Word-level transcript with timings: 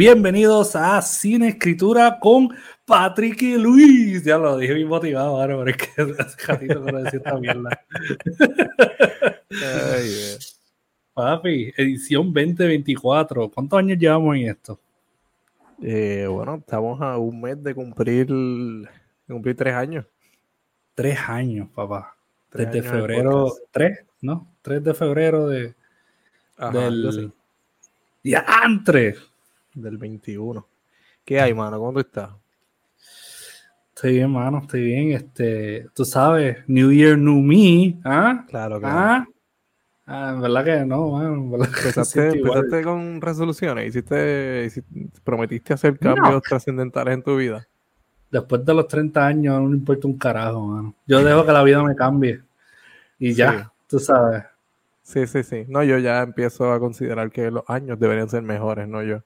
Bienvenidos 0.00 0.76
a 0.76 1.02
Cine 1.02 1.48
Escritura 1.48 2.18
con 2.18 2.48
Patrick 2.86 3.42
y 3.42 3.58
Luis. 3.58 4.24
Ya 4.24 4.38
lo 4.38 4.56
dije 4.56 4.72
bien 4.72 4.88
motivado 4.88 5.38
ahora, 5.38 5.58
pero 5.58 5.68
es 5.68 5.76
que 5.76 5.90
hace 6.22 6.46
ratito 6.46 6.82
que 6.82 6.90
no 6.90 7.02
decía 7.02 7.18
esta 7.18 7.36
mierda. 7.36 7.84
Papi, 11.12 11.74
edición 11.76 12.32
2024. 12.32 13.50
¿Cuántos 13.50 13.78
años 13.78 13.98
llevamos 13.98 14.36
en 14.36 14.48
esto? 14.48 14.80
Eh, 15.82 16.26
bueno, 16.30 16.54
estamos 16.54 16.98
a 17.02 17.18
un 17.18 17.38
mes 17.38 17.62
de 17.62 17.74
cumplir, 17.74 18.26
de 18.26 18.88
cumplir 19.28 19.54
tres 19.54 19.74
años. 19.74 20.06
Tres 20.94 21.18
años, 21.28 21.68
papá. 21.74 22.16
Desde 22.50 22.82
febrero, 22.82 23.52
tres, 23.70 24.02
¿no? 24.22 24.50
Tres 24.62 24.82
de 24.82 24.94
febrero 24.94 25.46
de, 25.46 25.74
del 26.72 27.34
diantre 28.22 29.29
del 29.74 29.98
21. 29.98 30.66
¿Qué 31.24 31.40
hay, 31.40 31.54
mano? 31.54 31.78
¿Cómo 31.78 31.92
tú 31.92 32.00
estás? 32.00 32.30
Estoy 33.94 34.14
bien, 34.14 34.30
mano, 34.30 34.58
estoy 34.58 34.82
bien. 34.82 35.12
Este, 35.12 35.86
tú 35.94 36.04
sabes, 36.04 36.58
New 36.66 36.90
Year, 36.90 37.18
New 37.18 37.40
Me, 37.42 38.00
¿ah? 38.04 38.44
Claro, 38.48 38.80
claro. 38.80 38.98
¿Ah? 38.98 39.26
Ah, 40.06 40.32
en 40.34 40.40
verdad 40.40 40.64
que 40.64 40.84
no, 40.84 41.10
mano. 41.10 41.64
¿Empezaste, 41.64 42.82
con 42.82 43.20
resoluciones? 43.20 43.88
¿Hiciste, 43.88 44.68
¿Prometiste 45.22 45.74
hacer 45.74 45.98
cambios 45.98 46.42
trascendentales 46.42 47.14
en 47.14 47.22
tu 47.22 47.36
vida? 47.36 47.66
Después 48.30 48.64
de 48.64 48.74
los 48.74 48.88
30 48.88 49.26
años 49.26 49.60
no 49.60 49.68
me 49.68 49.76
importa 49.76 50.08
un 50.08 50.16
carajo, 50.16 50.66
mano. 50.66 50.94
Yo 51.06 51.22
dejo 51.22 51.44
que 51.44 51.52
la 51.52 51.62
vida 51.62 51.82
me 51.82 51.94
cambie. 51.94 52.42
Y 53.18 53.34
ya, 53.34 53.70
tú 53.86 53.98
sabes. 53.98 54.44
Sí, 55.02 55.26
sí, 55.26 55.42
sí. 55.42 55.64
No, 55.68 55.84
yo 55.84 55.98
ya 55.98 56.22
empiezo 56.22 56.72
a 56.72 56.80
considerar 56.80 57.30
que 57.30 57.50
los 57.50 57.64
años 57.68 58.00
deberían 58.00 58.28
ser 58.28 58.42
mejores, 58.42 58.88
no 58.88 59.02
yo. 59.02 59.22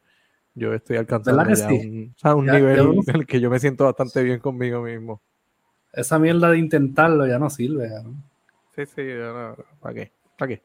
Yo 0.55 0.72
estoy 0.72 0.97
alcanzando 0.97 1.42
ya 1.52 2.34
un, 2.34 2.47
nivel 2.47 3.02
en 3.06 3.16
el 3.16 3.27
que 3.27 3.41
yo 3.41 3.50
me 3.50 3.58
siento 3.58 3.84
bastante 3.84 4.22
bien 4.22 4.38
conmigo 4.38 4.83
mismo. 4.83 5.20
Esa 5.92 6.19
mierda 6.19 6.50
de 6.50 6.58
intentarlo 6.58 7.27
ya 7.27 7.38
no 7.38 7.50
sirve. 7.50 7.91
Sí, 8.77 8.86
sí, 8.86 9.02
¿para 9.80 9.94
qué? 9.94 10.12
¿Para 10.38 10.48
qué? 10.48 10.62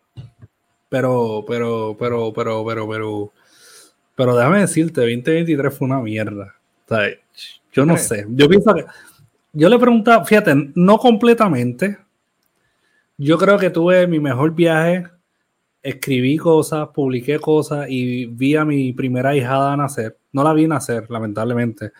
Pero, 0.89 1.43
pero, 1.47 1.95
pero, 1.97 2.33
pero, 2.33 2.65
pero, 2.65 2.87
pero, 2.87 3.33
pero 4.15 4.35
déjame 4.35 4.59
decirte, 4.61 5.01
2023 5.01 5.75
fue 5.75 5.87
una 5.87 5.99
mierda. 5.99 6.55
yo 7.71 7.85
no 7.85 7.97
sé. 7.97 8.25
Yo 8.29 8.47
pienso 8.47 8.73
que. 8.73 8.85
Yo 9.53 9.69
le 9.69 9.79
preguntaba, 9.79 10.23
fíjate, 10.23 10.71
no 10.75 10.99
completamente. 10.99 11.97
Yo 13.17 13.37
creo 13.39 13.57
que 13.57 13.71
tuve 13.71 14.05
mi 14.05 14.19
mejor 14.19 14.53
viaje 14.53 15.07
escribí 15.81 16.37
cosas, 16.37 16.89
publiqué 16.89 17.39
cosas 17.39 17.87
y 17.89 18.25
vi 18.25 18.55
a 18.55 18.65
mi 18.65 18.93
primera 18.93 19.35
hijada 19.35 19.75
nacer. 19.77 20.17
No 20.31 20.43
la 20.43 20.53
vi 20.53 20.67
nacer, 20.67 21.09
lamentablemente. 21.09 21.91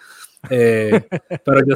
Eh, 0.49 1.01
pero 1.45 1.65
yo, 1.65 1.75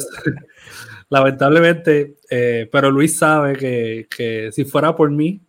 lamentablemente, 1.10 2.16
eh, 2.30 2.70
pero 2.72 2.92
Luis 2.92 3.18
sabe 3.18 3.56
que, 3.56 4.50
si 4.52 4.66
fuera 4.66 4.96
por 4.96 5.10
mí, 5.12 5.42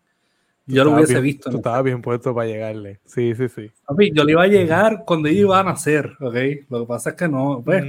yo 0.67 0.85
lo 0.85 0.93
hubiese 0.93 1.21
visto. 1.21 1.51
Tú 1.51 1.59
estabas 1.59 1.85
bien 1.85 2.01
puesto 2.01 2.35
para 2.35 2.49
llegarle. 2.49 3.01
Sí, 3.05 3.35
sí, 3.35 3.49
sí. 3.49 3.71
yo 4.13 4.25
le 4.25 4.33
iba 4.33 4.43
a 4.43 4.49
llegar 4.49 5.05
cuando 5.05 5.29
ella 5.29 5.41
iba 5.41 5.61
a 5.61 5.65
nacer, 5.65 6.17
¿ok? 6.21 6.37
Lo 6.71 6.81
que 6.81 6.87
pasa 6.87 7.11
es 7.11 7.17
que 7.17 7.29
no, 7.29 7.63
pues, 7.63 7.85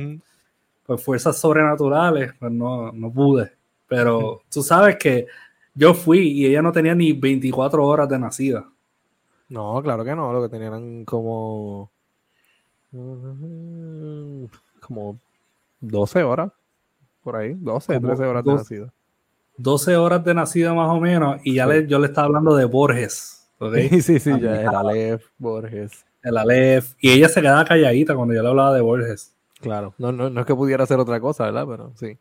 pues 0.85 1.01
fuerzas 1.01 1.37
sobrenaturales, 1.37 2.33
pues 2.37 2.51
no, 2.51 2.91
no 2.91 3.11
pude. 3.11 3.51
Pero 3.87 4.41
tú 4.51 4.61
sabes 4.61 4.97
que 4.97 5.27
yo 5.75 5.93
fui 5.93 6.29
y 6.29 6.45
ella 6.45 6.61
no 6.61 6.71
tenía 6.71 6.95
ni 6.95 7.13
24 7.13 7.85
horas 7.85 8.09
de 8.09 8.17
nacida. 8.17 8.65
No, 9.49 9.81
claro 9.83 10.03
que 10.03 10.15
no. 10.15 10.33
Lo 10.33 10.41
que 10.41 10.49
tenían 10.49 11.05
como. 11.05 11.91
Como 14.79 15.19
12 15.81 16.23
horas. 16.23 16.51
Por 17.23 17.35
ahí. 17.35 17.53
12, 17.53 17.99
13 17.99 18.23
horas 18.23 18.43
de 18.43 18.53
nacida. 18.53 18.93
12 19.57 19.97
horas 19.97 20.23
de 20.23 20.33
nacida 20.33 20.73
más 20.73 20.89
o 20.89 20.99
menos. 20.99 21.39
Y 21.43 21.55
ya 21.55 21.65
le, 21.65 21.85
yo 21.87 21.99
le 21.99 22.07
estaba 22.07 22.27
hablando 22.27 22.55
de 22.55 22.65
Borges. 22.65 23.49
Sí, 23.73 24.01
sí, 24.01 24.19
sí. 24.19 24.39
Ya, 24.39 24.61
el 24.61 24.67
Aleph, 24.67 25.25
Borges. 25.37 26.05
El 26.23 26.37
Aleph. 26.37 26.93
Y 26.99 27.11
ella 27.11 27.29
se 27.29 27.41
quedaba 27.41 27.65
calladita 27.65 28.15
cuando 28.15 28.33
yo 28.33 28.41
le 28.41 28.49
hablaba 28.49 28.73
de 28.73 28.81
Borges. 28.81 29.35
Claro. 29.61 29.93
No, 29.97 30.11
no, 30.11 30.29
no 30.29 30.39
es 30.39 30.45
que 30.45 30.55
pudiera 30.55 30.83
hacer 30.83 30.99
otra 30.99 31.19
cosa, 31.19 31.45
¿verdad? 31.45 31.65
Pero 31.67 31.93
sí. 31.95 32.17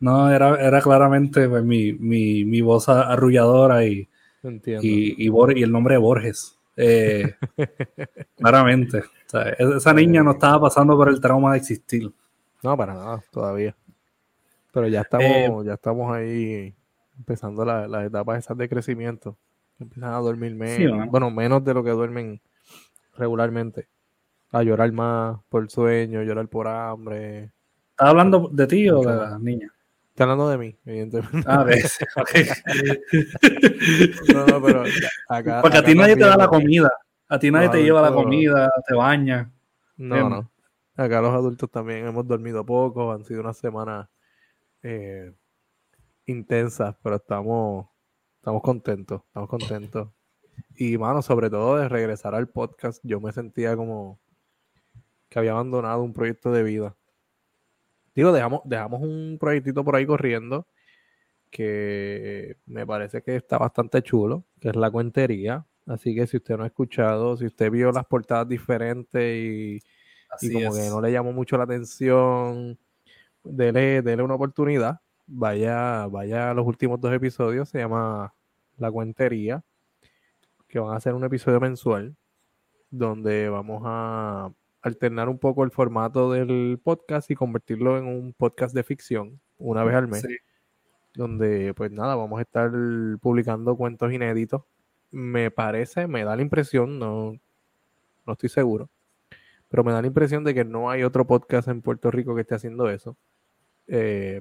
No, 0.00 0.30
era, 0.30 0.60
era 0.60 0.80
claramente 0.80 1.48
pues, 1.48 1.64
mi, 1.64 1.92
mi, 1.92 2.44
mi, 2.44 2.60
voz 2.60 2.88
arrulladora 2.88 3.84
y, 3.84 4.08
y, 4.42 5.28
y, 5.28 5.62
el 5.62 5.72
nombre 5.72 5.94
de 5.94 5.98
Borges. 5.98 6.56
Eh, 6.76 7.34
claramente. 8.36 9.02
esa 9.58 9.92
niña 9.92 10.22
no 10.22 10.32
estaba 10.32 10.60
pasando 10.60 10.96
por 10.96 11.08
el 11.08 11.20
trauma 11.20 11.52
de 11.52 11.58
existir. 11.58 12.12
No, 12.62 12.76
para 12.76 12.94
nada, 12.94 13.22
todavía. 13.32 13.74
Pero 14.72 14.86
ya 14.86 15.00
estamos, 15.00 15.26
eh, 15.26 15.66
ya 15.66 15.74
estamos 15.74 16.14
ahí 16.14 16.74
empezando 17.16 17.64
las 17.64 18.06
etapas 18.06 18.38
esas 18.38 18.56
de 18.56 18.68
crecimiento. 18.68 19.36
Empiezan 19.80 20.14
a 20.14 20.18
dormir 20.18 20.54
menos, 20.54 21.08
bueno, 21.08 21.30
menos 21.30 21.64
de 21.64 21.74
lo 21.74 21.82
que 21.82 21.90
duermen 21.90 22.40
regularmente. 23.16 23.88
A 24.52 24.62
llorar 24.62 24.92
más 24.92 25.38
por 25.48 25.68
sueño, 25.70 26.22
llorar 26.22 26.48
por 26.48 26.68
hambre. 26.68 27.50
¿Estás 27.90 28.08
hablando 28.08 28.48
de 28.52 28.66
ti 28.66 28.88
o 28.88 29.00
de 29.00 29.16
la 29.16 29.38
niña? 29.38 29.72
Está 30.18 30.24
hablando 30.24 30.50
de 30.50 30.58
mí, 30.58 30.76
evidentemente. 30.84 31.48
Ah, 31.48 31.62
ves. 31.62 31.96
no, 34.34 34.46
no, 34.46 34.60
pero 34.60 34.82
acá. 35.28 35.62
Porque 35.62 35.78
a 35.78 35.84
ti 35.84 35.94
nadie 35.94 36.16
te 36.16 36.24
da 36.24 36.36
la 36.36 36.48
comida. 36.48 36.90
A 37.28 37.38
ti 37.38 37.52
nadie 37.52 37.68
te 37.68 37.84
lleva 37.84 38.02
la 38.02 38.12
comida, 38.12 38.68
te 38.88 38.96
baña. 38.96 39.52
No, 39.96 40.28
no. 40.28 40.50
Acá 40.96 41.20
los 41.20 41.32
adultos 41.32 41.70
también 41.70 42.04
hemos 42.04 42.26
dormido 42.26 42.66
poco, 42.66 43.12
han 43.12 43.24
sido 43.24 43.42
unas 43.42 43.58
semanas 43.58 44.08
eh, 44.82 45.32
intensas, 46.26 46.96
pero 47.00 47.14
estamos, 47.14 47.86
estamos 48.40 48.62
contentos, 48.62 49.22
estamos 49.24 49.48
contentos. 49.48 50.08
Y, 50.74 50.98
mano, 50.98 51.22
sobre 51.22 51.48
todo 51.48 51.76
de 51.76 51.88
regresar 51.88 52.34
al 52.34 52.48
podcast, 52.48 53.00
yo 53.04 53.20
me 53.20 53.30
sentía 53.30 53.76
como 53.76 54.18
que 55.28 55.38
había 55.38 55.52
abandonado 55.52 56.02
un 56.02 56.12
proyecto 56.12 56.50
de 56.50 56.64
vida. 56.64 56.97
Digo, 58.18 58.32
dejamos, 58.32 58.62
dejamos 58.64 59.00
un 59.00 59.36
proyectito 59.38 59.84
por 59.84 59.94
ahí 59.94 60.04
corriendo 60.04 60.66
que 61.52 62.56
me 62.66 62.84
parece 62.84 63.22
que 63.22 63.36
está 63.36 63.58
bastante 63.58 64.02
chulo, 64.02 64.42
que 64.58 64.70
es 64.70 64.74
la 64.74 64.90
cuentería. 64.90 65.64
Así 65.86 66.16
que 66.16 66.26
si 66.26 66.38
usted 66.38 66.56
no 66.56 66.64
ha 66.64 66.66
escuchado, 66.66 67.36
si 67.36 67.46
usted 67.46 67.70
vio 67.70 67.92
las 67.92 68.04
portadas 68.06 68.48
diferentes 68.48 69.22
y, 69.22 69.80
como 70.52 70.74
que 70.74 70.88
no 70.88 71.00
le 71.00 71.12
llamó 71.12 71.32
mucho 71.32 71.56
la 71.58 71.62
atención, 71.62 72.76
dele, 73.44 74.02
dele 74.02 74.24
una 74.24 74.34
oportunidad. 74.34 74.98
Vaya, 75.28 76.08
vaya 76.08 76.50
a 76.50 76.54
los 76.54 76.66
últimos 76.66 77.00
dos 77.00 77.12
episodios, 77.14 77.68
se 77.68 77.78
llama 77.78 78.34
La 78.78 78.90
Cuentería, 78.90 79.62
que 80.66 80.80
van 80.80 80.96
a 80.96 80.98
ser 80.98 81.14
un 81.14 81.22
episodio 81.22 81.60
mensual, 81.60 82.16
donde 82.90 83.48
vamos 83.48 83.82
a 83.84 84.50
alternar 84.88 85.28
un 85.28 85.38
poco 85.38 85.64
el 85.64 85.70
formato 85.70 86.32
del 86.32 86.80
podcast 86.82 87.30
y 87.30 87.34
convertirlo 87.34 87.98
en 87.98 88.06
un 88.06 88.32
podcast 88.32 88.74
de 88.74 88.82
ficción 88.82 89.40
una 89.58 89.84
vez 89.84 89.94
al 89.94 90.08
mes. 90.08 90.26
Donde, 91.14 91.74
pues 91.74 91.90
nada, 91.90 92.14
vamos 92.14 92.38
a 92.38 92.42
estar 92.42 92.70
publicando 93.20 93.76
cuentos 93.76 94.12
inéditos. 94.12 94.62
Me 95.10 95.50
parece, 95.50 96.06
me 96.06 96.24
da 96.24 96.36
la 96.36 96.42
impresión, 96.42 96.98
no, 96.98 97.34
no 98.26 98.32
estoy 98.32 98.48
seguro, 98.48 98.90
pero 99.68 99.82
me 99.84 99.92
da 99.92 100.02
la 100.02 100.08
impresión 100.08 100.44
de 100.44 100.54
que 100.54 100.64
no 100.64 100.90
hay 100.90 101.02
otro 101.02 101.26
podcast 101.26 101.68
en 101.68 101.82
Puerto 101.82 102.10
Rico 102.10 102.34
que 102.34 102.42
esté 102.42 102.54
haciendo 102.54 102.90
eso. 102.90 103.16
Eh, 103.86 104.40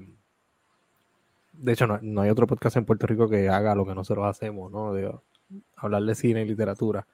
de 1.54 1.72
hecho, 1.72 1.88
no, 1.88 2.00
no, 2.02 2.22
hay 2.22 2.30
otro 2.30 2.48
podcast 2.48 2.78
en 2.78 2.86
Puerto 2.86 3.08
Rico 3.08 3.30
que 3.30 3.50
haga 3.50 3.76
lo 3.76 3.86
que 3.86 3.96
nosotros 3.96 4.26
hacemos, 4.28 4.72
¿no? 4.72 4.94
De 4.94 5.12
hablar 5.78 6.04
de 6.04 6.16
cine 6.16 6.42
y 6.42 6.46
literatura 6.46 7.08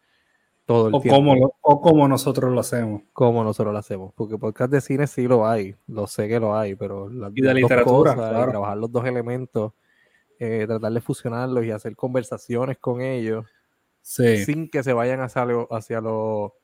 todo 0.65 0.87
el 0.87 0.95
o 0.95 1.01
tiempo. 1.01 1.17
Como 1.17 1.55
o 1.61 1.81
como 1.81 2.07
nosotros 2.07 2.51
lo 2.51 2.59
hacemos. 2.59 3.01
Como 3.13 3.43
nosotros 3.43 3.73
lo 3.73 3.79
hacemos. 3.79 4.13
Porque 4.15 4.37
podcast 4.37 4.71
de 4.71 4.81
cine 4.81 5.07
sí 5.07 5.27
lo 5.27 5.47
hay, 5.47 5.75
lo 5.87 6.07
sé 6.07 6.27
que 6.27 6.39
lo 6.39 6.55
hay, 6.55 6.75
pero 6.75 7.09
la, 7.09 7.31
y 7.33 7.41
de 7.41 7.53
literatura, 7.53 8.13
trabajar 8.13 8.77
los 8.77 8.91
dos 8.91 9.05
elementos, 9.05 9.73
eh, 10.39 10.65
tratar 10.67 10.91
de 10.91 11.01
fusionarlos 11.01 11.65
y 11.65 11.71
hacer 11.71 11.95
conversaciones 11.95 12.77
con 12.77 13.01
ellos 13.01 13.45
sin 14.03 14.69
que 14.69 14.83
se 14.83 14.93
vayan 14.93 15.21
hacia 15.21 15.45
lo, 15.45 15.73
hacia 15.73 16.01
lo 16.01 16.55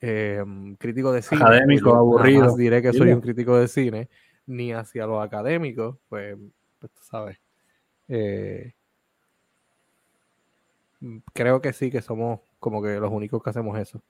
eh, 0.00 0.44
crítico 0.78 1.12
de 1.12 1.22
cine. 1.22 1.42
Académico, 1.42 1.94
aburrido. 1.94 2.56
diré 2.56 2.82
que 2.82 2.92
soy 2.92 3.12
un 3.12 3.20
crítico 3.20 3.56
de 3.56 3.68
cine, 3.68 4.08
ni 4.46 4.72
hacia 4.72 5.06
lo 5.06 5.20
académico, 5.20 5.98
pues, 6.08 6.36
pues 6.78 6.92
tú 6.92 7.02
sabes. 7.02 7.38
Eh, 8.08 8.74
creo 11.32 11.60
que 11.60 11.72
sí 11.72 11.90
que 11.90 12.02
somos 12.02 12.40
como 12.60 12.80
que 12.80 13.00
los 13.00 13.10
únicos 13.10 13.42
que 13.42 13.50
hacemos 13.50 13.76
eso. 13.78 14.00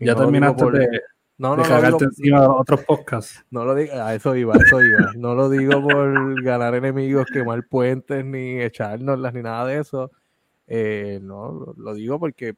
ya 0.00 0.16
terminaste 0.16 0.64
de, 0.70 1.00
no, 1.38 1.56
no, 1.56 1.62
cagarte 1.62 2.04
encima 2.04 2.40
de 2.40 2.48
otros 2.48 2.84
podcasts. 2.84 3.44
No 3.50 3.64
lo 3.64 3.76
digo, 3.76 3.92
a 3.94 4.12
eso 4.12 4.34
iba, 4.34 4.54
a 4.54 4.58
eso 4.58 4.82
iba. 4.82 5.12
No 5.16 5.36
lo 5.36 5.48
digo 5.48 5.80
por 5.80 6.42
ganar 6.42 6.74
enemigos, 6.74 7.26
quemar 7.32 7.64
puentes, 7.68 8.24
ni 8.24 8.60
echárnoslas, 8.60 9.32
ni 9.32 9.42
nada 9.42 9.66
de 9.66 9.78
eso. 9.78 10.10
Eh, 10.66 11.20
no, 11.22 11.74
lo 11.76 11.94
digo 11.94 12.18
porque 12.18 12.56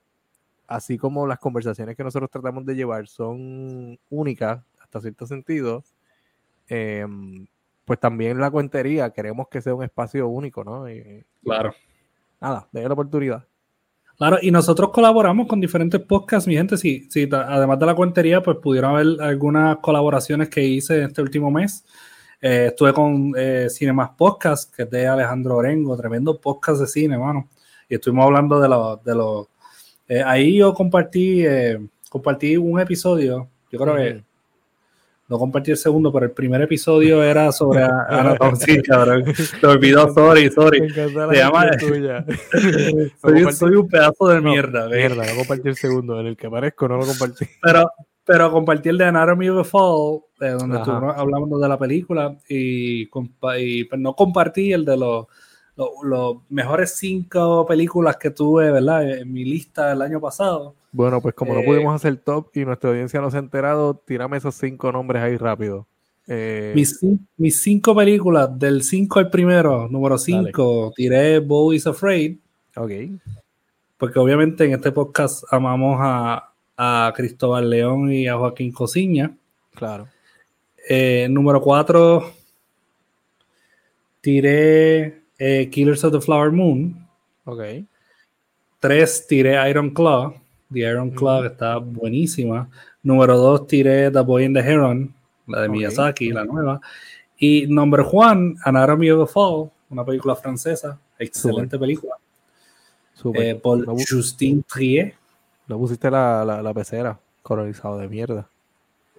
así 0.66 0.96
como 0.96 1.26
las 1.26 1.38
conversaciones 1.38 1.94
que 1.94 2.02
nosotros 2.02 2.30
tratamos 2.30 2.64
de 2.64 2.74
llevar 2.74 3.06
son 3.06 3.98
únicas 4.08 4.64
hasta 4.80 5.00
cierto 5.00 5.26
sentido, 5.26 5.84
em, 6.66 7.46
pues 7.84 8.00
también 8.00 8.40
la 8.40 8.50
cuentería 8.50 9.10
queremos 9.10 9.48
que 9.48 9.60
sea 9.60 9.74
un 9.74 9.84
espacio 9.84 10.26
único, 10.28 10.64
¿no? 10.64 10.86
claro. 11.44 11.74
Nada, 12.40 12.66
de 12.72 12.88
la 12.88 12.94
oportunidad. 12.94 13.46
Claro, 14.20 14.36
y 14.42 14.50
nosotros 14.50 14.90
colaboramos 14.90 15.46
con 15.46 15.62
diferentes 15.62 15.98
podcasts, 15.98 16.46
mi 16.46 16.54
gente. 16.54 16.76
Si, 16.76 17.08
si 17.08 17.26
además 17.32 17.78
de 17.78 17.86
la 17.86 17.94
cuentería, 17.94 18.42
pues 18.42 18.58
pudieron 18.58 18.94
haber 18.94 19.22
algunas 19.22 19.78
colaboraciones 19.78 20.50
que 20.50 20.62
hice 20.62 21.04
este 21.04 21.22
último 21.22 21.50
mes. 21.50 21.86
Eh, 22.38 22.66
estuve 22.66 22.92
con 22.92 23.32
eh, 23.34 23.68
Cinemas 23.70 24.10
Podcast, 24.18 24.76
que 24.76 24.82
es 24.82 24.90
de 24.90 25.06
Alejandro 25.06 25.56
Orengo, 25.56 25.96
tremendo 25.96 26.38
podcast 26.38 26.82
de 26.82 26.86
cine, 26.86 27.16
mano. 27.16 27.48
Y 27.88 27.94
estuvimos 27.94 28.26
hablando 28.26 28.60
de 28.60 28.68
los. 28.68 29.02
De 29.02 29.14
los 29.14 29.46
eh, 30.06 30.22
ahí 30.22 30.58
yo 30.58 30.74
compartí, 30.74 31.46
eh, 31.46 31.78
compartí 32.10 32.58
un 32.58 32.78
episodio, 32.78 33.48
yo 33.72 33.78
creo 33.78 33.96
que 33.96 34.22
no 35.30 35.38
compartí 35.38 35.70
el 35.70 35.76
segundo, 35.76 36.12
pero 36.12 36.26
el 36.26 36.32
primer 36.32 36.60
episodio 36.60 37.22
era 37.22 37.52
sobre 37.52 37.84
Ana 38.08 38.36
sí, 38.56 38.82
cabrón. 38.82 39.24
Te 39.60 39.66
olvidó, 39.66 40.12
sorry, 40.14 40.50
sorry. 40.50 40.90
Se 40.90 41.08
llama. 41.08 41.70
soy, 43.22 43.52
soy, 43.52 43.76
un 43.76 43.88
pedazo 43.88 44.26
de 44.26 44.40
mierda. 44.40 44.88
Mierda, 44.88 45.24
no 45.24 45.36
compartí 45.38 45.68
el 45.68 45.76
segundo. 45.76 46.18
En 46.18 46.26
el 46.26 46.36
que 46.36 46.48
aparezco 46.48 46.88
no 46.88 46.96
lo 46.96 47.06
compartí. 47.06 47.46
Pero, 47.62 47.88
pero 48.24 48.50
compartí 48.50 48.88
el 48.88 48.98
de 48.98 49.04
Anatomy 49.04 49.50
of 49.50 49.60
a 49.60 49.64
Fall, 49.64 50.20
eh, 50.40 50.56
donde 50.58 50.78
estuvimos 50.78 51.14
hablando 51.16 51.58
de 51.60 51.68
la 51.68 51.78
película, 51.78 52.36
y, 52.48 53.02
y 53.02 53.84
pues, 53.84 54.00
no 54.00 54.16
compartí 54.16 54.72
el 54.72 54.84
de 54.84 54.96
los 54.96 55.26
los 56.02 56.36
mejores 56.50 56.96
cinco 56.96 57.64
películas 57.64 58.18
que 58.18 58.30
tuve, 58.30 58.70
¿verdad? 58.70 59.08
En 59.08 59.32
mi 59.32 59.46
lista 59.46 59.88
del 59.88 60.02
año 60.02 60.20
pasado. 60.20 60.74
Bueno, 60.92 61.20
pues 61.20 61.34
como 61.34 61.54
no 61.54 61.62
pudimos 61.62 61.92
eh, 61.92 61.96
hacer 61.96 62.16
top 62.16 62.48
y 62.54 62.64
nuestra 62.64 62.90
audiencia 62.90 63.20
no 63.20 63.30
se 63.30 63.36
ha 63.36 63.40
enterado, 63.40 63.94
tírame 63.94 64.36
esos 64.36 64.54
cinco 64.56 64.90
nombres 64.90 65.22
ahí 65.22 65.36
rápido. 65.36 65.86
Eh, 66.26 66.72
mis, 66.74 67.60
cinco 67.60 67.94
películas, 67.94 68.56
del 68.58 68.82
5 68.82 69.18
al 69.18 69.30
primero, 69.30 69.88
número 69.88 70.16
5, 70.16 70.92
tiré 70.94 71.38
Bo 71.40 71.72
is 71.72 71.86
Afraid. 71.86 72.38
Ok. 72.76 72.92
Porque 73.96 74.18
obviamente 74.18 74.64
en 74.64 74.72
este 74.72 74.92
podcast 74.92 75.44
amamos 75.50 75.98
a, 76.00 76.52
a 76.76 77.12
Cristóbal 77.16 77.68
León 77.68 78.12
y 78.12 78.28
a 78.28 78.36
Joaquín 78.36 78.70
Cosiña. 78.72 79.36
Claro. 79.74 80.08
Eh, 80.88 81.26
número 81.30 81.60
4, 81.60 82.32
tiré 84.20 85.22
Killers 85.70 86.04
of 86.04 86.12
the 86.12 86.20
Flower 86.20 86.52
Moon. 86.52 87.08
Ok. 87.44 87.60
3, 88.80 89.26
tiré 89.26 89.68
Iron 89.68 89.90
Claw. 89.90 90.39
The 90.72 90.80
Iron 90.80 91.10
Claw, 91.10 91.44
está 91.44 91.78
buenísima. 91.78 92.68
Número 93.02 93.36
2, 93.36 93.66
tiré 93.66 94.10
The 94.10 94.20
Boy 94.20 94.44
in 94.44 94.54
the 94.54 94.60
Heron, 94.60 95.14
la 95.46 95.62
de 95.62 95.68
Miyazaki, 95.68 96.30
la 96.30 96.44
nueva. 96.44 96.80
Y 97.38 97.66
número 97.66 98.04
Juan, 98.04 98.56
Anatomy 98.64 99.10
of 99.10 99.28
a 99.28 99.32
Fall, 99.32 99.70
una 99.90 100.04
película 100.04 100.36
francesa, 100.36 100.98
excelente 101.18 101.78
película. 101.78 102.14
Super. 103.14 103.42
Eh, 103.42 103.54
por 103.56 103.84
Justine 103.86 104.62
Trier. 104.62 105.14
No 105.66 105.78
pusiste 105.78 106.10
la, 106.10 106.44
la, 106.44 106.62
la 106.62 106.74
pecera, 106.74 107.18
colonizado 107.42 107.98
de 107.98 108.08
mierda. 108.08 108.48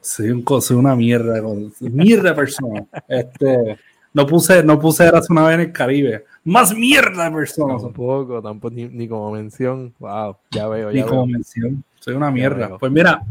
Soy, 0.01 0.31
un, 0.31 0.44
soy 0.62 0.77
una 0.77 0.95
mierda, 0.95 1.42
mierda 1.80 2.36
persona. 2.36 2.86
este, 3.07 3.77
no 4.13 4.28
puse, 4.28 4.63
no 4.63 4.80
puse 4.80 5.06
Eras 5.06 5.30
una 5.30 5.46
vez 5.46 5.56
en 5.56 5.62
el 5.62 5.72
Caribe. 5.72 6.25
Más 6.44 6.75
mierda 6.75 7.30
de 7.30 7.36
personas. 7.36 7.81
Tampoco, 7.81 8.42
tampoco, 8.42 8.74
ni, 8.75 9.08
como 9.08 9.31
mención. 9.31 9.94
Wow, 10.00 10.38
ya 10.52 10.68
veo. 10.68 10.92
Ya 10.92 11.04
ni 11.04 11.08
como 11.08 11.25
mención. 11.28 11.84
Soy 12.00 12.16
una 12.16 12.31
mierda. 12.31 12.78
Pues 12.78 12.92
mira. 12.92 13.24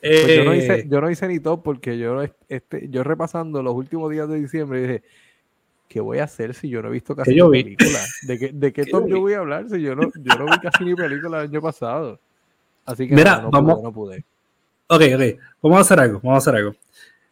Pues 0.00 0.36
yo, 0.36 0.44
no 0.44 0.54
hice, 0.54 0.74
eh, 0.74 0.86
yo 0.88 1.00
no 1.00 1.10
hice 1.10 1.28
ni 1.28 1.38
top 1.38 1.62
porque 1.62 1.96
yo, 1.96 2.22
este, 2.48 2.88
yo 2.88 3.04
repasando 3.04 3.62
los 3.62 3.74
últimos 3.74 4.10
días 4.10 4.28
de 4.28 4.40
diciembre 4.40 4.80
dije, 4.80 5.02
¿qué 5.88 6.00
voy 6.00 6.18
a 6.18 6.24
hacer 6.24 6.54
si 6.54 6.68
yo 6.68 6.82
no 6.82 6.88
he 6.88 6.92
visto 6.92 7.14
casi 7.14 7.34
ni 7.34 7.50
película? 7.50 8.00
¿De 8.22 8.38
qué, 8.38 8.50
de 8.52 8.72
qué 8.72 8.84
top 8.84 9.06
yo 9.06 9.20
voy 9.20 9.34
a 9.34 9.38
hablar 9.38 9.68
si 9.68 9.80
yo 9.80 9.94
no, 9.94 10.10
yo 10.14 10.38
no 10.38 10.46
vi 10.46 10.58
casi 10.60 10.84
ni 10.84 10.94
película 10.96 11.42
el 11.42 11.50
año 11.50 11.62
pasado? 11.62 12.18
Así 12.84 13.06
que 13.06 13.14
mira, 13.14 13.42
no, 13.42 13.50
vamos, 13.50 13.74
pude, 13.74 13.82
no 13.82 13.92
pude. 13.92 14.24
Ok, 14.88 15.02
ok. 15.14 15.40
Vamos 15.62 15.78
a 15.78 15.80
hacer 15.82 16.00
algo. 16.00 16.20
Vamos 16.20 16.34
a 16.34 16.38
hacer 16.38 16.56
algo. 16.56 16.74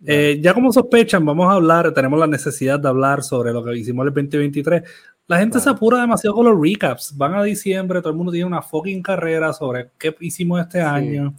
Eh, 0.04 0.38
ya 0.40 0.54
como 0.54 0.72
sospechan, 0.72 1.24
vamos 1.24 1.46
a 1.50 1.56
hablar, 1.56 1.92
tenemos 1.92 2.18
la 2.18 2.26
necesidad 2.26 2.80
de 2.80 2.88
hablar 2.88 3.22
sobre 3.22 3.52
lo 3.52 3.62
que 3.62 3.76
hicimos 3.76 4.06
el 4.06 4.14
2023. 4.14 4.82
La 5.26 5.38
gente 5.38 5.60
se 5.60 5.70
apura 5.70 6.00
demasiado 6.00 6.34
con 6.34 6.46
los 6.46 6.60
recaps. 6.60 7.16
Van 7.16 7.34
a 7.34 7.42
diciembre, 7.42 8.00
todo 8.00 8.10
el 8.10 8.16
mundo 8.16 8.32
tiene 8.32 8.46
una 8.46 8.62
fucking 8.62 9.02
carrera 9.02 9.52
sobre 9.52 9.90
qué 9.98 10.14
hicimos 10.20 10.60
este 10.60 10.80
año. 10.80 11.34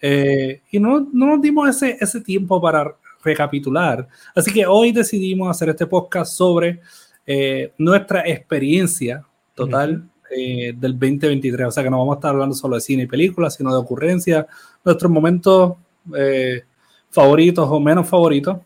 Eh, 0.00 0.62
y 0.70 0.80
no, 0.80 1.08
no, 1.12 1.26
nos 1.26 1.42
dimos 1.42 1.68
ese, 1.68 1.96
ese 2.00 2.20
tiempo 2.20 2.60
para 2.60 2.96
recapitular. 3.22 4.08
Así 4.34 4.52
que 4.52 4.66
hoy 4.66 4.90
decidimos 4.90 5.48
hacer 5.50 5.68
este 5.68 5.86
podcast 5.86 6.32
sobre 6.32 6.80
eh, 7.26 7.72
nuestra 7.78 8.22
experiencia 8.26 9.24
total 9.54 10.08
del 10.30 10.92
2023. 10.98 11.68
O 11.68 11.70
sea 11.70 11.82
que 11.82 11.90
no 11.90 11.98
vamos 11.98 12.16
a 12.16 12.18
estar 12.18 12.32
hablando 12.32 12.54
solo 12.54 12.74
de 12.74 12.80
cine 12.80 13.04
y 13.04 13.06
películas, 13.06 13.54
sino 13.54 13.70
de 13.70 13.78
ocurrencias, 13.78 14.46
nuestros 14.84 15.10
momentos 15.10 15.74
favoritos 17.10 17.68
o 17.70 17.80
menos 17.80 18.08
favoritos 18.08 18.58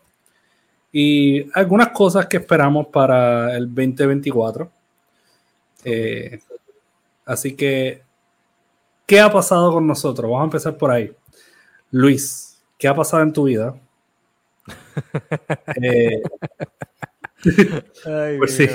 y 0.91 1.49
algunas 1.57 1.89
cosas 1.89 2.27
que 2.27 2.37
esperamos 2.37 2.87
para 2.87 3.57
el 3.57 3.65
2024. 3.67 4.71
Eh, 5.85 6.39
así 7.25 7.55
que, 7.55 8.03
¿qué 9.07 9.19
ha 9.19 9.31
pasado 9.31 9.73
con 9.73 9.87
nosotros? 9.87 10.29
Vamos 10.29 10.41
a 10.41 10.45
empezar 10.45 10.77
por 10.77 10.91
ahí. 10.91 11.11
Luis, 11.89 12.61
¿qué 12.77 12.87
ha 12.87 12.95
pasado 12.95 13.23
en 13.23 13.33
tu 13.33 13.45
vida? 13.45 13.75
eh, 15.81 16.21
pues 18.37 18.55
sí. 18.55 18.69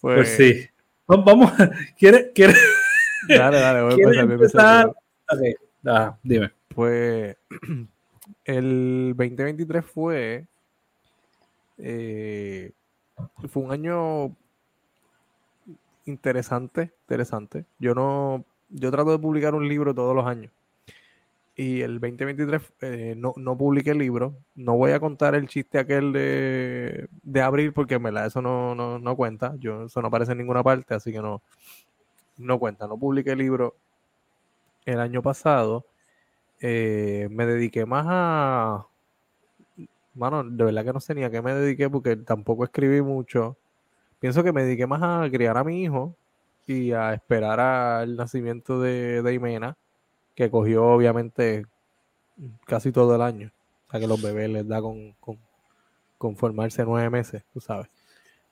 Pues, 0.00 0.28
sí. 0.36 0.68
Vamos, 1.06 1.50
¿quiere, 1.98 2.30
quiere? 2.32 2.54
Dale, 3.26 3.58
dale, 3.58 3.82
voy 3.82 4.16
a 4.16 4.20
empezar. 4.20 4.92
Ah, 5.86 6.16
dime. 6.22 6.52
Pues 6.74 7.36
el 8.48 9.14
2023 9.14 9.84
fue, 9.84 10.46
eh, 11.76 12.72
fue 13.46 13.62
un 13.62 13.72
año 13.72 14.34
interesante, 16.06 16.92
interesante. 17.02 17.66
Yo 17.78 17.94
no, 17.94 18.46
yo 18.70 18.90
trato 18.90 19.10
de 19.10 19.18
publicar 19.18 19.54
un 19.54 19.68
libro 19.68 19.94
todos 19.94 20.16
los 20.16 20.26
años. 20.26 20.50
Y 21.56 21.82
el 21.82 22.00
2023 22.00 22.62
eh, 22.80 23.14
no, 23.18 23.34
no 23.36 23.58
publiqué 23.58 23.90
el 23.90 23.98
libro. 23.98 24.34
No 24.54 24.78
voy 24.78 24.92
a 24.92 25.00
contar 25.00 25.34
el 25.34 25.46
chiste 25.46 25.78
aquel 25.78 26.14
de, 26.14 27.06
de 27.22 27.42
abril 27.42 27.74
porque 27.74 27.96
en 27.96 28.04
verdad 28.04 28.26
eso 28.26 28.40
no, 28.40 28.74
no, 28.74 28.98
no, 28.98 29.14
cuenta. 29.14 29.56
Yo, 29.58 29.84
eso 29.84 30.00
no 30.00 30.08
aparece 30.08 30.32
en 30.32 30.38
ninguna 30.38 30.62
parte, 30.62 30.94
así 30.94 31.12
que 31.12 31.20
no, 31.20 31.42
no 32.38 32.58
cuenta. 32.58 32.86
No 32.86 32.96
publiqué 32.96 33.32
el 33.32 33.40
libro 33.40 33.76
el 34.86 35.00
año 35.00 35.20
pasado. 35.20 35.84
Eh, 36.60 37.28
me 37.30 37.46
dediqué 37.46 37.86
más 37.86 38.06
a... 38.08 38.86
Bueno, 40.14 40.42
de 40.42 40.64
verdad 40.64 40.84
que 40.84 40.92
no 40.92 41.00
sé 41.00 41.14
ni 41.14 41.22
a 41.22 41.30
qué 41.30 41.40
me 41.40 41.54
dediqué 41.54 41.88
porque 41.88 42.16
tampoco 42.16 42.64
escribí 42.64 43.00
mucho. 43.02 43.56
Pienso 44.18 44.42
que 44.42 44.52
me 44.52 44.64
dediqué 44.64 44.86
más 44.86 45.00
a 45.02 45.30
criar 45.30 45.56
a 45.56 45.64
mi 45.64 45.82
hijo 45.84 46.16
y 46.66 46.92
a 46.92 47.14
esperar 47.14 47.60
al 47.60 48.16
nacimiento 48.16 48.80
de, 48.80 49.22
de 49.22 49.34
Imena, 49.34 49.76
que 50.34 50.50
cogió 50.50 50.84
obviamente 50.86 51.66
casi 52.66 52.90
todo 52.90 53.14
el 53.14 53.22
año. 53.22 53.52
O 53.86 53.90
sea 53.90 54.00
que 54.00 54.06
los 54.06 54.20
bebés 54.20 54.50
les 54.50 54.68
da 54.68 54.82
con, 54.82 55.14
con, 56.18 56.36
formarse 56.36 56.84
nueve 56.84 57.08
meses, 57.08 57.44
tú 57.52 57.60
sabes. 57.60 57.88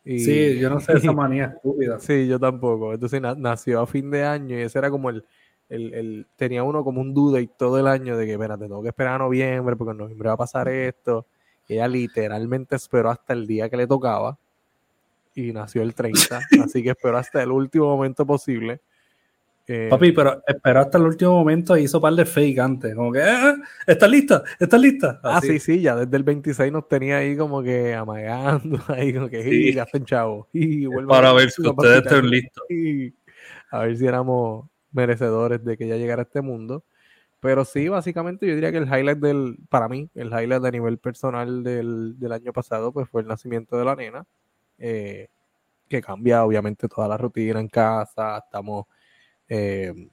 Y, 0.05 0.21
sí, 0.21 0.59
yo 0.59 0.71
no 0.71 0.81
sé 0.81 0.95
esa 0.95 1.13
manía 1.13 1.47
estúpida. 1.47 1.99
Sí, 1.99 2.27
yo 2.27 2.39
tampoco. 2.39 2.95
Entonces 2.95 3.21
nació 3.21 3.81
a 3.81 3.87
fin 3.87 4.11
de 4.11 4.25
año 4.25 4.57
y 4.57 4.63
ese 4.63 4.79
era 4.79 4.89
como 4.89 5.11
el, 5.11 5.25
el, 5.69 6.27
tenía 6.37 6.63
uno 6.63 6.85
como 6.85 7.01
un 7.01 7.13
duda 7.13 7.41
y 7.41 7.47
todo 7.47 7.79
el 7.79 7.87
año 7.87 8.17
de 8.17 8.27
que, 8.27 8.33
espérate, 8.33 8.65
tengo 8.65 8.83
que 8.83 8.89
esperar 8.89 9.15
a 9.15 9.19
noviembre 9.19 9.77
porque 9.77 9.93
en 9.93 9.99
noviembre 9.99 10.29
va 10.29 10.35
a 10.35 10.39
pasar 10.39 10.69
esto. 10.69 11.27
ella 11.69 11.89
literalmente 11.89 12.77
esperó 12.77 13.11
hasta 13.11 13.33
el 13.33 13.47
día 13.47 13.69
que 13.69 13.77
le 13.77 13.87
tocaba 13.87 14.39
y 15.35 15.53
nació 15.53 15.83
el 15.83 15.95
30, 15.95 16.41
así 16.65 16.83
que 16.83 16.91
esperó 16.91 17.19
hasta 17.19 17.43
el 17.43 17.51
último 17.51 17.87
momento 17.87 18.25
posible. 18.25 18.81
Eh, 19.69 19.89
Papi, 19.91 20.13
pero 20.13 20.43
esperó 20.47 20.81
hasta 20.81 20.97
el 20.97 21.05
último 21.05 21.33
momento 21.33 21.77
y 21.77 21.83
hizo 21.83 22.01
par 22.01 22.15
de 22.15 22.25
fake 22.25 22.59
antes, 22.61 22.95
como 22.95 23.11
que, 23.11 23.21
ah, 23.21 23.57
¿estás 23.85 24.09
lista? 24.09 24.45
¿Estás 24.61 24.81
lista? 24.81 25.21
Ah, 25.25 25.41
sí, 25.43 25.59
sí, 25.59 25.81
ya 25.81 25.97
desde 25.97 26.17
el 26.17 26.23
26 26.23 26.71
nos 26.71 26.87
tenía 26.87 27.17
ahí 27.17 27.37
como 27.37 27.61
que 27.65 27.93
amagando, 27.93 28.79
ahí 28.89 29.13
como 29.13 29.29
que, 29.29 29.43
sí. 29.43 29.77
y 29.77 30.05
chavo. 30.05 30.49
Y 30.53 30.87
Para 31.07 31.33
ver 31.33 31.51
si 31.51 31.67
ustedes 31.67 32.05
están 32.05 32.31
listos. 32.31 32.63
Y 32.71 33.13
a 33.73 33.81
ver 33.81 33.97
si 33.97 34.07
éramos 34.07 34.67
merecedores 34.97 35.65
de 35.65 35.77
que 35.77 35.87
ya 35.89 35.97
llegara 35.97 36.23
a 36.23 36.25
este 36.25 36.43
mundo. 36.43 36.85
Pero 37.41 37.65
sí, 37.65 37.89
básicamente 37.89 38.47
yo 38.47 38.55
diría 38.55 38.73
que 38.73 38.79
el 38.79 38.89
highlight 38.89 39.19
del, 39.19 39.59
para 39.69 39.89
mí, 39.89 40.11
el 40.15 40.29
highlight 40.29 40.65
a 40.65 40.71
nivel 40.71 40.99
personal 40.99 41.63
del, 41.63 42.19
del 42.19 42.33
año 42.33 42.53
pasado, 42.53 42.93
pues 42.93 43.09
fue 43.09 43.23
el 43.23 43.29
nacimiento 43.29 43.77
de 43.79 43.85
la 43.85 43.95
nena, 43.97 44.27
eh, 44.79 45.29
que 45.89 46.03
cambia 46.03 46.45
obviamente 46.45 46.89
toda 46.89 47.09
la 47.09 47.17
rutina 47.19 47.61
en 47.61 47.69
casa, 47.69 48.39
estamos 48.39 48.87
eh, 49.49 50.09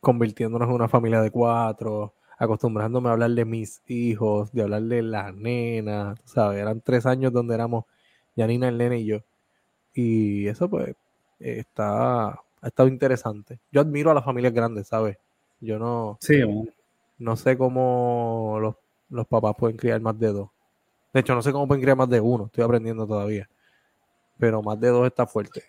convirtiéndonos 0.00 0.68
en 0.68 0.74
una 0.74 0.88
familia 0.88 1.20
de 1.20 1.30
cuatro, 1.30 2.14
acostumbrándome 2.38 3.08
a 3.08 3.12
hablar 3.12 3.30
de 3.30 3.44
mis 3.44 3.82
hijos, 3.88 4.52
de 4.52 4.62
hablar 4.62 4.82
de 4.82 5.02
la 5.02 5.32
nena, 5.32 6.14
¿sabes? 6.24 6.60
Eran 6.60 6.80
tres 6.80 7.06
años 7.06 7.32
donde 7.32 7.54
éramos 7.54 7.84
Janina, 8.36 8.68
el 8.68 8.78
nene 8.78 9.00
y 9.00 9.06
yo. 9.06 9.18
Y 9.94 10.46
eso 10.48 10.68
pues 10.70 10.94
está, 11.40 12.40
ha 12.66 12.68
estado 12.68 12.88
interesante. 12.88 13.60
Yo 13.70 13.80
admiro 13.80 14.10
a 14.10 14.14
las 14.14 14.24
familias 14.24 14.52
grandes, 14.52 14.88
¿sabes? 14.88 15.16
Yo 15.60 15.78
no, 15.78 16.18
Sí, 16.20 16.40
no 17.18 17.36
sé 17.36 17.56
cómo 17.56 18.58
los, 18.60 18.74
los 19.08 19.26
papás 19.26 19.54
pueden 19.56 19.76
criar 19.76 20.00
más 20.00 20.18
de 20.18 20.32
dos. 20.32 20.50
De 21.14 21.20
hecho, 21.20 21.34
no 21.34 21.42
sé 21.42 21.52
cómo 21.52 21.66
pueden 21.68 21.80
criar 21.82 21.96
más 21.96 22.10
de 22.10 22.20
uno, 22.20 22.46
estoy 22.46 22.64
aprendiendo 22.64 23.06
todavía. 23.06 23.48
Pero 24.38 24.62
más 24.62 24.78
de 24.80 24.88
dos 24.88 25.06
está 25.06 25.26
fuerte. 25.26 25.62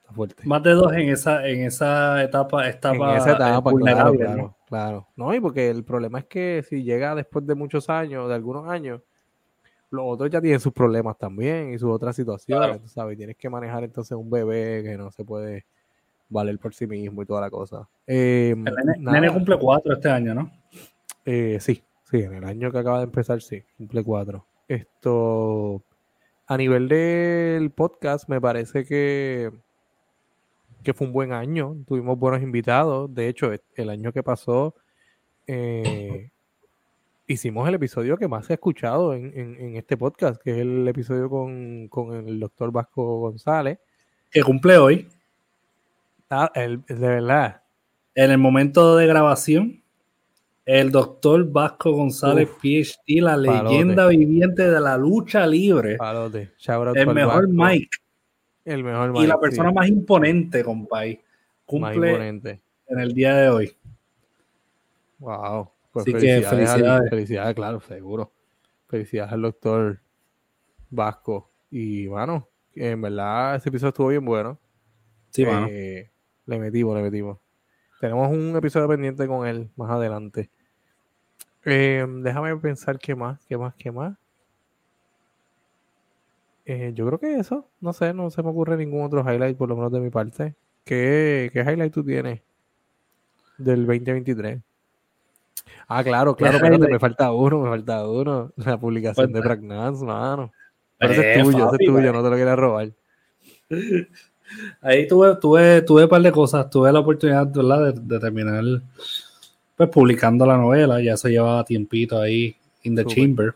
Está 0.00 0.12
fuerte. 0.14 0.42
más 0.46 0.62
de 0.62 0.70
dos 0.70 0.92
en 0.92 1.08
esa, 1.08 1.46
en 1.46 1.64
esa 1.64 2.22
etapa, 2.22 2.68
etapa, 2.68 3.10
en 3.10 3.16
esa 3.16 3.32
etapa, 3.32 3.68
eh, 3.68 3.72
vulnerable, 3.72 4.18
claro, 4.18 4.36
¿no? 4.42 4.56
claro. 4.66 5.08
No, 5.16 5.34
y 5.34 5.40
porque 5.40 5.68
el 5.68 5.84
problema 5.84 6.20
es 6.20 6.26
que 6.26 6.64
si 6.66 6.84
llega 6.84 7.16
después 7.16 7.44
de 7.46 7.56
muchos 7.56 7.90
años, 7.90 8.28
de 8.28 8.34
algunos 8.36 8.68
años, 8.68 9.02
los 9.90 10.04
otros 10.06 10.30
ya 10.30 10.40
tienen 10.40 10.60
sus 10.60 10.72
problemas 10.72 11.18
también 11.18 11.74
y 11.74 11.78
sus 11.78 11.90
otras 11.90 12.14
situaciones, 12.14 12.66
Claro. 12.68 12.88
sabes. 12.88 13.16
Tienes 13.18 13.36
que 13.36 13.50
manejar 13.50 13.82
entonces 13.82 14.16
un 14.16 14.30
bebé 14.30 14.82
que 14.84 14.96
no 14.96 15.10
se 15.10 15.24
puede 15.24 15.66
valer 16.28 16.58
por 16.58 16.74
sí 16.74 16.86
mismo 16.86 17.22
y 17.22 17.26
toda 17.26 17.40
la 17.40 17.50
cosa. 17.50 17.88
Eh, 18.06 18.50
El 18.50 18.62
nene, 18.64 18.92
nada, 18.98 19.20
nene 19.20 19.32
cumple 19.32 19.58
cuatro 19.58 19.92
este 19.92 20.08
año, 20.08 20.34
¿no? 20.34 20.50
eh, 21.24 21.58
sí, 21.60 21.82
sí, 22.10 22.18
en 22.18 22.34
el 22.34 22.44
año 22.44 22.70
que 22.70 22.78
acaba 22.78 22.98
de 22.98 23.04
empezar, 23.04 23.40
sí, 23.42 23.62
cumple 23.76 24.02
cuatro. 24.04 24.46
Esto, 24.68 25.82
a 26.46 26.56
nivel 26.56 26.88
del 26.88 27.70
podcast, 27.70 28.28
me 28.28 28.40
parece 28.40 28.84
que, 28.84 29.50
que 30.82 30.94
fue 30.94 31.06
un 31.06 31.12
buen 31.12 31.32
año. 31.32 31.76
Tuvimos 31.86 32.18
buenos 32.18 32.42
invitados. 32.42 33.12
De 33.14 33.28
hecho, 33.28 33.52
e- 33.52 33.62
el 33.76 33.90
año 33.90 34.12
que 34.12 34.22
pasó, 34.22 34.74
eh, 35.46 36.30
hicimos 37.28 37.68
el 37.68 37.74
episodio 37.74 38.16
que 38.16 38.28
más 38.28 38.46
se 38.46 38.52
ha 38.52 38.54
escuchado 38.54 39.14
en, 39.14 39.32
en- 39.38 39.56
en 39.60 39.76
este 39.76 39.96
podcast, 39.96 40.40
que 40.42 40.50
es 40.52 40.58
el 40.58 40.86
episodio 40.88 41.28
con, 41.30 41.88
con 41.88 42.12
el 42.28 42.38
doctor 42.40 42.70
Vasco 42.72 43.20
González. 43.20 43.78
Que 44.30 44.42
cumple 44.42 44.76
hoy. 44.78 45.08
Ah, 46.30 46.50
el- 46.54 46.82
de 46.86 46.94
verdad. 46.96 47.62
En 48.14 48.30
el 48.30 48.38
momento 48.38 48.96
de 48.96 49.06
grabación, 49.06 49.82
el 50.64 50.90
doctor 50.90 51.48
Vasco 51.50 51.92
González, 51.92 52.48
Uf. 52.50 52.60
PhD, 52.60 53.20
la 53.20 53.32
Palote. 53.36 53.62
leyenda 53.64 54.08
viviente 54.08 54.68
de 54.70 54.80
la 54.80 54.96
lucha 54.96 55.46
libre, 55.46 55.96
Palote. 55.96 56.52
El 56.94 57.06
mejor 57.14 57.46
Vasco. 57.46 57.52
Mike 57.52 57.90
El 58.64 58.82
mejor 58.82 59.10
y 59.10 59.12
Mike, 59.12 59.26
la 59.28 59.34
sí, 59.34 59.40
persona 59.42 59.70
más 59.72 59.88
imponente, 59.88 60.64
compay, 60.64 61.20
cumple 61.64 62.08
imponente. 62.08 62.60
en 62.88 62.98
el 62.98 63.12
día 63.12 63.36
de 63.36 63.48
hoy. 63.48 63.76
Wow. 65.18 65.70
Pues 65.92 66.02
Así 66.04 66.12
que 66.12 66.18
felicidades, 66.20 66.46
al- 66.50 66.56
felicidades. 66.58 67.10
felicidades, 67.10 67.54
claro, 67.54 67.80
seguro. 67.80 68.32
Felicidades 68.88 69.32
al 69.32 69.42
doctor 69.42 70.00
Vasco. 70.90 71.50
Y 71.70 72.06
bueno, 72.06 72.48
en 72.74 73.00
verdad 73.02 73.56
ese 73.56 73.68
episodio 73.68 73.88
estuvo 73.90 74.08
bien 74.08 74.24
bueno. 74.24 74.58
Sí, 75.30 75.44
mano. 75.46 75.68
Eh, 76.46 76.50
le 76.50 76.58
metimos, 76.58 76.96
le 76.96 77.02
metimos. 77.02 77.38
Tenemos 78.00 78.30
un 78.30 78.54
episodio 78.56 78.88
pendiente 78.88 79.26
con 79.26 79.46
él 79.46 79.70
más 79.76 79.90
adelante. 79.90 80.50
Eh, 81.64 82.06
déjame 82.08 82.56
pensar 82.56 82.98
qué 82.98 83.14
más, 83.14 83.44
qué 83.46 83.56
más, 83.56 83.74
qué 83.74 83.90
más. 83.90 84.16
Eh, 86.64 86.92
yo 86.94 87.06
creo 87.06 87.18
que 87.18 87.38
eso, 87.38 87.68
no 87.80 87.92
sé, 87.92 88.12
no 88.12 88.30
se 88.30 88.42
me 88.42 88.50
ocurre 88.50 88.76
ningún 88.76 89.04
otro 89.04 89.20
highlight, 89.20 89.56
por 89.56 89.68
lo 89.68 89.76
menos 89.76 89.92
de 89.92 90.00
mi 90.00 90.10
parte. 90.10 90.54
¿Qué, 90.84 91.50
qué 91.52 91.60
highlight 91.60 91.92
tú 91.92 92.04
tienes 92.04 92.42
del 93.58 93.86
2023? 93.86 94.60
Ah, 95.88 96.02
claro, 96.02 96.34
claro, 96.36 96.56
espérate, 96.56 96.88
me 96.88 96.98
falta 96.98 97.32
uno, 97.32 97.60
me 97.60 97.70
falta 97.70 98.08
uno. 98.08 98.52
La 98.56 98.78
publicación 98.78 99.28
de 99.28 99.40
Cuenta. 99.40 99.48
Pragnance, 99.48 100.04
mano. 100.04 100.52
Pero 100.98 101.12
ese 101.12 101.22
Eh, 101.22 101.34
es 101.38 101.44
tuyo, 101.44 101.66
ese 101.66 101.76
es 101.80 101.86
tuyo, 101.86 101.92
pues. 101.92 102.12
no 102.12 102.22
te 102.22 102.30
lo 102.30 102.36
quieras 102.36 102.58
robar. 102.58 102.92
Ahí 104.80 105.06
tuve, 105.08 105.36
tuve, 105.36 105.82
tuve 105.82 106.04
un 106.04 106.08
par 106.08 106.22
de 106.22 106.32
cosas. 106.32 106.68
Tuve 106.70 106.92
la 106.92 107.00
oportunidad 107.00 107.46
¿verdad? 107.48 107.94
De, 107.94 108.00
de 108.00 108.20
terminar 108.20 108.64
pues, 109.76 109.88
publicando 109.90 110.46
la 110.46 110.56
novela. 110.56 111.00
Ya 111.00 111.16
se 111.16 111.30
llevaba 111.30 111.64
tiempito 111.64 112.20
ahí 112.20 112.56
in 112.84 112.94
the 112.94 113.04
chamber. 113.04 113.54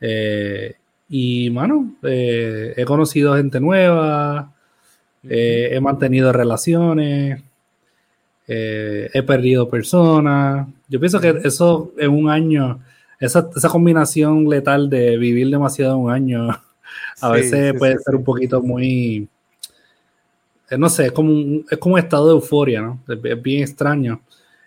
Eh, 0.00 0.74
y, 1.08 1.50
mano, 1.50 1.96
eh, 2.02 2.74
he 2.76 2.84
conocido 2.84 3.36
gente 3.36 3.60
nueva. 3.60 4.52
eh, 5.28 5.70
he 5.72 5.80
mantenido 5.80 6.32
relaciones. 6.32 7.42
he 8.46 9.22
perdido 9.26 9.68
personas. 9.68 10.68
Yo 10.88 11.00
pienso 11.00 11.20
que 11.20 11.40
eso 11.44 11.92
en 11.98 12.10
un 12.10 12.28
año, 12.30 12.80
esa, 13.20 13.48
esa 13.56 13.68
combinación 13.68 14.48
letal 14.48 14.90
de 14.90 15.16
vivir 15.16 15.48
demasiado 15.50 15.94
en 15.94 16.00
un 16.00 16.10
año, 16.10 16.48
a 17.20 17.30
Sí, 17.30 17.32
veces 17.32 17.72
sí, 17.72 17.78
puede 17.78 17.98
sí, 17.98 18.04
ser 18.04 18.16
un 18.16 18.24
poquito 18.24 18.62
muy, 18.62 19.28
no 20.78 20.88
sé, 20.88 21.06
es 21.06 21.12
como 21.12 21.30
un, 21.32 21.64
es 21.70 21.78
como 21.78 21.94
un 21.94 22.00
estado 22.00 22.26
de 22.28 22.32
euforia, 22.34 22.80
¿no? 22.82 23.00
Es, 23.08 23.18
es 23.22 23.42
bien 23.42 23.62
extraño. 23.62 24.20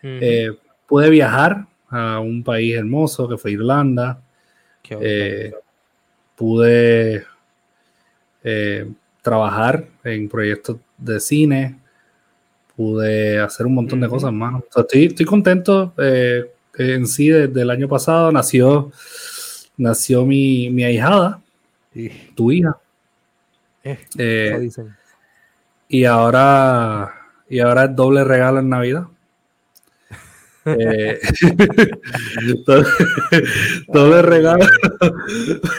Eh, 0.03 0.51
pude 0.87 1.09
viajar 1.09 1.65
a 1.89 2.19
un 2.19 2.43
país 2.43 2.75
hermoso 2.75 3.27
que 3.27 3.37
fue 3.37 3.51
Irlanda. 3.51 4.21
Eh, 5.01 5.53
pude 6.35 7.25
eh, 8.43 8.89
trabajar 9.21 9.85
en 10.03 10.29
proyectos 10.29 10.77
de 10.97 11.19
cine, 11.19 11.77
pude 12.75 13.39
hacer 13.39 13.65
un 13.65 13.73
montón 13.73 13.99
de 13.99 14.07
cosas 14.07 14.31
más. 14.31 14.55
O 14.55 14.65
sea, 14.71 14.83
estoy, 14.83 15.05
estoy 15.05 15.25
contento 15.25 15.93
eh, 15.97 16.45
en 16.77 17.07
sí 17.07 17.29
desde 17.29 17.61
el 17.61 17.69
año 17.69 17.87
pasado. 17.89 18.31
Nació, 18.31 18.91
nació 19.75 20.25
mi, 20.25 20.69
mi 20.69 20.83
ahijada, 20.83 21.41
tu 22.35 22.51
hija. 22.51 22.77
eh, 23.83 23.97
Eh, 24.17 24.49
eso 24.51 24.59
dicen. 24.61 24.95
Y 25.87 26.05
ahora 26.05 27.13
y 27.49 27.59
ahora 27.59 27.85
es 27.85 27.95
doble 27.95 28.23
regalo 28.23 28.59
en 28.59 28.69
Navidad. 28.69 29.07
Eh, 30.65 31.19
regalo. 34.21 34.65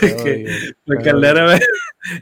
Porque- 0.01 1.11
el 1.11 1.21
me, 1.21 1.61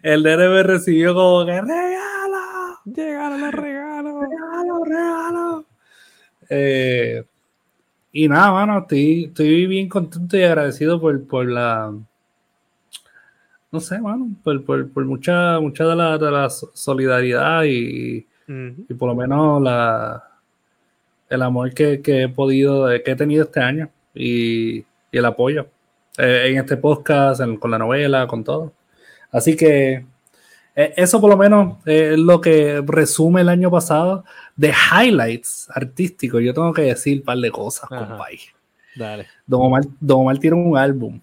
el 0.03 0.23
me 0.23 0.63
recibió 0.63 1.15
como 1.15 1.47
que 1.47 1.61
regalo, 1.61 2.37
Llegaron 2.85 3.41
los 3.41 3.53
regalos. 3.53 4.15
regalo, 4.21 4.85
regalo. 4.85 5.65
Eh, 6.49 7.25
y 8.13 8.29
nada, 8.29 8.53
mano, 8.53 8.79
estoy, 8.79 9.25
estoy 9.27 9.67
bien 9.67 9.89
contento 9.89 10.37
y 10.37 10.43
agradecido 10.43 11.01
por, 11.01 11.27
por 11.27 11.47
la. 11.47 11.93
No 13.73 13.81
sé, 13.81 14.01
mano, 14.01 14.29
por, 14.45 14.65
por, 14.65 14.89
por 14.91 15.05
mucha, 15.05 15.59
mucha 15.61 15.85
de 15.85 15.97
la, 15.97 16.17
de 16.19 16.31
la 16.31 16.49
so- 16.51 16.71
solidaridad 16.73 17.65
y, 17.65 18.27
y 18.49 18.95
por 18.95 19.09
lo 19.09 19.15
menos 19.15 19.61
la, 19.61 20.23
el 21.29 21.43
amor 21.43 21.75
que, 21.75 22.01
que 22.01 22.23
he 22.23 22.29
podido, 22.29 22.87
que 23.05 23.11
he 23.11 23.17
tenido 23.17 23.45
este 23.45 23.61
año 23.61 23.91
y, 24.15 24.79
y 24.79 24.85
el 25.19 25.25
apoyo 25.25 25.67
eh, 26.17 26.45
en 26.51 26.59
este 26.59 26.77
podcast, 26.77 27.41
en- 27.41 27.57
con 27.57 27.71
la 27.71 27.79
novela, 27.79 28.27
con 28.27 28.45
todo. 28.45 28.73
Así 29.33 29.57
que 29.57 30.07
eh, 30.77 30.95
eso 30.97 31.21
por 31.21 31.29
lo 31.31 31.37
menos 31.37 31.79
es 31.85 32.17
lo 32.19 32.41
que 32.41 32.81
resume 32.87 33.41
el 33.41 33.49
año 33.49 33.71
pasado 33.71 34.25
de 34.55 34.73
highlights 34.93 35.69
artísticos. 35.75 36.41
Yo 36.43 36.55
tengo 36.55 36.73
que 36.73 36.83
decir 36.83 37.19
un 37.19 37.25
par 37.25 37.39
de 37.39 37.51
cosas, 37.51 37.91
Ajá. 37.91 38.07
compay. 38.09 38.39
Dale. 38.95 39.27
Don 39.47 39.61
Omar, 39.63 39.83
Don 40.01 40.21
Omar 40.21 40.39
tiene 40.39 40.57
un 40.57 40.79
álbum. 40.79 41.21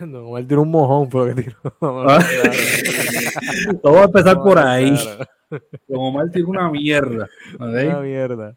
No, 0.00 0.38
él 0.38 0.46
tiró 0.46 0.62
un 0.62 0.70
mojón, 0.70 1.08
pero 1.08 1.26
que 1.26 1.42
tiró. 1.42 1.56
Vamos 1.80 2.24
a 4.00 4.04
empezar 4.04 4.42
por 4.42 4.58
ahí. 4.58 4.96
Claro. 4.96 5.26
Don 5.86 6.00
Omar 6.00 6.30
tiene 6.30 6.48
una 6.48 6.70
mierda. 6.70 7.28
Una 7.58 8.00
mierda. 8.00 8.56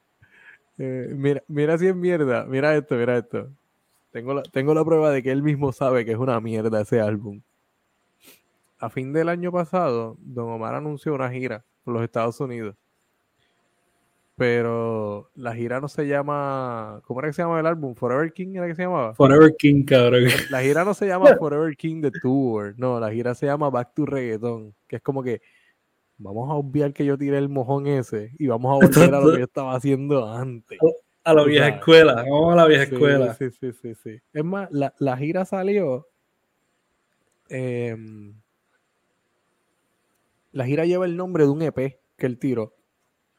Eh, 0.77 1.13
mira, 1.15 1.43
mira 1.48 1.77
si 1.77 1.88
es 1.88 1.95
mierda. 1.95 2.45
Mira 2.45 2.75
esto, 2.75 2.95
mira 2.95 3.17
esto. 3.17 3.50
Tengo 4.12 4.33
la, 4.33 4.43
tengo 4.43 4.74
la 4.74 4.83
prueba 4.83 5.12
de 5.12 5.24
que 5.24 5.31
él 5.31 5.41
mismo 5.41 5.71
sabe 5.71 6.05
que 6.05 6.12
es 6.12 6.17
una 6.17 6.39
mierda 6.41 6.81
ese 6.81 7.00
álbum. 7.00 7.41
A 8.77 8.89
fin 8.89 9.13
del 9.13 9.29
año 9.29 9.51
pasado, 9.51 10.17
Don 10.19 10.50
Omar 10.50 10.75
anunció 10.75 11.13
una 11.13 11.31
gira 11.31 11.63
por 11.83 11.93
los 11.93 12.03
Estados 12.03 12.39
Unidos. 12.39 12.75
Pero 14.41 15.29
la 15.36 15.53
gira 15.53 15.79
no 15.79 15.88
se 15.88 16.07
llama. 16.07 17.00
¿Cómo 17.05 17.19
era 17.19 17.29
que 17.29 17.33
se 17.33 17.43
llama 17.43 17.60
el 17.60 17.67
álbum? 17.67 17.93
¿Forever 17.93 18.33
King 18.33 18.55
era 18.55 18.65
que 18.65 18.74
se 18.74 18.81
llamaba? 18.81 19.13
Forever 19.13 19.55
King, 19.55 19.83
cabrón. 19.86 20.24
La 20.50 20.63
gira 20.63 20.83
no 20.83 20.95
se 20.95 21.05
llama 21.05 21.25
Forever 21.39 21.77
King 21.77 22.01
The 22.01 22.10
Tour. 22.10 22.74
No, 22.75 23.00
la 23.00 23.12
gira 23.12 23.36
se 23.36 23.45
llama 23.45 23.69
Back 23.69 23.93
to 23.93 24.07
Reggaeton. 24.07 24.74
Que 24.88 24.95
es 24.95 25.01
como 25.03 25.21
que 25.21 25.43
vamos 26.17 26.50
a 26.50 26.53
obviar 26.55 26.91
que 26.91 27.05
yo 27.05 27.19
tiré 27.19 27.38
el 27.38 27.50
mojón 27.50 27.86
ese 27.86 28.31
y 28.39 28.48
vamos 28.48 28.71
a 28.71 28.83
volver 28.88 29.13
a 29.13 29.21
lo 29.21 29.31
que 29.31 29.38
yo 29.38 29.43
estaba 29.45 29.75
haciendo 29.75 30.27
antes. 30.27 30.79
A 31.24 31.36
la 31.36 31.43
vieja 31.43 31.67
escuela. 31.67 32.15
Vamos 32.15 32.53
a 32.53 32.55
la 32.55 32.65
vieja 32.65 32.86
Sí, 32.88 32.93
escuela. 32.95 33.36
Sí, 33.36 33.45
sí, 33.51 33.71
sí, 33.79 33.93
sí. 33.93 34.19
Es 34.33 34.43
más, 34.43 34.71
la, 34.71 34.91
la 34.98 35.17
gira 35.17 35.45
salió. 35.45 36.07
em, 37.48 38.33
la 40.51 40.65
gira 40.65 40.86
lleva 40.88 41.05
el 41.05 41.15
nombre 41.15 41.43
de 41.43 41.50
un 41.51 41.62
EP 41.62 42.00
que 42.17 42.25
él 42.25 42.39
tiró, 42.39 42.74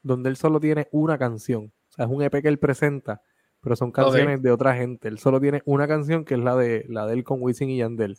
donde 0.03 0.29
él 0.29 0.35
solo 0.35 0.59
tiene 0.59 0.87
una 0.91 1.17
canción. 1.17 1.71
O 1.89 1.93
sea, 1.93 2.05
es 2.05 2.11
un 2.11 2.21
EP 2.21 2.41
que 2.41 2.47
él 2.47 2.59
presenta, 2.59 3.21
pero 3.61 3.75
son 3.75 3.91
canciones 3.91 4.41
de 4.41 4.51
otra 4.51 4.75
gente. 4.75 5.07
Él 5.07 5.17
solo 5.17 5.39
tiene 5.39 5.61
una 5.65 5.87
canción 5.87 6.25
que 6.25 6.35
es 6.35 6.39
la 6.39 6.55
de 6.55 6.85
la 6.89 7.07
de 7.07 7.13
él 7.13 7.23
con 7.23 7.41
Wisin 7.41 7.69
y 7.69 7.77
Yandel. 7.77 8.17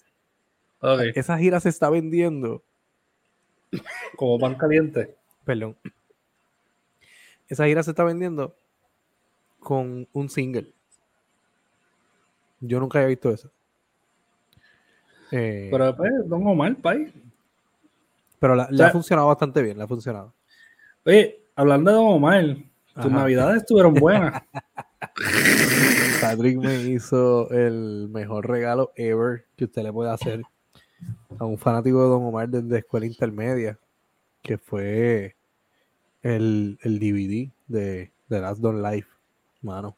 Esa 1.14 1.38
gira 1.38 1.60
se 1.60 1.68
está 1.68 1.88
vendiendo. 1.90 2.62
Como 4.16 4.38
pan 4.38 4.54
caliente. 4.54 5.14
Perdón. 5.44 5.76
Esa 7.48 7.66
gira 7.66 7.82
se 7.82 7.90
está 7.90 8.04
vendiendo 8.04 8.56
con 9.60 10.08
un 10.12 10.28
single. 10.28 10.72
Yo 12.60 12.80
nunca 12.80 12.98
había 12.98 13.08
visto 13.08 13.30
eso. 13.30 13.50
Eh, 15.30 15.68
pero 15.70 15.96
pues, 15.96 16.12
Don 16.26 16.46
Omar, 16.46 16.76
pay. 16.76 17.12
Pero 18.38 18.54
le 18.70 18.84
ha 18.84 18.90
funcionado 18.90 19.28
bastante 19.28 19.62
bien, 19.62 19.76
le 19.76 19.84
ha 19.84 19.88
funcionado. 19.88 20.34
Oye, 21.04 21.43
hablando 21.56 21.90
de 21.90 21.96
Don 21.96 22.06
Omar, 22.06 22.56
tus 23.00 23.10
navidades 23.10 23.58
estuvieron 23.58 23.94
buenas. 23.94 24.42
Patrick 26.20 26.58
me 26.58 26.82
hizo 26.82 27.50
el 27.50 28.08
mejor 28.10 28.48
regalo 28.48 28.92
ever 28.96 29.44
que 29.56 29.64
usted 29.64 29.82
le 29.82 29.92
puede 29.92 30.10
hacer 30.10 30.42
a 31.38 31.44
un 31.44 31.58
fanático 31.58 32.02
de 32.02 32.08
Don 32.08 32.24
Omar 32.24 32.48
desde 32.48 32.78
escuela 32.78 33.06
intermedia, 33.06 33.78
que 34.42 34.58
fue 34.58 35.36
el, 36.22 36.78
el 36.82 36.98
DVD 36.98 37.50
de, 37.66 38.10
de 38.28 38.40
Last 38.40 38.60
Don 38.60 38.82
Life. 38.82 39.08
Mano, 39.62 39.96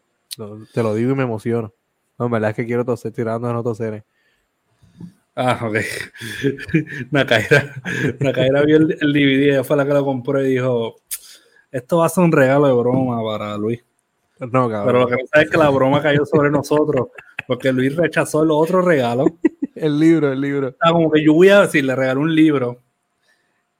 te 0.72 0.82
lo 0.82 0.94
digo 0.94 1.12
y 1.12 1.14
me 1.14 1.22
emociono. 1.22 1.72
No, 2.18 2.26
en 2.26 2.32
verdad 2.32 2.50
es 2.50 2.56
que 2.56 2.66
quiero 2.66 2.84
toser 2.84 3.12
tirando 3.12 3.52
no 3.52 3.62
toser. 3.62 4.04
Ah, 5.34 5.60
ok. 5.62 5.76
Nacaira, 7.10 7.74
Nacaira 8.20 8.62
vio 8.62 8.78
el, 8.78 8.96
el 9.00 9.12
DVD, 9.12 9.50
ella 9.50 9.64
fue 9.64 9.76
la 9.76 9.84
que 9.84 9.92
lo 9.92 10.04
compró 10.04 10.42
y 10.42 10.48
dijo, 10.48 10.96
esto 11.76 11.98
va 11.98 12.06
a 12.06 12.08
ser 12.08 12.24
un 12.24 12.32
regalo 12.32 12.66
de 12.66 12.72
broma 12.72 13.22
para 13.22 13.56
Luis. 13.58 13.84
No, 14.38 14.68
cabrón. 14.68 14.86
Pero 14.86 15.00
lo 15.00 15.06
que 15.08 15.16
pasa 15.30 15.42
es 15.44 15.50
que 15.50 15.58
la 15.58 15.68
broma 15.68 16.00
cayó 16.00 16.24
sobre 16.24 16.50
nosotros, 16.50 17.08
porque 17.46 17.70
Luis 17.70 17.94
rechazó 17.94 18.42
el 18.42 18.50
otro 18.50 18.80
regalo. 18.80 19.26
el 19.74 19.98
libro, 19.98 20.32
el 20.32 20.40
libro. 20.40 20.74
Ah, 20.80 20.92
como 20.92 21.10
que 21.10 21.22
yo 21.22 21.34
voy 21.34 21.50
a 21.50 21.62
decir, 21.62 21.84
le 21.84 21.94
regaló 21.94 22.22
un 22.22 22.34
libro. 22.34 22.80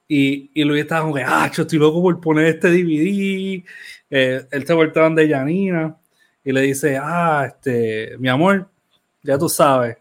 Y, 0.07 0.51
y 0.53 0.63
Luis 0.63 0.83
estaba 0.83 1.01
como 1.01 1.15
que, 1.15 1.23
ah, 1.23 1.49
yo 1.51 1.63
estoy 1.63 1.79
loco 1.79 2.01
por 2.01 2.21
poner 2.21 2.45
este 2.45 2.69
DVD. 2.69 3.63
Eh, 4.09 4.45
él 4.51 4.65
se 4.65 4.73
volteó 4.73 5.09
de 5.09 5.27
Yanina 5.27 5.97
y 6.43 6.51
le 6.51 6.61
dice, 6.61 6.99
ah, 7.01 7.45
este, 7.47 8.15
mi 8.19 8.29
amor, 8.29 8.69
ya 9.23 9.39
tú 9.39 9.49
sabes, 9.49 9.97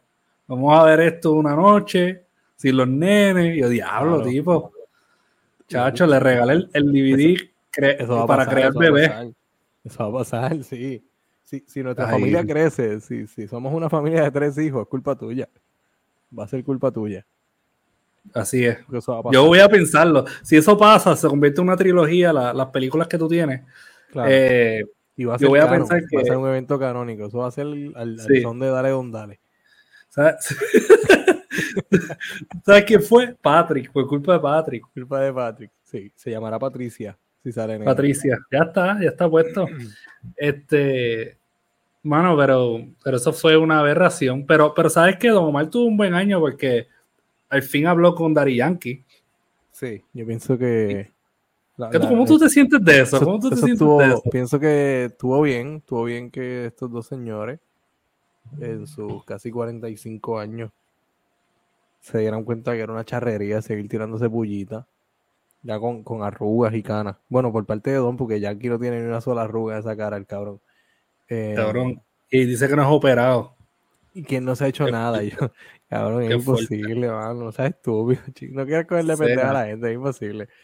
vamos 0.47 0.79
a 0.79 0.85
ver 0.85 1.01
esto 1.01 1.33
una 1.33 1.57
noche, 1.57 2.25
sin 2.57 2.77
los 2.77 2.89
nenes. 2.89 3.57
Y 3.57 3.61
yo, 3.61 3.71
diablo, 3.71 4.23
tipo. 4.23 4.73
Chacho, 5.67 6.07
le 6.07 6.21
regalé 6.21 6.69
el, 6.75 6.93
DVD 6.93 7.56
para 8.27 8.47
crear 8.47 8.73
bebé. 8.75 9.33
Eso 9.85 10.11
va 10.11 10.21
a 10.21 10.23
pasar, 10.23 10.63
sí. 10.65 11.05
Si, 11.45 11.81
nuestra 11.81 12.09
familia 12.09 12.45
crece, 12.45 13.01
si, 13.01 13.29
si 13.29 13.47
somos 13.47 13.73
una 13.73 13.89
familia 13.89 14.25
de 14.25 14.31
tres 14.33 14.59
hijos, 14.59 14.83
es 14.83 14.89
culpa 14.89 15.17
tuya. 15.17 15.49
Va 16.37 16.43
a 16.43 16.49
ser 16.49 16.65
culpa 16.65 16.91
tuya. 16.91 17.25
Así 18.35 18.65
es. 18.65 18.79
Yo 19.31 19.45
voy 19.47 19.61
a 19.61 19.69
pensarlo. 19.69 20.25
Si 20.43 20.57
eso 20.57 20.77
pasa, 20.77 21.15
se 21.15 21.29
convierte 21.29 21.61
en 21.61 21.69
una 21.69 21.77
trilogía, 21.77 22.33
las 22.33 22.67
películas 22.69 23.07
que 23.07 23.19
tú 23.19 23.29
tienes. 23.29 23.63
Eh, 24.27 24.85
y 25.17 25.25
va 25.25 25.37
a 25.37 25.39
ser 25.39 25.47
yo 25.47 25.51
voy 25.51 25.61
a 25.61 25.71
pensar 25.71 26.03
que. 26.07 26.17
Va 26.17 26.23
a 26.23 26.25
ser 26.25 26.37
un 26.37 26.49
evento 26.49 26.79
canónico. 26.79 27.27
Eso 27.27 27.39
va 27.39 27.49
a 27.49 27.53
ser 27.53 27.67
al, 27.95 28.19
son 28.43 28.59
de 28.59 28.69
Dale 28.69 28.91
Don 28.91 29.13
Dale. 29.13 29.41
¿Sabes? 30.09 30.37
¿Sabes 32.65 32.85
quién 32.85 33.03
fue? 33.03 33.35
Patrick. 33.41 33.93
Fue 33.93 34.07
culpa 34.07 34.35
de 34.35 34.41
Patrick. 34.41 34.85
Culpa 34.93 35.21
de 35.21 35.33
Patrick. 35.33 35.71
Sí. 35.85 36.11
Se 36.15 36.31
llamará 36.31 36.59
Patricia. 36.59 37.17
Patricia, 37.85 38.39
ya 38.51 38.59
está, 38.61 39.01
ya 39.01 39.09
está 39.09 39.29
puesto. 39.29 39.67
Este, 40.37 41.39
mano, 42.03 42.37
pero, 42.37 42.87
pero 43.03 43.17
eso 43.17 43.33
fue 43.33 43.57
una 43.57 43.81
aberración. 43.81 44.47
Pero, 44.47 44.75
pero 44.75 44.91
sabes 44.91 45.17
que 45.17 45.29
Don 45.29 45.45
Omar 45.45 45.71
tuvo 45.71 45.87
un 45.87 45.97
buen 45.97 46.15
año 46.15 46.41
porque 46.41 46.89
al 47.49 47.63
fin 47.63 47.87
habló 47.87 48.15
con 48.15 48.35
Dari 48.35 48.57
Yankee. 48.57 49.05
Sí, 49.73 50.03
yo 50.13 50.27
pienso 50.27 50.57
que. 50.59 51.13
¿Cómo 51.77 52.25
tú 52.25 52.39
te 52.39 52.49
sientes 52.49 52.83
de 52.83 53.03
eso? 53.03 53.21
¿Cómo 53.21 53.39
tú 53.39 53.51
te 53.51 53.57
sientes 53.57 53.87
de 53.87 54.07
eso? 54.07 54.23
Pienso 54.31 54.59
que 54.59 55.05
estuvo 55.05 55.43
bien, 55.43 55.77
estuvo 55.77 56.05
bien 56.05 56.31
que 56.31 56.67
estos 56.67 56.91
dos 56.91 57.07
señores, 57.07 57.61
en 58.59 58.87
sus 58.87 59.25
casi 59.25 59.51
45 59.51 60.39
años, 60.39 60.71
se 62.01 62.19
dieran 62.19 62.45
cuenta 62.45 62.73
que 62.73 62.81
era 62.81 62.93
una 62.93 63.05
charrería 63.05 63.61
seguir 63.61 63.89
tirándose 63.89 64.27
bullita 64.27 64.87
ya 65.63 65.79
con, 65.79 66.03
con, 66.03 66.23
arrugas 66.23 66.75
y 66.75 66.83
canas. 66.83 67.17
Bueno, 67.29 67.53
por 67.53 67.67
parte 67.67 67.91
de 67.91 67.97
Don, 67.97 68.17
porque 68.17 68.41
ya 68.41 68.51
aquí 68.51 68.69
no 68.69 68.79
tiene 68.79 69.01
ni 69.01 69.07
una 69.07 69.21
sola 69.21 69.43
arruga 69.43 69.75
en 69.75 69.81
esa 69.81 69.97
cara, 69.97 70.17
el 70.17 70.27
cabrón. 70.27 70.61
Eh, 71.29 71.55
cabrón. 71.57 72.03
Y 72.31 72.45
dice 72.45 72.69
que 72.69 72.77
no 72.77 72.83
es 72.83 72.89
operado. 72.89 73.57
Y 74.15 74.23
que 74.23 74.41
no 74.41 74.57
se 74.57 74.65
ha 74.65 74.69
hecho 74.69 74.91
nada. 74.91 75.23
Yo, 75.23 75.37
cabrón, 75.91 76.23
es 76.23 76.33
imposible, 76.33 77.09
mano. 77.09 77.35
No 77.35 77.53
seas 77.53 77.71
estúpido, 77.71 78.23
chico. 78.35 78.55
No 78.55 78.65
quieres 78.65 78.87
cogerle 78.87 79.17
pendeja 79.17 79.51
a 79.51 79.53
la 79.53 79.67
gente, 79.67 79.89
es 79.89 79.95
imposible. 79.95 80.49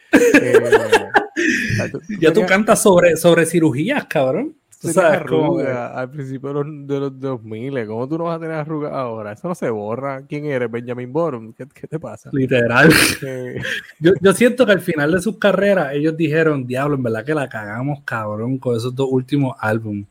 Eh, 1.35 1.89
ya 2.19 2.31
tú 2.31 2.45
cantas 2.45 2.81
sobre, 2.81 3.17
sobre 3.17 3.47
cirugías, 3.47 4.05
cabrón 4.05 4.55
al 4.83 6.11
principio 6.11 6.49
de 6.49 6.53
los, 6.55 6.87
de 6.87 6.99
los 6.99 7.19
2000. 7.19 7.87
¿Cómo 7.87 8.07
tú 8.07 8.17
no 8.17 8.25
vas 8.25 8.37
a 8.37 8.39
tener 8.39 8.55
arrugas 8.55 8.91
ahora? 8.93 9.31
Eso 9.31 9.47
no 9.47 9.55
se 9.55 9.69
borra. 9.69 10.25
¿Quién 10.27 10.45
eres? 10.45 10.69
Benjamin 10.69 11.11
Borum. 11.11 11.53
¿Qué, 11.53 11.65
te 11.65 11.99
pasa? 11.99 12.29
Literal. 12.33 12.89
yo, 13.99 14.33
siento 14.33 14.65
que 14.65 14.71
al 14.73 14.81
final 14.81 15.11
de 15.11 15.21
sus 15.21 15.37
carreras 15.37 15.93
ellos 15.93 16.15
dijeron, 16.17 16.65
diablo, 16.65 16.95
en 16.95 17.03
verdad 17.03 17.25
que 17.25 17.33
la 17.33 17.49
cagamos 17.49 18.01
cabrón 18.03 18.57
con 18.57 18.75
esos 18.75 18.93
dos 18.95 19.07
últimos 19.11 19.55
álbumes. 19.59 20.05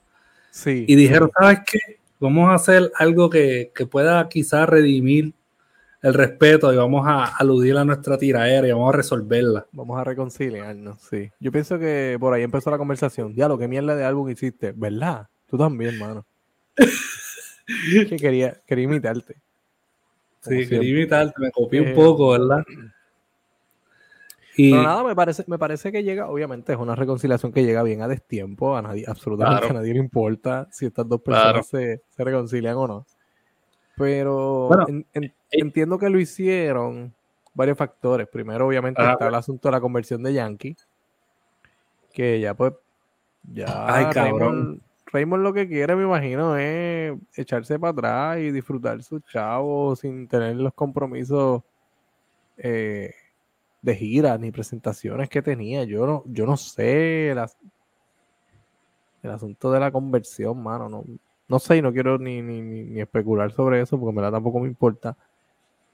Sí. 0.51 0.85
Y 0.87 0.95
dijeron, 0.97 1.31
¿sabes 1.39 1.61
qué? 1.71 1.79
Vamos 2.21 2.51
a 2.51 2.55
hacer 2.55 2.91
algo 2.99 3.29
que, 3.29 3.73
que 3.75 3.87
pueda 3.87 4.29
quizás 4.29 4.69
redimir 4.69 5.33
el 6.03 6.15
respeto 6.15 6.73
y 6.73 6.77
vamos 6.77 7.07
a 7.07 7.37
aludir 7.37 7.77
a 7.77 7.85
nuestra 7.85 8.19
tiraera 8.19 8.67
y 8.67 8.73
vamos 8.73 8.93
a 8.93 8.97
resolverla. 8.97 9.67
Vamos 9.71 9.99
a 9.99 10.05
reconciliarnos, 10.05 11.01
sí. 11.01 11.31
Yo 11.39 11.53
pienso 11.53 11.79
que 11.79 12.17
por 12.19 12.35
ahí 12.35 12.43
empezó 12.43 12.71
la 12.71 12.79
conversación. 12.79 13.33
Diablo, 13.33 13.57
qué 13.57 13.69
mierda 13.69 13.95
de 13.95 14.05
álbum 14.05 14.29
hiciste, 14.29 14.73
¿verdad? 14.73 15.29
Tú 15.49 15.57
también, 15.57 15.97
mano. 15.99 16.27
que 18.09 18.17
quería, 18.17 18.61
quería 18.67 18.85
imitarte. 18.85 19.37
Sí, 20.41 20.69
quería 20.69 20.91
imitarte, 20.91 21.35
me 21.39 21.53
copié 21.53 21.81
un 21.81 21.89
eh, 21.89 21.95
poco, 21.95 22.31
¿verdad? 22.31 22.65
Y... 24.57 24.73
Pero 24.73 24.83
nada, 24.83 25.05
me 25.05 25.15
parece, 25.15 25.45
me 25.47 25.57
parece 25.57 25.93
que 25.93 26.03
llega, 26.03 26.29
obviamente 26.29 26.73
es 26.73 26.79
una 26.79 26.97
reconciliación 26.97 27.53
que 27.53 27.65
llega 27.65 27.85
bien 27.85 28.03
a 28.03 28.09
destiempo, 28.09 28.77
a 28.77 28.83
nadie, 28.83 29.05
absolutamente 29.07 29.69
a 29.69 29.73
nadie 29.73 29.93
le 29.93 30.01
importa 30.01 30.69
si 30.73 30.87
estas 30.87 31.09
dos 31.09 31.23
personas 31.23 31.69
se, 31.69 32.03
se 32.09 32.25
reconcilian 32.25 32.77
o 32.77 32.89
no. 32.89 33.07
Pero 33.97 34.71
eh, 34.89 35.33
entiendo 35.51 35.99
que 35.99 36.09
lo 36.09 36.19
hicieron 36.19 37.15
varios 37.55 37.77
factores. 37.77 38.29
Primero, 38.29 38.67
obviamente, 38.67 39.03
está 39.03 39.29
el 39.29 39.35
asunto 39.35 39.69
de 39.69 39.73
la 39.73 39.81
conversión 39.81 40.23
de 40.23 40.33
Yankee. 40.33 40.77
Que 42.13 42.41
ya, 42.41 42.55
pues, 42.55 42.75
ya. 43.53 43.67
Ay, 43.95 44.07
cabrón. 44.13 44.83
Raymond, 45.13 45.43
lo 45.43 45.53
que 45.53 45.69
quiere, 45.69 45.95
me 45.95 46.05
imagino, 46.05 46.57
es 46.57 47.15
echarse 47.37 47.79
para 47.79 47.91
atrás 47.91 48.39
y 48.39 48.51
disfrutar 48.51 49.03
su 49.03 49.21
chavo 49.21 49.95
sin 49.95 50.27
tener 50.27 50.57
los 50.57 50.73
compromisos 50.73 51.63
eh, 52.57 53.15
de 53.83 53.95
giras 53.95 54.41
ni 54.41 54.51
presentaciones 54.51 55.29
que 55.29 55.43
tenía. 55.43 55.85
Yo 55.85 56.07
no, 56.07 56.23
yo 56.27 56.47
no 56.47 56.57
sé 56.57 57.31
el 57.31 57.39
asunto 59.31 59.71
de 59.71 59.81
la 59.81 59.91
conversión, 59.91 60.63
mano. 60.63 60.89
No, 60.89 61.05
no 61.53 61.59
sé, 61.59 61.83
no 61.83 61.93
quiero 61.93 62.17
ni, 62.17 62.41
ni, 62.41 62.63
ni, 62.63 62.99
especular 62.99 63.53
sobre 63.53 63.83
eso 63.83 64.01
porque 64.01 64.17
me 64.17 64.23
la 64.23 64.31
tampoco 64.31 64.59
me 64.59 64.67
importa. 64.67 65.15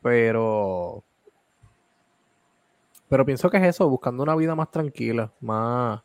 Pero. 0.00 1.02
Pero 3.08 3.26
pienso 3.26 3.50
que 3.50 3.56
es 3.56 3.64
eso, 3.64 3.88
buscando 3.88 4.22
una 4.22 4.36
vida 4.36 4.54
más 4.54 4.70
tranquila, 4.70 5.32
más. 5.40 6.00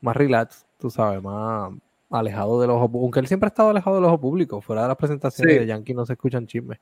Más 0.00 0.16
relax, 0.16 0.64
tú 0.78 0.88
sabes, 0.88 1.22
más 1.22 1.72
alejado 2.10 2.60
del 2.60 2.70
ojo 2.70 2.88
Aunque 2.94 3.18
él 3.18 3.26
siempre 3.26 3.48
ha 3.48 3.48
estado 3.48 3.70
alejado 3.70 3.96
del 3.96 4.04
ojo 4.04 4.20
público, 4.20 4.60
fuera 4.62 4.82
de 4.82 4.88
las 4.88 4.96
presentaciones 4.96 5.58
de 5.58 5.66
Yankee 5.66 5.92
no 5.92 6.06
se 6.06 6.14
escuchan 6.14 6.46
chismes. 6.46 6.78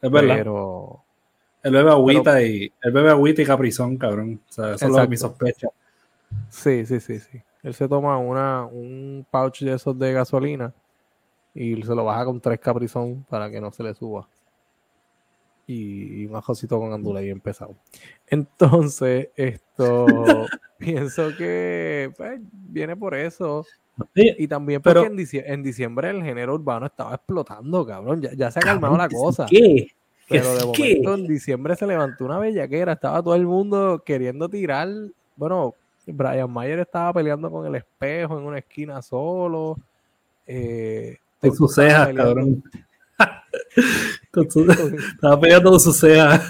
Es 0.00 0.10
verdad. 0.10 0.36
Pero. 0.36 1.02
El 1.64 1.72
bebe 1.72 1.90
agüita 1.90 2.40
y. 2.40 2.72
El 2.80 2.92
bebe 2.92 3.10
agüita 3.10 3.42
y 3.42 3.46
caprizón, 3.46 3.96
cabrón. 3.96 4.40
O 4.48 4.52
sea, 4.52 4.74
eso 4.74 5.02
es 5.02 5.08
mi 5.08 5.16
sospecha. 5.16 5.66
Sí, 6.48 6.86
sí, 6.86 7.00
sí, 7.00 7.18
sí. 7.18 7.42
Él 7.64 7.74
se 7.74 7.88
toma 7.88 8.18
una, 8.18 8.66
un 8.66 9.26
pouch 9.28 9.62
de 9.62 9.74
esos 9.74 9.98
de 9.98 10.12
gasolina 10.12 10.72
y 11.54 11.82
se 11.82 11.94
lo 11.94 12.04
baja 12.04 12.24
con 12.24 12.40
tres 12.40 12.58
caprizón 12.60 13.24
para 13.28 13.50
que 13.50 13.60
no 13.60 13.70
se 13.70 13.82
le 13.82 13.94
suba. 13.94 14.28
Y, 15.66 16.26
un 16.26 16.36
ajocito 16.36 16.78
con 16.78 16.92
andula 16.92 17.20
bien 17.20 17.40
pesado. 17.40 17.74
Entonces, 18.26 19.28
esto 19.36 20.06
pienso 20.78 21.28
que 21.36 22.12
pues, 22.16 22.40
viene 22.52 22.96
por 22.96 23.14
eso. 23.14 23.64
y 24.14 24.48
también 24.48 24.82
porque 24.82 25.06
en, 25.06 25.62
diciembre, 25.62 26.10
el 26.10 26.22
género 26.22 26.54
urbano 26.54 26.86
estaba 26.86 27.14
explotando, 27.14 27.86
cabrón. 27.86 28.22
Ya, 28.22 28.50
se 28.50 28.58
ha 28.58 28.62
calmado 28.62 28.96
la 28.96 29.08
cosa. 29.08 29.46
¿Qué? 29.48 29.88
Pero 30.28 30.54
de 30.54 30.64
momento 30.64 31.14
en 31.14 31.26
diciembre 31.26 31.76
se 31.76 31.86
levantó 31.86 32.24
una 32.24 32.38
bellaquera. 32.38 32.92
Estaba 32.92 33.22
todo 33.22 33.34
el 33.34 33.46
mundo 33.46 34.02
queriendo 34.04 34.48
tirar 34.48 34.88
bueno, 35.36 35.74
Brian 36.06 36.50
Mayer 36.50 36.80
estaba 36.80 37.12
peleando 37.12 37.50
con 37.50 37.66
el 37.66 37.74
espejo 37.74 38.38
en 38.38 38.44
una 38.44 38.58
esquina 38.58 39.02
solo. 39.02 39.76
Eh, 40.46 41.18
con 41.42 41.56
sus 41.56 41.74
cejas, 41.74 42.14
cabrón. 42.14 42.62
estaba 44.32 45.40
peleando 45.40 45.70
con 45.70 45.80
sus 45.80 45.96
cejas. 46.00 46.40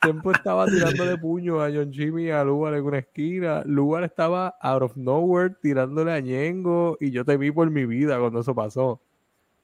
Tiempo 0.00 0.32
estaba 0.32 0.66
tirándole 0.66 1.18
puño 1.18 1.60
a 1.60 1.70
John 1.70 1.92
Jimmy 1.92 2.24
y 2.26 2.30
a 2.30 2.42
Lugar 2.44 2.74
en 2.74 2.84
una 2.84 2.98
esquina. 2.98 3.62
Lugar 3.66 4.04
estaba 4.04 4.56
out 4.60 4.82
of 4.82 4.96
nowhere 4.96 5.54
tirándole 5.60 6.12
a 6.12 6.20
Ñengo 6.20 6.96
y 7.00 7.10
yo 7.10 7.24
temí 7.24 7.50
por 7.50 7.68
mi 7.70 7.84
vida 7.84 8.18
cuando 8.18 8.40
eso 8.40 8.54
pasó. 8.54 9.00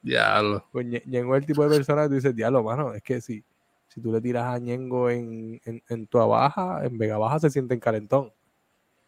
Diablo. 0.03 0.67
Pues 0.71 0.87
Ñengo 1.07 1.35
es 1.37 1.43
el 1.43 1.47
tipo 1.47 1.67
de 1.67 1.77
persona 1.77 2.03
que 2.03 2.09
tú 2.09 2.15
dices, 2.17 2.37
diablo, 2.37 2.63
mano, 2.63 2.93
es 2.93 3.03
que 3.03 3.21
si, 3.21 3.43
si 3.89 4.01
tú 4.01 4.13
le 4.13 4.21
tiras 4.21 4.45
a 4.45 4.59
Ñengo 4.59 5.09
en, 5.09 5.61
en, 5.65 5.83
en 5.89 6.07
tu 6.07 6.19
baja, 6.19 6.85
en 6.85 6.99
Vega 6.99 7.17
Baja 7.17 7.39
se 7.39 7.51
siente 7.51 7.73
en 7.73 7.81
calentón. 7.81 8.33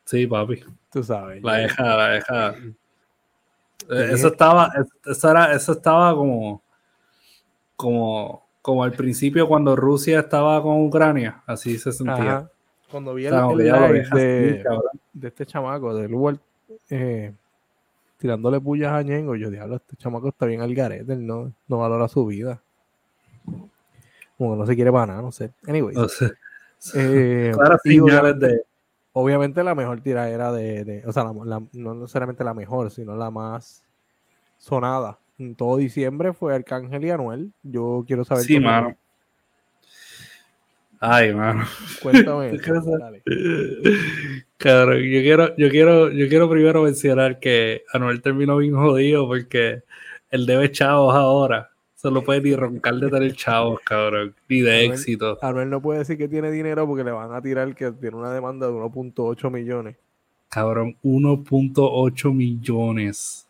Sí, 0.06 0.26
papi. 0.26 0.62
Tú 0.90 1.02
sabes. 1.02 1.42
La 1.42 1.56
deja, 1.56 1.96
la 1.96 2.08
deja. 2.10 2.54
Eh, 3.90 4.10
eso 4.12 4.28
estaba, 4.28 4.72
eso 5.04 5.30
era, 5.30 5.52
eso 5.52 5.72
estaba 5.72 6.14
como, 6.14 6.62
como, 7.76 8.46
como 8.62 8.82
al 8.82 8.92
principio 8.92 9.46
cuando 9.46 9.76
Rusia 9.76 10.20
estaba 10.20 10.62
con 10.62 10.84
Ucrania, 10.84 11.42
así 11.46 11.78
se 11.78 11.92
sentía. 11.92 12.50
Cuando 12.90 13.14
vi 13.14 13.26
el, 13.26 13.34
el 13.34 13.58
de, 14.10 14.64
de, 15.12 15.28
este 15.28 15.44
chamaco, 15.44 15.94
de 15.94 16.08
Lugar, 16.08 16.38
eh, 16.88 17.32
tirándole 18.18 18.60
pullas 18.60 18.92
a 18.92 19.02
Ñengo, 19.02 19.34
yo 19.36 19.50
diablo, 19.50 19.76
este 19.76 19.96
chamaco 19.96 20.28
está 20.28 20.46
bien 20.46 20.60
al 20.60 20.74
garete, 20.74 21.12
él 21.12 21.26
no, 21.26 21.52
no 21.68 21.78
valora 21.78 22.08
su 22.08 22.24
vida. 22.26 22.62
Como 24.38 24.52
que 24.52 24.58
no 24.58 24.66
se 24.66 24.74
quiere 24.74 24.92
para 24.92 25.06
nada, 25.06 25.22
no 25.22 25.32
sé. 25.32 25.52
Anyway. 25.66 25.94
No 25.94 26.08
sé. 26.08 26.30
Eh, 26.94 27.52
claro, 27.54 28.34
de... 28.34 28.62
Obviamente 29.18 29.64
la 29.64 29.74
mejor 29.74 30.02
tiradera 30.02 30.52
de, 30.52 30.84
de 30.84 31.02
o 31.06 31.12
sea, 31.12 31.24
no 31.24 31.94
necesariamente 31.94 32.44
la 32.44 32.52
mejor, 32.52 32.90
sino 32.90 33.16
la 33.16 33.30
más 33.30 33.82
sonada 34.58 35.18
en 35.38 35.54
todo 35.54 35.76
diciembre 35.76 36.32
fue 36.32 36.54
Arcángel 36.54 37.04
y 37.04 37.10
Anuel. 37.10 37.52
Yo 37.62 38.04
quiero 38.06 38.24
saber. 38.24 38.44
Sí, 38.44 38.58
mano. 38.58 38.96
Ay, 40.98 41.32
mano. 41.34 41.64
Cuéntame. 42.02 42.58
claro, 44.56 44.98
yo 44.98 45.20
quiero, 45.22 45.56
yo 45.56 45.70
quiero, 45.70 46.10
yo 46.10 46.28
quiero 46.28 46.48
primero 46.48 46.82
mencionar 46.82 47.38
que 47.38 47.84
Anuel 47.92 48.22
terminó 48.22 48.56
bien 48.56 48.74
jodido 48.74 49.26
porque 49.26 49.82
él 50.30 50.46
debe 50.46 50.70
chavos 50.70 51.14
ahora. 51.14 51.70
Solo 51.96 52.22
puede 52.22 52.42
ni 52.42 52.54
roncar 52.54 52.94
de 52.96 53.08
tener 53.10 53.32
chavos, 53.34 53.80
cabrón. 53.80 54.34
Ni 54.50 54.60
de 54.60 54.84
éxito. 54.84 55.38
Anuel 55.40 55.70
no 55.70 55.80
puede 55.80 56.00
decir 56.00 56.18
que 56.18 56.28
tiene 56.28 56.50
dinero 56.50 56.86
porque 56.86 57.02
le 57.02 57.10
van 57.10 57.32
a 57.32 57.40
tirar 57.40 57.74
que 57.74 57.90
tiene 57.90 58.16
una 58.16 58.30
demanda 58.32 58.66
de 58.66 58.72
1.8 58.74 59.50
millones. 59.50 59.96
Cabrón, 60.50 60.94
1.8 61.02 62.34
millones. 62.34 63.48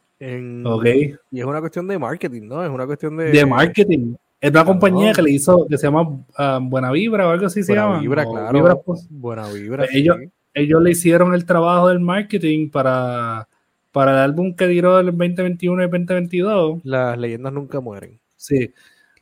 Ok. 0.64 0.86
Y 1.32 1.40
es 1.40 1.44
una 1.44 1.60
cuestión 1.60 1.88
de 1.88 1.98
marketing, 1.98 2.42
¿no? 2.42 2.64
Es 2.64 2.70
una 2.70 2.86
cuestión 2.86 3.16
de. 3.16 3.32
De 3.32 3.44
marketing. 3.44 4.14
Es 4.40 4.50
una 4.50 4.64
compañía 4.64 5.12
que 5.12 5.22
le 5.22 5.32
hizo, 5.32 5.66
que 5.66 5.76
se 5.76 5.88
llama 5.88 6.02
uh, 6.02 6.60
Buena 6.62 6.92
Vibra 6.92 7.26
o 7.26 7.30
algo 7.30 7.46
así 7.46 7.64
se 7.64 7.74
llama. 7.74 7.98
Vibra, 8.00 8.24
claro. 8.24 8.82
Pues. 8.84 9.08
Buena 9.10 9.48
Vibra. 9.48 9.84
Pues 9.84 9.94
ellos, 9.94 10.18
ellos 10.54 10.82
le 10.82 10.90
hicieron 10.92 11.34
el 11.34 11.44
trabajo 11.44 11.88
del 11.88 11.98
marketing 12.00 12.70
para, 12.70 13.48
para 13.90 14.12
el 14.12 14.18
álbum 14.18 14.54
que 14.54 14.68
tiró 14.68 15.00
el 15.00 15.06
2021 15.06 15.82
y 15.82 15.84
el 15.84 15.90
2022. 15.90 16.80
Las 16.84 17.18
leyendas 17.18 17.52
nunca 17.52 17.80
mueren. 17.80 18.20
Sí. 18.36 18.72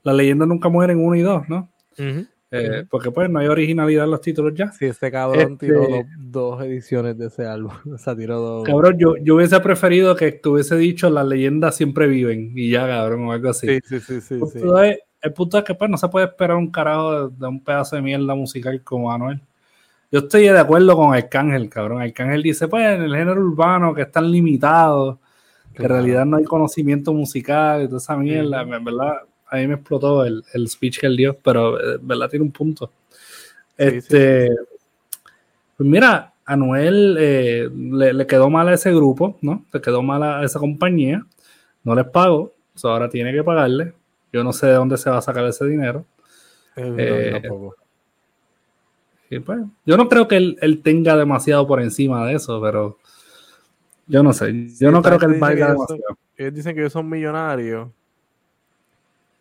Las 0.03 0.15
leyendas 0.15 0.49
nunca 0.49 0.69
mueren 0.69 0.99
uno 0.99 1.15
y 1.17 1.23
dos, 1.23 1.49
¿no? 1.49 1.71
Eh, 2.57 2.85
porque 2.89 3.11
pues 3.11 3.29
no 3.29 3.41
hay 3.41 3.49
originalidad 3.49 4.05
en 4.05 4.13
los 4.13 4.21
títulos 4.21 4.55
ya. 4.55 4.71
Sí, 4.71 4.87
este 4.87 5.11
cabrón 5.11 5.59
tiró 5.59 5.83
este 5.83 6.07
dos, 6.19 6.63
ediciones 6.63 7.19
de 7.19 7.27
ese 7.27 7.47
álbum. 7.47 7.73
O 7.93 7.99
sea, 7.99 8.15
tiró 8.15 8.39
dos. 8.39 8.65
Cabrón, 8.65 8.97
yo, 8.97 9.17
yo 9.17 9.35
hubiese 9.35 9.59
preferido 9.61 10.15
que 10.15 10.31
tuviese 10.33 10.77
dicho 10.77 11.11
las 11.11 11.27
leyendas 11.27 11.75
siempre 11.77 12.07
viven 12.07 12.53
y 12.55 12.71
ya, 12.71 12.87
cabrón, 12.87 13.27
o 13.27 13.33
algo 13.33 13.51
así. 13.51 13.67
Sí, 13.67 14.01
sí, 14.01 14.21
sí, 14.21 14.41
sí. 14.53 14.61
el 15.23 15.33
punto 15.33 15.59
es 15.59 15.65
que 15.65 15.75
pues 15.75 15.91
no 15.91 15.97
se 15.97 16.09
puede 16.09 16.27
esperar 16.27 16.57
un 16.57 16.71
carajo 16.71 17.29
de, 17.29 17.47
un 17.49 17.63
pedazo 17.65 17.97
de 17.97 18.03
mierda 18.03 18.35
musical 18.37 18.81
como 18.85 19.11
Anuel. 19.11 19.41
Yo 20.13 20.21
estoy 20.21 20.43
de 20.43 20.59
acuerdo 20.59 20.95
con 20.95 21.13
Arcángel, 21.13 21.69
cabrón. 21.69 22.03
Arcángel 22.03 22.43
dice, 22.43 22.69
pues 22.69 22.87
en 22.87 23.03
el 23.03 23.17
género 23.17 23.41
urbano 23.41 23.93
que 23.93 24.03
están 24.03 24.31
limitados, 24.31 25.19
que 25.75 25.83
en 25.83 25.89
realidad 25.89 26.25
no 26.25 26.37
hay 26.37 26.45
conocimiento 26.45 27.13
musical 27.13 27.83
y 27.83 27.87
toda 27.87 27.99
esa 27.99 28.17
mierda, 28.17 28.63
en 28.63 28.85
verdad 28.85 29.15
a 29.49 29.57
mí 29.57 29.67
me 29.67 29.75
explotó 29.75 30.25
el, 30.25 30.45
speech 30.69 31.01
que 31.01 31.07
él 31.07 31.17
dio, 31.17 31.37
pero 31.37 31.79
eh, 31.79 31.99
verdad 32.01 32.29
tiene 32.29 32.45
un 32.45 32.53
punto. 32.53 32.91
este, 33.77 34.51
Pues 35.77 35.89
mira, 35.89 36.33
a 36.45 36.57
Noel 36.57 37.17
eh, 37.19 37.71
le, 37.73 38.27
quedó 38.27 38.51
mal 38.51 38.69
a 38.69 38.75
ese 38.75 38.93
grupo, 38.93 39.39
¿no? 39.43 39.65
Le 39.73 39.81
quedó 39.81 40.03
mal 40.03 40.23
a 40.23 40.45
esa 40.45 40.59
compañía, 40.59 41.25
no 41.83 41.95
les 41.95 42.07
pago, 42.07 42.53
ahora 42.83 43.09
tiene 43.09 43.33
que 43.33 43.45
pagarle. 43.45 43.93
Yo 44.33 44.43
no 44.43 44.53
sé 44.53 44.67
de 44.67 44.75
dónde 44.75 44.99
se 44.99 45.11
va 45.11 45.19
a 45.19 45.23
sacar 45.23 45.45
ese 45.45 45.65
dinero. 45.67 46.05
Eh, 46.77 47.41
pues, 49.45 49.61
yo 49.87 49.97
no 49.97 50.09
creo 50.09 50.29
que 50.29 50.37
él, 50.37 50.81
tenga 50.83 51.17
demasiado 51.17 51.67
por 51.67 51.81
encima 51.81 52.27
de 52.27 52.35
eso, 52.35 52.61
pero 52.61 52.99
yo 54.07 54.23
no 54.23 54.33
sé. 54.33 54.69
Yo 54.79 54.91
no 54.91 55.03
creo 55.03 55.19
que 55.19 55.27
él 55.27 55.39
valga 55.39 55.73
demasiado. 55.73 56.19
ellos 56.37 56.55
dicen 56.55 56.75
que 56.75 56.81
ellos 56.81 56.93
son 56.93 57.09
millonarios 57.09 57.89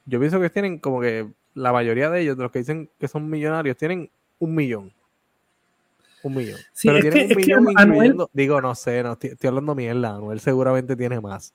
yo 0.05 0.19
pienso 0.19 0.39
que 0.39 0.49
tienen 0.49 0.79
como 0.79 1.01
que 1.01 1.27
la 1.53 1.71
mayoría 1.71 2.09
de 2.09 2.21
ellos, 2.21 2.37
de 2.37 2.43
los 2.43 2.51
que 2.51 2.59
dicen 2.59 2.89
que 2.99 3.07
son 3.07 3.29
millonarios, 3.29 3.77
tienen 3.77 4.09
un 4.39 4.55
millón. 4.55 4.91
Un 6.23 6.35
millón. 6.35 6.59
Pero 6.81 6.99
tienen 6.99 7.59
un 7.59 7.73
millón 7.85 8.27
digo, 8.33 8.61
no 8.61 8.75
sé, 8.75 9.03
no, 9.03 9.13
estoy, 9.13 9.47
hablando 9.47 9.75
mierda, 9.75 10.15
Anuel 10.15 10.39
seguramente 10.39 10.95
tiene 10.95 11.19
más. 11.21 11.53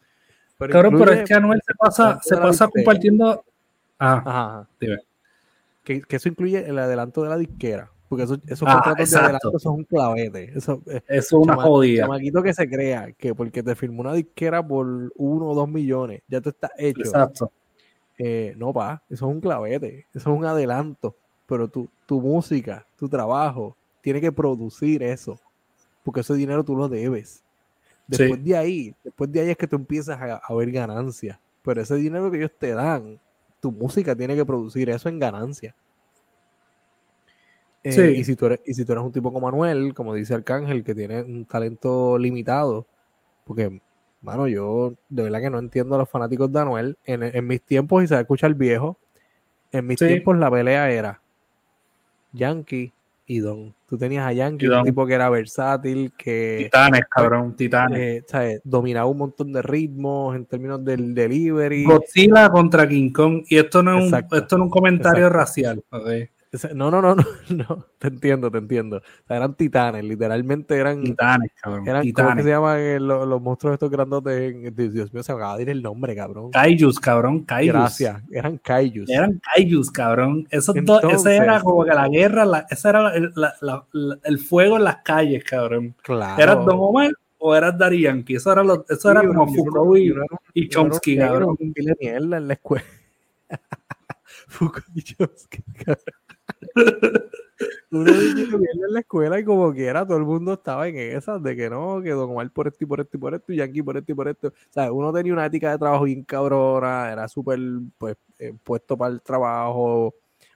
Pero 0.57 0.73
claro, 0.73 0.91
pero 0.91 1.13
es 1.13 1.29
que 1.29 1.35
Anuel 1.35 1.61
se 1.65 1.75
pasa, 1.75 2.21
se 2.23 2.37
pasa 2.37 2.69
compartiendo. 2.69 3.45
Ah, 3.99 4.23
ajá, 4.25 4.69
Que, 5.85 6.03
que, 6.03 6.17
eso 6.17 6.29
incluye 6.29 6.69
el 6.69 6.79
adelanto 6.79 7.23
de 7.23 7.29
la 7.29 7.37
disquera. 7.37 7.91
Porque 8.09 8.25
eso, 8.25 8.39
esos 8.47 8.67
ah, 8.69 8.75
contratos 8.75 9.11
de 9.11 9.19
adelanto 9.19 9.59
son 9.59 9.75
un 9.75 9.85
clavete. 9.85 10.53
Eso, 10.57 10.83
eh, 10.87 11.03
eso 11.09 11.41
es 11.41 11.47
una 11.47 11.57
jodida. 11.57 12.05
Chamaquito 12.05 12.43
que 12.43 12.55
se 12.55 12.69
crea 12.69 13.13
que 13.13 13.35
porque 13.35 13.63
te 13.63 13.75
firmó 13.75 14.01
una 14.01 14.15
disquera 14.15 14.67
por 14.67 15.13
uno 15.17 15.47
o 15.47 15.55
dos 15.55 15.69
millones, 15.69 16.23
ya 16.27 16.41
te 16.41 16.49
está 16.49 16.71
hecho. 16.79 17.01
Exacto. 17.01 17.53
Eh, 18.19 18.55
no, 18.57 18.73
pa, 18.73 19.03
eso 19.09 19.27
es 19.27 19.35
un 19.35 19.41
clavete, 19.41 20.07
eso 20.13 20.31
es 20.31 20.37
un 20.39 20.45
adelanto, 20.45 21.15
pero 21.47 21.69
tu, 21.69 21.89
tu 22.05 22.21
música, 22.21 22.85
tu 22.97 23.09
trabajo, 23.09 23.77
tiene 24.01 24.21
que 24.21 24.33
producir 24.33 25.03
eso, 25.03 25.39
porque 26.03 26.21
ese 26.21 26.35
dinero 26.35 26.65
tú 26.65 26.75
lo 26.75 26.89
debes. 26.89 27.45
Después 28.09 28.43
de 28.43 28.57
ahí, 28.57 28.95
después 29.05 29.31
de 29.31 29.41
ahí 29.41 29.51
es 29.51 29.57
que 29.57 29.67
tú 29.67 29.77
empiezas 29.77 30.19
a, 30.19 30.55
ver 30.55 30.71
ganancias, 30.73 31.39
pero 31.63 31.83
ese 31.83 31.95
dinero 31.97 32.31
que 32.31 32.39
ellos 32.39 32.53
te 32.59 32.73
dan, 32.73 33.21
tu 33.61 33.71
música 33.71 34.17
tiene 34.17 34.35
que 34.35 34.47
producir 34.47 34.89
eso 34.89 35.09
en 35.09 35.19
ganancia. 35.19 35.75
Eh, 37.97 38.15
y, 38.17 38.25
si 38.25 38.37
tú 38.37 38.47
eres, 38.47 38.61
y 38.67 38.75
si 38.75 38.85
tú 38.85 38.93
eres 38.93 39.05
un 39.05 39.13
tipo 39.13 39.33
como 39.33 39.47
Manuel, 39.47 39.95
como 39.95 40.15
dice 40.15 40.35
Arcángel, 40.35 40.85
que 40.85 40.95
tiene 40.95 41.23
un 41.23 41.45
talento 41.45 42.19
limitado, 42.19 42.87
porque 43.45 43.81
Mano, 44.21 44.49
yo 44.49 44.95
de 45.09 45.23
verdad 45.23 45.41
que 45.41 45.51
no 45.51 45.59
entiendo 45.59 45.95
a 45.95 45.99
los 45.99 46.09
fanáticos 46.09 46.53
de 46.53 46.61
Anuel. 46.61 46.97
En, 47.05 47.47
mis 47.47 47.63
tiempos, 47.63 48.03
y 48.03 48.09
se 48.09 48.19
escucha 48.19 48.47
el 48.47 48.55
viejo, 48.55 48.99
en 49.71 49.87
mis 49.87 49.99
tiempos 49.99 50.37
la 50.39 50.51
pelea 50.51 50.91
era 50.91 51.21
Yankee 52.33 52.93
y 53.27 53.39
Don. 53.39 53.75
Tú 53.89 53.97
tenías 53.97 54.27
a 54.27 54.33
Yankee, 54.33 54.67
un 54.67 54.85
tipo 54.85 55.07
que 55.07 55.15
era 55.15 55.31
versátil, 55.31 56.13
que... 56.17 56.63
Titanes, 56.65 57.03
cabrón, 57.09 57.55
titanes. 57.55 57.99
Eh, 57.99 58.25
¿sabes? 58.27 58.61
Dominaba 58.65 59.07
un 59.07 59.19
montón 59.19 59.53
de 59.53 59.63
ritmos 59.63 60.35
en 60.35 60.47
términos 60.47 60.85
del 60.85 61.15
delivery. 61.15 61.85
Godzilla 61.85 62.51
contra 62.51 62.89
King 62.89 63.13
Kong. 63.13 63.45
Y 63.49 63.57
esto 63.57 63.83
no 63.83 63.99
es, 63.99 64.13
un, 64.13 64.19
esto 64.19 64.59
no 64.59 64.65
es 64.65 64.67
un 64.67 64.71
comentario 64.71 65.29
racial. 65.29 65.83
Okay. 65.91 66.29
No, 66.75 66.91
no, 66.91 67.03
no, 67.03 67.15
no, 67.15 67.25
no, 67.51 67.87
te 67.99 68.09
entiendo, 68.09 68.51
te 68.51 68.59
entiendo. 68.59 69.03
eran 69.29 69.55
titanes, 69.55 70.03
literalmente 70.03 70.77
eran. 70.77 71.03
Titanes, 71.03 71.53
cabrón. 71.61 71.87
Eran, 71.87 72.11
¿Cómo 72.13 72.37
que 72.37 72.43
se 72.43 72.49
llaman 72.49 72.79
eh, 72.79 72.99
los, 73.01 73.43
monstruos 73.43 73.75
estos 73.75 73.91
grandotes? 73.91 74.75
Dios 74.75 75.13
mío, 75.13 75.23
se 75.23 75.33
me 75.33 75.39
acaba 75.39 75.57
de 75.57 75.65
ir 75.65 75.71
el 75.71 75.83
nombre, 75.83 76.17
cabrón. 76.17 76.51
Kaijus, 76.51 76.99
cabrón, 76.99 77.45
Kaijus. 77.45 77.73
Gracias, 77.75 78.23
eran 78.31 78.57
Kaijus. 78.57 79.11
Eran 79.11 79.41
Kaijus, 79.55 79.91
cabrón. 79.91 80.47
Eso 80.51 80.73
ese 80.75 81.37
era 81.37 81.61
como 81.61 81.85
que 81.85 81.93
la 81.93 82.09
guerra, 82.09 82.47
la, 82.47 82.67
ese 82.71 82.89
era 82.89 83.13
la, 83.35 83.85
el 84.25 84.39
fuego 84.39 84.79
en 84.79 84.85
las 84.85 84.97
calles, 85.03 85.45
cabrón. 85.45 85.95
Claro. 86.03 86.43
¿Eras 86.43 86.65
Don 86.65 86.77
Omar 86.79 87.13
o 87.37 87.55
eras 87.55 87.77
Dari 87.77 88.03
Yankee? 88.03 88.37
Eso 88.37 88.51
era, 88.53 88.65
lo, 88.65 88.87
eso 88.89 89.11
era 89.11 89.21
como 89.21 89.47
Foucault 89.53 89.99
y, 89.99 90.15
y 90.55 90.69
Chomsky, 90.71 91.19
cabrón. 91.19 91.59
Un 91.61 91.75
en 92.01 92.49
la 92.49 92.55
escuela. 92.55 92.85
Foucault 94.49 94.89
y 94.95 95.03
Chomsky, 95.03 95.63
cabrón. 95.85 96.38
Uno 97.91 98.11
en 98.11 98.93
la 98.93 99.01
escuela 99.01 99.41
y 99.41 99.45
como 99.45 99.73
quiera, 99.73 100.07
todo 100.07 100.19
el 100.19 100.25
mundo 100.25 100.55
estaba 100.55 100.89
en 100.89 100.97
esas 100.97 101.43
de 101.43 101.57
que 101.57 101.71
no, 101.71 102.01
que 102.03 102.11
Don 102.11 102.31
Omar 102.31 102.51
por 102.51 102.69
esto 102.69 102.85
y 102.85 102.87
por 102.87 103.01
esto 103.01 103.17
y 103.17 103.21
por 103.21 103.35
esto, 103.35 103.53
y 103.53 103.57
Yankee 103.57 103.83
por 103.83 103.97
esto 103.97 104.13
y 104.13 104.15
por 104.15 104.29
esto. 104.29 104.49
O 104.49 104.73
sea, 104.73 104.93
uno 104.93 105.13
tenía 105.13 105.33
una 105.33 105.47
ética 105.47 105.71
de 105.73 105.79
trabajo 105.79 106.05
bien 106.05 106.23
cabrona, 106.23 107.11
era 107.11 107.27
súper 107.29 107.59
pues, 107.97 108.17
eh, 108.39 108.55
puesto 108.63 108.97
para 108.97 109.15
el 109.15 109.23
trabajo, 109.23 110.15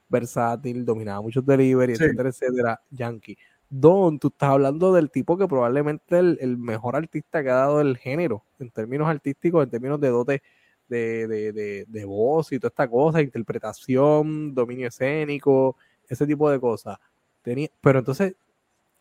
versátil, 0.09 0.85
dominaba 0.85 1.22
muchos 1.22 1.44
delivery, 1.44 1.94
etcétera, 1.94 2.28
etcétera. 2.28 2.81
Yankee. 2.90 3.37
Don, 3.68 4.18
tú 4.18 4.28
estás 4.28 4.50
hablando 4.50 4.92
del 4.92 5.11
tipo 5.11 5.38
que 5.38 5.48
probablemente 5.48 6.18
el, 6.18 6.37
el 6.42 6.59
mejor 6.59 6.94
artista 6.94 7.42
que 7.42 7.48
ha 7.48 7.55
dado 7.55 7.81
el 7.81 7.96
género, 7.96 8.44
en 8.59 8.70
términos 8.70 9.09
artísticos, 9.09 9.64
en 9.64 9.70
términos 9.70 9.98
de 9.98 10.09
dote 10.09 10.42
de, 10.88 11.27
de, 11.27 11.85
de, 11.87 12.05
voz 12.05 12.53
y 12.53 12.59
toda 12.59 12.68
esta 12.68 12.88
cosa, 12.88 13.23
interpretación, 13.23 14.55
dominio 14.55 14.88
escénico, 14.88 15.77
ese 16.09 16.27
tipo 16.27 16.51
de 16.51 16.61
cosas. 16.61 16.99
Tenía, 17.42 17.68
pero 17.81 18.01
entonces, 18.01 18.35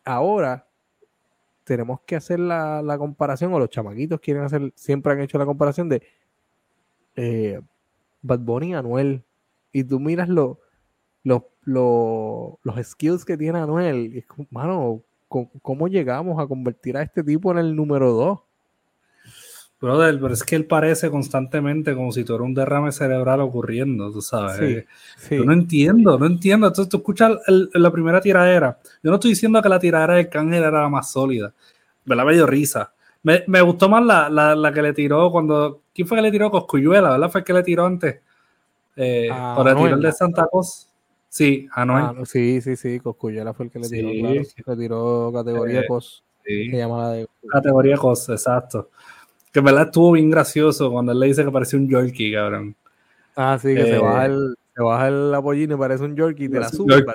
ahora 0.04 0.66
tenemos 1.64 2.00
que 2.02 2.16
hacer 2.16 2.40
la, 2.40 2.82
la, 2.82 2.98
comparación, 2.98 3.52
o 3.52 3.58
los 3.58 3.70
chamaquitos 3.70 4.20
quieren 4.20 4.42
hacer, 4.44 4.72
siempre 4.74 5.12
han 5.12 5.20
hecho 5.20 5.38
la 5.38 5.46
comparación 5.46 5.88
de 5.88 6.02
eh, 7.16 7.60
Bad 8.22 8.40
Bunny 8.40 8.70
y 8.70 8.74
Anuel. 8.74 9.24
Y 9.72 9.84
tú 9.84 10.00
miras 10.00 10.28
lo, 10.28 10.60
lo, 11.24 11.50
lo, 11.62 12.58
los 12.62 12.86
skills 12.86 13.24
que 13.24 13.36
tiene 13.36 13.58
Anuel. 13.58 14.14
Y 14.14 14.18
es 14.18 14.26
como, 14.26 14.46
mano, 14.50 15.02
¿cómo, 15.28 15.88
llegamos 15.88 16.40
a 16.40 16.46
convertir 16.46 16.96
a 16.96 17.02
este 17.02 17.22
tipo 17.22 17.52
en 17.52 17.58
el 17.58 17.74
número 17.76 18.12
2? 18.12 18.40
Brother, 19.82 20.16
pero 20.20 20.32
es 20.32 20.44
que 20.44 20.54
él 20.54 20.64
parece 20.64 21.10
constantemente 21.10 21.96
como 21.96 22.12
si 22.12 22.22
tuviera 22.22 22.44
un 22.44 22.54
derrame 22.54 22.92
cerebral 22.92 23.40
ocurriendo, 23.40 24.12
tú 24.12 24.22
sabes. 24.22 24.84
Yo 25.28 25.44
no 25.44 25.52
entiendo, 25.52 26.16
no 26.16 26.26
entiendo. 26.26 26.68
Entonces 26.68 26.88
tú 26.88 26.98
escuchas 26.98 27.32
la 27.48 27.90
primera 27.90 28.20
tiradera. 28.20 28.78
Yo 29.02 29.10
no 29.10 29.16
estoy 29.16 29.32
diciendo 29.32 29.60
que 29.60 29.68
la 29.68 29.80
tiradera 29.80 30.14
de 30.14 30.28
Cángel 30.28 30.62
era 30.62 30.82
la 30.82 30.88
más 30.88 31.10
sólida. 31.10 31.52
¿Verdad? 32.04 32.24
Me 32.24 32.34
dio 32.34 32.46
risa. 32.46 32.94
Me, 33.24 33.42
me 33.48 33.60
gustó 33.60 33.88
más 33.88 34.04
la, 34.04 34.28
la, 34.28 34.54
la, 34.54 34.72
que 34.72 34.82
le 34.82 34.92
tiró 34.92 35.32
cuando. 35.32 35.82
¿Quién 35.92 36.06
fue 36.06 36.16
que 36.16 36.22
le 36.22 36.30
tiró? 36.30 36.48
Coscuyuela, 36.48 37.10
¿verdad? 37.10 37.30
Fue 37.30 37.40
el 37.40 37.44
que 37.44 37.52
le 37.52 37.62
tiró 37.64 37.84
antes. 37.84 38.20
Eh, 38.94 39.28
ah, 39.32 39.56
tiró 39.58 39.86
el 39.88 40.00
de 40.00 40.12
Santa 40.12 40.46
Cruz. 40.46 40.88
Sí, 41.28 41.66
Anuel. 41.72 42.04
Ah, 42.04 42.14
sí, 42.24 42.60
sí, 42.60 42.76
sí. 42.76 43.00
Coscuyuela 43.00 43.52
fue 43.52 43.66
el 43.66 43.72
que 43.72 43.80
le 43.80 43.88
tiró, 43.88 44.10
claro. 44.10 44.42
Le 44.66 44.76
tiró 44.76 45.32
categoría 45.34 45.80
eh, 45.80 45.86
COS. 45.88 46.22
Sí. 46.44 46.68
de... 46.68 47.26
Categoría 47.48 47.96
COS, 47.96 48.28
exacto. 48.28 48.90
Que 49.52 49.58
en 49.58 49.64
verdad 49.64 49.84
estuvo 49.84 50.12
bien 50.12 50.30
gracioso 50.30 50.90
cuando 50.90 51.12
él 51.12 51.20
le 51.20 51.26
dice 51.26 51.44
que 51.44 51.50
parece 51.50 51.76
un 51.76 51.88
Yorkie, 51.88 52.32
cabrón. 52.32 52.74
Ah, 53.36 53.58
sí, 53.60 53.74
que 53.74 53.82
se 53.82 53.96
eh, 53.96 53.98
baja 53.98 54.26
el, 54.26 54.54
se 54.74 54.82
baja 54.82 55.08
el 55.08 55.34
apollino 55.34 55.74
y 55.74 55.78
parece 55.78 56.04
un 56.04 56.16
Yorkie 56.16 56.44
y 56.44 56.48
te 56.48 56.60
la 56.60 56.68
sube. 56.68 57.04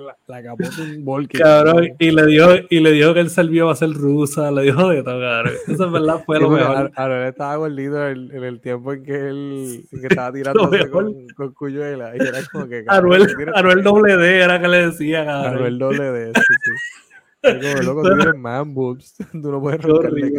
La, 0.00 0.16
la 0.26 0.42
capota 0.42 0.82
un 0.82 1.04
Volky. 1.04 1.38
Cabrón, 1.38 1.88
y 2.00 2.10
le 2.10 2.26
dijo, 2.26 2.48
y 2.68 2.80
le 2.80 2.90
dijo 2.90 3.14
que 3.14 3.20
el 3.20 3.30
Servio 3.30 3.66
va 3.66 3.72
a 3.74 3.76
ser 3.76 3.90
rusa, 3.90 4.50
le 4.50 4.62
dijo 4.62 4.88
de 4.88 5.04
todo, 5.04 5.20
cabrón. 5.20 5.52
Eso 5.68 5.84
en 5.84 5.92
verdad 5.92 6.22
fue 6.26 6.40
lo 6.40 6.50
mejor. 6.50 6.90
Ahora 6.96 7.22
él 7.22 7.28
estaba 7.28 7.56
gordito 7.56 8.08
en, 8.08 8.28
en, 8.34 8.42
el 8.42 8.60
tiempo 8.60 8.92
en 8.92 9.04
que 9.04 9.28
él 9.28 9.84
que 9.90 10.06
estaba 10.08 10.32
tirándose 10.32 10.90
con, 10.90 11.28
con 11.36 11.52
Cuyuela. 11.52 12.12
Y 12.16 12.20
era 12.20 12.40
como 12.50 12.66
que. 12.66 12.84
Anuel, 12.88 13.28
Anuel 13.54 13.82
doble 13.84 14.16
D 14.16 14.42
era 14.42 14.60
que 14.60 14.66
le 14.66 14.86
decía, 14.88 15.24
cabrón. 15.24 15.54
Anuel 15.54 15.78
doble 15.78 16.10
D, 16.10 16.32
sí, 16.34 16.54
sí. 16.64 16.70
Como 17.44 17.82
loco, 17.82 18.02
tú 18.02 18.20
eres 18.20 18.34
man 18.36 18.74
boobs. 18.74 19.14
Tú 19.32 19.50
no 19.50 19.60
puedes 19.60 19.84
horrible, 19.84 20.32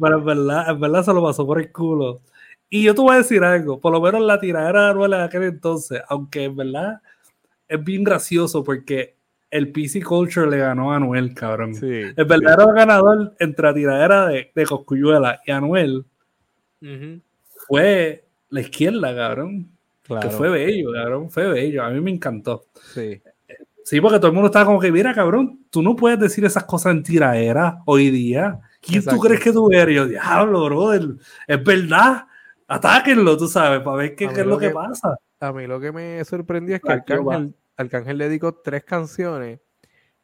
Pero 0.00 0.18
en 0.18 0.24
verdad, 0.24 0.70
en 0.70 0.80
verdad 0.80 1.04
se 1.04 1.12
lo 1.12 1.22
pasó 1.22 1.46
por 1.46 1.60
el 1.60 1.72
culo. 1.72 2.20
Y 2.68 2.84
yo 2.84 2.94
te 2.94 3.00
voy 3.00 3.14
a 3.14 3.18
decir 3.18 3.42
algo, 3.42 3.80
por 3.80 3.92
lo 3.92 4.00
menos 4.00 4.22
la 4.22 4.38
tiradera 4.38 4.84
de 4.84 4.90
Anuel 4.90 5.12
en 5.14 5.20
aquel 5.20 5.42
entonces, 5.42 6.02
aunque 6.08 6.44
en 6.44 6.56
verdad 6.56 7.00
es 7.66 7.82
bien 7.82 8.04
gracioso 8.04 8.62
porque 8.62 9.16
el 9.50 9.72
PC 9.72 10.02
Culture 10.02 10.48
le 10.48 10.58
ganó 10.58 10.92
a 10.92 10.96
Anuel, 10.96 11.34
cabrón. 11.34 11.74
el 11.82 12.24
verdadero 12.24 12.72
ganador 12.72 13.34
entre 13.40 13.66
la 13.66 13.74
tiradera 13.74 14.26
de, 14.28 14.52
de 14.54 14.66
Coscuyuela 14.66 15.40
y 15.44 15.50
Anuel 15.50 16.04
fue 17.66 18.24
la 18.48 18.60
izquierda, 18.60 19.14
cabrón. 19.14 19.70
Que 20.20 20.28
fue 20.28 20.48
bello, 20.48 20.92
cabrón. 20.92 21.30
Fue 21.30 21.48
bello. 21.48 21.84
A 21.84 21.90
mí 21.90 22.00
me 22.00 22.10
encantó. 22.10 22.64
Sí. 22.92 23.22
Sí, 23.84 24.00
porque 24.00 24.18
todo 24.18 24.28
el 24.28 24.34
mundo 24.34 24.46
estaba 24.46 24.66
como 24.66 24.80
que, 24.80 24.92
mira, 24.92 25.14
cabrón, 25.14 25.64
tú 25.70 25.82
no 25.82 25.96
puedes 25.96 26.18
decir 26.18 26.44
esas 26.44 26.64
cosas 26.64 26.92
en 26.92 27.02
tiraera 27.02 27.82
hoy 27.86 28.10
día. 28.10 28.60
¿Quién 28.80 29.04
tú 29.04 29.18
crees 29.18 29.40
que 29.40 29.52
tú 29.52 29.70
eres? 29.72 29.94
Yo, 29.94 30.06
diablo, 30.06 30.64
brother, 30.64 31.16
es 31.46 31.64
verdad. 31.64 32.26
Atáquenlo, 32.66 33.36
tú 33.36 33.48
sabes, 33.48 33.80
para 33.80 33.96
ver 33.96 34.14
qué, 34.14 34.26
es 34.26 34.46
lo 34.46 34.58
que, 34.58 34.70
pasa. 34.70 35.16
A 35.40 35.52
mí 35.52 35.66
lo 35.66 35.80
que 35.80 35.90
me 35.90 36.24
sorprendió 36.24 36.76
es 36.76 36.82
que 36.82 36.92
Arcángel, 36.92 37.54
Arcángel 37.76 38.18
le 38.18 38.28
dedicó 38.28 38.54
tres 38.54 38.84
canciones 38.84 39.60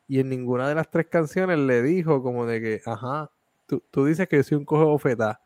y 0.07 0.21
en 0.21 0.29
ninguna 0.29 0.69
de 0.69 0.77
las 0.77 0.89
tres 0.91 1.07
canciones 1.07 1.59
le 1.59 1.83
dijo 1.83 2.23
como 2.23 2.47
de 2.47 2.61
que, 2.61 2.83
ajá, 2.87 3.31
tú, 3.67 3.83
tú 3.91 4.05
dices 4.05 4.29
que 4.29 4.37
yo 4.37 4.43
soy 4.45 4.59
un 4.59 4.65
cojo 4.65 4.87
bofetá, 4.87 5.41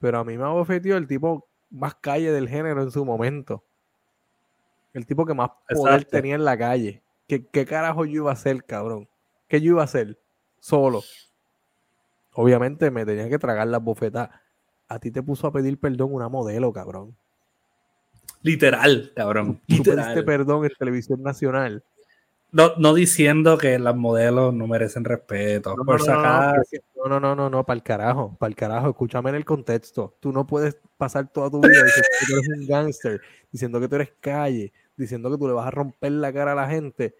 pero 0.00 0.18
a 0.18 0.24
mí 0.24 0.36
me 0.36 0.44
abofeteó 0.44 0.96
el 0.96 1.06
tipo 1.06 1.46
más 1.70 1.94
calle 1.96 2.32
del 2.32 2.48
género 2.48 2.82
en 2.82 2.90
su 2.90 3.04
momento. 3.04 3.62
El 4.92 5.06
tipo 5.06 5.26
que 5.26 5.34
más 5.34 5.50
poder 5.68 6.04
tenía 6.06 6.34
en 6.34 6.44
la 6.44 6.56
calle. 6.56 7.02
¿Qué, 7.26 7.66
carajo 7.66 8.04
yo 8.04 8.22
iba 8.22 8.30
a 8.30 8.34
hacer, 8.34 8.64
cabrón? 8.64 9.08
¿Qué 9.48 9.60
yo 9.60 9.72
iba 9.72 9.82
a 9.82 9.86
hacer? 9.86 10.18
Solo. 10.60 11.02
Obviamente 12.32 12.90
me 12.90 13.04
tenía 13.04 13.28
que 13.28 13.38
tragar 13.38 13.66
las 13.66 13.82
bofetas. 13.82 14.30
A 14.88 14.98
ti 15.00 15.10
te 15.10 15.22
puso 15.22 15.48
a 15.48 15.52
pedir 15.52 15.78
perdón 15.78 16.12
una 16.12 16.28
modelo, 16.28 16.72
cabrón. 16.72 17.16
Literal, 18.42 19.12
cabrón. 19.16 19.60
Literal. 19.66 20.24
perdón 20.24 20.64
en 20.64 20.70
televisión 20.78 21.22
nacional. 21.22 21.82
No, 22.52 22.76
no 22.78 22.94
diciendo 22.94 23.58
que 23.58 23.78
las 23.78 23.96
modelos 23.96 24.54
no 24.54 24.68
merecen 24.68 25.04
respeto. 25.04 25.74
No, 25.76 25.84
por 25.84 25.98
no, 25.98 26.04
sacar... 26.04 26.62
no, 26.94 27.08
no, 27.08 27.20
no, 27.20 27.34
no, 27.34 27.50
no, 27.50 27.66
para 27.66 27.76
el 27.76 27.82
carajo, 27.82 28.36
para 28.38 28.48
el 28.48 28.54
carajo, 28.54 28.88
escúchame 28.88 29.30
en 29.30 29.36
el 29.36 29.44
contexto. 29.44 30.16
Tú 30.20 30.32
no 30.32 30.46
puedes 30.46 30.78
pasar 30.96 31.28
toda 31.28 31.50
tu 31.50 31.60
vida 31.60 31.82
diciendo 31.82 32.08
que 32.20 32.26
tú 32.26 32.32
eres 32.34 32.48
un 32.48 32.66
gángster, 32.66 33.20
diciendo 33.50 33.80
que 33.80 33.88
tú 33.88 33.96
eres 33.96 34.12
calle, 34.20 34.72
diciendo 34.96 35.30
que 35.30 35.38
tú 35.38 35.46
le 35.46 35.52
vas 35.52 35.66
a 35.66 35.70
romper 35.70 36.12
la 36.12 36.32
cara 36.32 36.52
a 36.52 36.54
la 36.54 36.68
gente 36.68 37.14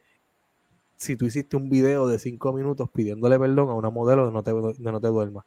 si 0.97 1.17
tú 1.17 1.27
hiciste 1.27 1.57
un 1.57 1.69
video 1.69 2.09
de 2.09 2.19
cinco 2.19 2.53
minutos 2.53 2.89
pidiéndole 2.91 3.39
perdón 3.39 3.69
a 3.69 3.75
una 3.75 3.91
modelo 3.91 4.27
de 4.27 4.33
no 4.33 4.43
te, 4.43 4.53
de 4.53 4.93
no 4.93 5.01
te 5.01 5.09
duermas. 5.09 5.45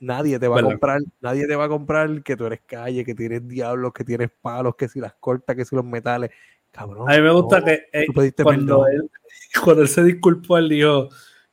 nadie 0.00 0.38
te 0.38 0.48
va 0.48 0.60
a 0.60 0.62
comprar, 0.62 1.00
nadie 1.20 1.46
te 1.46 1.54
va 1.54 1.64
a 1.64 1.68
comprar 1.68 2.22
que 2.22 2.36
tú 2.36 2.46
eres 2.46 2.60
calle, 2.66 3.04
que 3.04 3.14
tienes 3.14 3.46
diablos, 3.46 3.92
que 3.92 4.04
tienes 4.04 4.30
palos, 4.40 4.74
que 4.74 4.88
si 4.88 5.00
las 5.00 5.14
cortas, 5.14 5.54
que 5.54 5.64
si 5.64 5.76
los 5.76 5.84
metales. 5.84 6.30
Cabrón. 6.72 7.10
A 7.10 7.16
mí 7.16 7.22
me 7.22 7.30
gusta 7.30 7.64
que 7.64 7.86
eh, 7.92 8.06
cuando, 8.42 8.86
él, 8.86 9.10
cuando 9.64 9.82
él 9.82 9.88
se 9.88 10.02
disculpó, 10.02 10.58
él 10.58 10.68
dijo, 10.68 11.08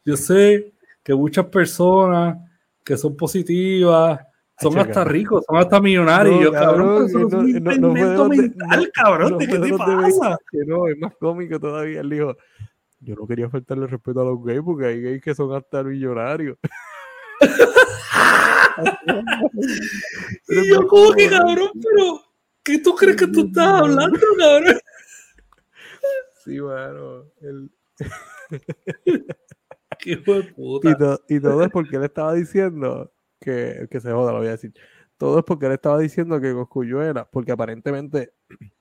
yo 0.05 0.17
sé 0.17 0.73
que 1.01 1.13
muchas 1.13 1.45
personas 1.45 2.37
que 2.83 2.97
son 2.97 3.15
positivas 3.15 4.19
son 4.59 4.77
hasta 4.77 5.03
ricos, 5.03 5.43
son 5.47 5.57
hasta 5.57 5.81
millonarios. 5.81 6.41
yo, 6.41 6.51
cabrón, 6.51 6.87
no, 6.87 7.05
es 7.05 7.13
un 7.13 7.49
invento 7.49 8.29
mental, 8.29 8.91
cabrón. 8.93 9.37
¿De 9.37 9.47
qué 9.47 9.59
te 9.59 9.77
pasa? 9.77 10.37
Que 10.51 10.59
no, 10.65 10.87
es 10.87 10.97
más 10.97 11.13
cómico 11.19 11.59
todavía. 11.59 12.01
Él 12.01 12.09
dijo, 12.09 12.35
yo 12.99 13.15
no 13.15 13.27
quería 13.27 13.49
faltarle 13.49 13.87
respeto 13.87 14.21
a 14.21 14.25
los 14.25 14.43
gays 14.43 14.61
porque 14.63 14.85
hay 14.85 15.01
gays 15.01 15.21
que 15.21 15.35
son 15.35 15.53
hasta 15.55 15.83
millonarios. 15.83 16.57
y 20.47 20.69
yo 20.69 20.87
como 20.87 21.11
que, 21.13 21.29
cabrón, 21.29 21.71
pero 21.73 22.21
¿qué 22.63 22.79
tú 22.79 22.95
crees 22.95 23.17
que 23.17 23.27
tú 23.27 23.47
estás 23.47 23.81
hablando, 23.81 24.19
cabrón? 24.37 24.79
Sí, 26.43 26.59
bueno, 26.59 27.25
el... 27.41 27.71
Qué 29.99 30.17
puta. 30.17 31.19
Y, 31.29 31.35
y 31.35 31.39
todo 31.39 31.63
es 31.63 31.69
porque 31.69 31.95
él 31.95 32.03
estaba 32.03 32.33
diciendo 32.33 33.12
que, 33.43 33.87
que 33.91 33.99
se 33.99 34.11
joda, 34.11 34.31
lo 34.31 34.39
voy 34.39 34.47
a 34.47 34.51
decir. 34.51 34.73
Todo 35.17 35.39
es 35.39 35.45
porque 35.45 35.67
él 35.67 35.73
estaba 35.73 35.99
diciendo 35.99 36.39
que 36.39 36.55
era 37.01 37.25
porque 37.25 37.51
aparentemente, 37.51 38.33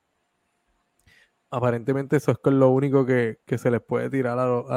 aparentemente 1.51 2.17
eso 2.17 2.33
es 2.33 2.39
lo 2.53 2.71
único 2.71 3.05
que, 3.05 3.39
se 3.59 3.71
les 3.71 3.83
puede 3.83 4.09
tirar 4.09 4.39
a, 4.39 4.45
a, 4.45 4.77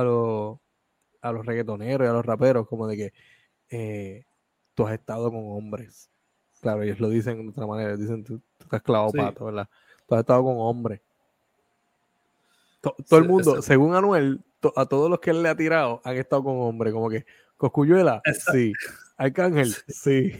a 1.21 1.31
los 1.31 1.45
reggaetoneros 1.45 2.05
y 2.05 2.09
a 2.09 2.13
los 2.13 2.25
raperos, 2.25 2.67
como 2.67 2.87
de 2.87 2.97
que 2.97 3.13
eh, 3.69 4.25
tú 4.73 4.85
has 4.85 4.93
estado 4.93 5.31
con 5.31 5.43
hombres. 5.45 6.09
Claro, 6.61 6.81
ellos 6.81 6.99
lo 6.99 7.09
dicen 7.09 7.41
de 7.43 7.49
otra 7.49 7.67
manera, 7.67 7.95
dicen 7.95 8.23
tú, 8.23 8.41
estás 8.59 8.81
clavado 8.81 9.11
pato, 9.11 9.45
¿verdad? 9.45 9.69
Tú 10.07 10.15
has 10.15 10.21
estado 10.21 10.43
con 10.43 10.55
hombres. 10.57 11.01
todo 12.81 13.19
el 13.19 13.27
mundo, 13.27 13.61
según 13.61 13.95
Anuel, 13.95 14.43
a 14.75 14.85
todos 14.87 15.09
los 15.09 15.19
que 15.19 15.29
él 15.29 15.43
le 15.43 15.49
ha 15.49 15.55
tirado 15.55 16.01
han 16.03 16.15
estado 16.17 16.43
con 16.43 16.57
hombres, 16.57 16.91
como 16.91 17.09
que 17.09 17.25
Coscuyuela, 17.57 18.21
sí. 18.51 18.73
Arcángel, 19.17 19.73
sí. 19.87 20.33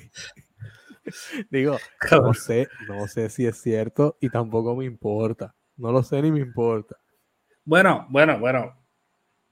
Digo, 1.52 1.78
no 2.12 2.34
sé, 2.34 2.68
no 2.88 3.08
sé 3.08 3.30
si 3.30 3.46
es 3.46 3.62
cierto 3.62 4.18
y 4.20 4.30
tampoco 4.30 4.76
me 4.76 4.86
importa. 4.86 5.54
No 5.78 5.92
lo 5.92 6.04
sé 6.04 6.22
ni 6.22 6.32
me 6.32 6.40
importa. 6.40 6.98
Bueno, 7.64 8.08
bueno, 8.10 8.40
bueno. 8.40 8.76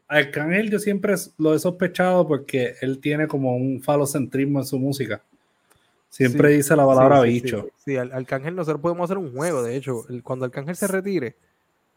Arcángel 0.07 0.69
yo 0.69 0.79
siempre 0.79 1.15
lo 1.37 1.55
he 1.55 1.59
sospechado 1.59 2.27
porque 2.27 2.75
él 2.81 2.99
tiene 2.99 3.27
como 3.27 3.55
un 3.55 3.81
falocentrismo 3.81 4.59
en 4.59 4.65
su 4.65 4.77
música. 4.79 5.23
Siempre 6.09 6.49
dice 6.49 6.75
la 6.75 6.85
palabra 6.85 7.21
bicho. 7.21 7.69
Sí, 7.77 7.97
al 7.97 8.11
Arcángel 8.11 8.55
nosotros 8.55 8.81
podemos 8.81 9.05
hacer 9.05 9.17
un 9.17 9.33
juego, 9.33 9.63
de 9.63 9.75
hecho, 9.75 10.05
cuando 10.21 10.45
Arcángel 10.45 10.75
se 10.75 10.85
retire, 10.85 11.35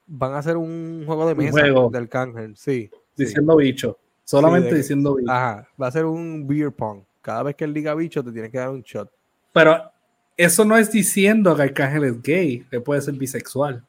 van 0.07 0.33
a 0.33 0.39
hacer 0.39 0.57
un 0.57 1.03
juego 1.05 1.29
de 1.29 1.35
mesa 1.35 1.63
de 1.63 1.99
Arcángel, 1.99 2.57
sí. 2.57 2.91
Diciendo 3.15 3.57
bicho. 3.57 3.99
Solamente 4.25 4.75
diciendo 4.75 5.17
bicho. 5.17 5.31
Ajá, 5.31 5.69
va 5.81 5.89
a 5.89 5.91
ser 5.91 6.07
un 6.07 6.47
beer 6.47 6.73
pong. 6.73 7.03
Cada 7.27 7.43
vez 7.43 7.57
que 7.57 7.65
él 7.65 7.75
diga 7.75 7.93
bicho, 7.93 8.23
te 8.23 8.31
tiene 8.31 8.49
que 8.49 8.59
dar 8.59 8.71
un 8.71 8.83
shot. 8.83 9.11
Pero 9.53 9.91
eso 10.37 10.65
no 10.65 10.77
es 10.77 10.93
diciendo 10.93 11.57
que 11.57 11.63
Arcángel 11.63 12.05
es 12.05 12.23
gay, 12.23 12.65
que 12.71 12.81
puede 12.81 13.01
ser 13.03 13.15
bisexual. 13.15 13.85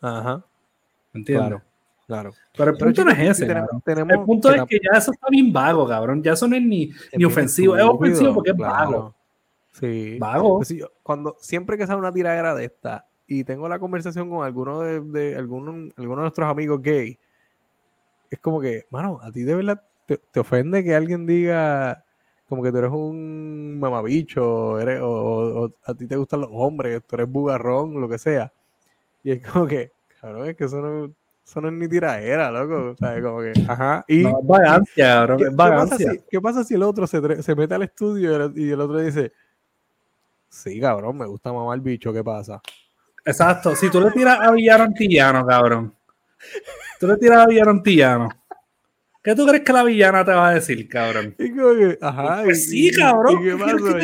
Ajá. 0.00 0.42
¿Entiendes? 1.12 1.60
Claro. 2.06 2.32
Pero 2.56 2.70
el 2.70 2.78
punto 2.78 3.04
no 3.04 3.10
es 3.10 3.18
ese, 3.18 3.44
el 3.44 4.20
punto 4.24 4.50
es 4.50 4.62
que 4.64 4.80
ya 4.82 4.96
eso 4.96 5.12
está 5.12 5.26
bien 5.28 5.52
vago, 5.52 5.86
cabrón. 5.86 6.22
Ya 6.22 6.32
eso 6.32 6.48
no 6.48 6.56
es 6.56 6.62
ni, 6.62 6.90
ni 7.12 7.26
ofensivo. 7.26 7.76
Es 7.76 7.84
ofensivo 7.84 8.32
porque 8.32 8.52
es 8.52 8.56
vago. 8.56 9.14
Sí. 9.72 10.16
Vago. 10.18 10.56
Pues 10.56 10.74
cuando, 11.02 11.36
siempre 11.40 11.76
que 11.76 11.86
sale 11.86 11.98
una 11.98 12.10
tiradera 12.10 12.54
de 12.54 12.64
esta 12.64 13.06
y 13.26 13.44
tengo 13.44 13.68
la 13.68 13.78
conversación 13.78 14.30
con 14.30 14.46
alguno 14.46 14.80
de, 14.80 15.02
de 15.02 15.36
alguno, 15.36 15.90
alguno 15.94 16.22
de 16.22 16.22
nuestros 16.22 16.48
amigos 16.48 16.80
gay, 16.80 17.18
es 18.30 18.38
como 18.38 18.62
que, 18.62 18.86
mano, 18.88 19.20
a 19.22 19.30
ti 19.30 19.42
de 19.42 19.54
verdad 19.54 19.82
te, 20.06 20.40
ofende 20.40 20.82
que 20.82 20.94
alguien 20.94 21.26
diga 21.26 22.02
como 22.48 22.62
que 22.62 22.72
tú 22.72 22.78
eres 22.78 22.90
un 22.90 23.78
mamabicho, 23.78 24.80
eres, 24.80 25.00
o, 25.02 25.70
a 25.84 25.94
ti 25.94 26.06
te 26.06 26.16
gustan 26.16 26.40
los 26.40 26.50
hombres, 26.52 27.02
tú 27.06 27.16
eres 27.16 27.30
bugarrón, 27.30 28.00
lo 28.00 28.08
que 28.08 28.18
sea. 28.18 28.52
Y 29.22 29.32
es 29.32 29.46
como 29.46 29.66
que, 29.66 29.92
cabrón, 30.20 30.48
es 30.48 30.56
que 30.56 30.64
eso 30.64 30.80
no, 30.80 31.12
eso 31.44 31.60
no 31.60 31.68
es 31.68 31.74
ni 31.74 31.88
tiradera, 31.88 32.50
loco. 32.50 32.92
O 32.92 32.96
sea, 32.96 33.20
como 33.20 33.40
que, 33.40 33.52
ajá. 33.68 34.04
Y, 34.08 34.22
no, 34.22 34.30
es 34.40 34.46
vagancia, 34.46 35.22
bro, 35.24 35.38
es 35.38 35.54
vagancia. 35.54 36.12
¿qué 36.30 36.40
pasa, 36.40 36.64
si, 36.64 36.74
el 36.74 36.82
otro 36.82 37.06
se, 37.06 37.42
se 37.42 37.54
mete 37.54 37.74
al 37.74 37.82
estudio 37.82 38.50
y 38.54 38.70
el, 38.70 38.80
otro 38.80 38.98
dice, 38.98 39.32
sí, 40.48 40.80
cabrón, 40.80 41.18
me 41.18 41.26
gusta 41.26 41.52
mamar 41.52 41.80
bicho, 41.80 42.12
¿qué 42.14 42.24
pasa? 42.24 42.62
Exacto, 43.26 43.76
si 43.76 43.90
tú 43.90 44.00
le 44.00 44.10
tiras 44.10 44.40
a 44.40 44.50
Villano 44.52 44.84
Antillano, 44.84 45.44
cabrón. 45.44 45.94
Tú 46.98 47.06
le 47.06 47.16
tiras 47.18 47.40
a 47.40 47.46
Villano 47.46 47.72
Antillano. 47.72 48.28
¿Qué 49.22 49.34
tú 49.34 49.46
crees 49.46 49.64
que 49.64 49.72
la 49.72 49.82
villana 49.82 50.24
te 50.24 50.32
va 50.32 50.48
a 50.48 50.54
decir, 50.54 50.88
cabrón? 50.88 51.34
Y 51.38 51.50
como 51.50 51.74
que, 51.74 51.98
ajá. 52.00 52.42
Pues 52.44 52.70
sí, 52.70 52.90
cabrón. 52.92 53.42
¿Y, 53.42 53.48
qué 53.48 53.56
pasa, 53.56 53.98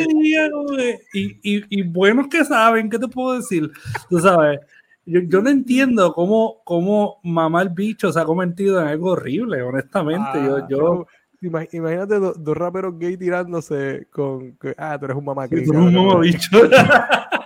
y, 1.13 1.39
y, 1.41 1.63
y, 1.69 1.81
buenos 1.83 2.27
que 2.27 2.43
saben, 2.43 2.89
¿qué 2.89 2.99
te 2.99 3.07
puedo 3.07 3.37
decir? 3.37 3.71
Tú 4.09 4.19
sabes, 4.19 4.59
yo, 5.05 5.21
yo 5.21 5.41
no 5.41 5.49
entiendo 5.49 6.13
cómo, 6.13 6.61
cómo 6.63 7.19
mamar 7.23 7.73
bicho 7.73 8.11
se 8.11 8.19
ha 8.19 8.25
convertido 8.25 8.81
en 8.81 8.87
algo 8.87 9.11
horrible, 9.11 9.61
honestamente. 9.61 10.43
yo, 10.43 10.57
ah, 10.57 10.67
yo... 10.69 11.07
Imagínate 11.41 12.15
dos, 12.17 12.57
raperos 12.57 12.97
gay 12.97 13.17
tirándose 13.17 14.07
con, 14.09 14.57
ah, 14.77 14.97
tú 14.97 15.05
eres 15.05 15.17
un 15.17 15.25
mamá 15.25 15.47
Tú 15.47 15.57
eres 15.57 15.69
un 15.69 15.93
mamá 15.93 16.19
bicho. 16.19 16.49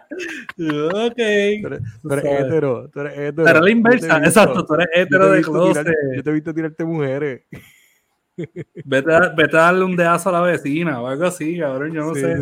ok. 0.58 1.22
Tú 2.02 2.14
eres, 2.14 2.26
hetero, 2.26 2.90
tú 2.92 3.00
eres 3.02 3.14
hetero. 3.18 3.44
Pero 3.44 3.62
la 3.62 3.70
inversa, 3.70 4.18
exacto, 4.20 4.66
tú 4.66 4.74
eres 4.76 4.88
hetero 4.94 5.32
de 5.32 5.42
closet. 5.42 5.88
yo 6.16 6.24
te 6.24 6.30
he 6.30 6.34
visto 6.34 6.54
tirarte 6.54 6.84
mujeres. 6.86 7.42
Vete 8.86 9.14
a, 9.14 9.34
vete 9.36 9.58
a 9.58 9.62
darle 9.62 9.84
un 9.84 9.96
dedazo 9.96 10.30
a 10.30 10.34
la 10.34 10.42
vecina 10.42 11.02
o 11.02 11.08
algo 11.08 11.26
así, 11.26 11.58
cabrón, 11.58 11.94
yo 11.94 12.06
no 12.06 12.16
sé. 12.16 12.36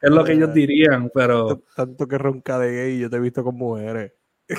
Es 0.00 0.10
lo 0.10 0.24
que 0.24 0.32
ellos 0.32 0.52
dirían, 0.52 1.10
pero. 1.14 1.62
Tanto 1.74 2.06
que 2.06 2.18
ronca 2.18 2.58
de 2.58 2.72
gay, 2.72 2.98
yo 2.98 3.10
te 3.10 3.16
he 3.16 3.20
visto 3.20 3.44
con 3.44 3.56
mujeres 3.56 4.12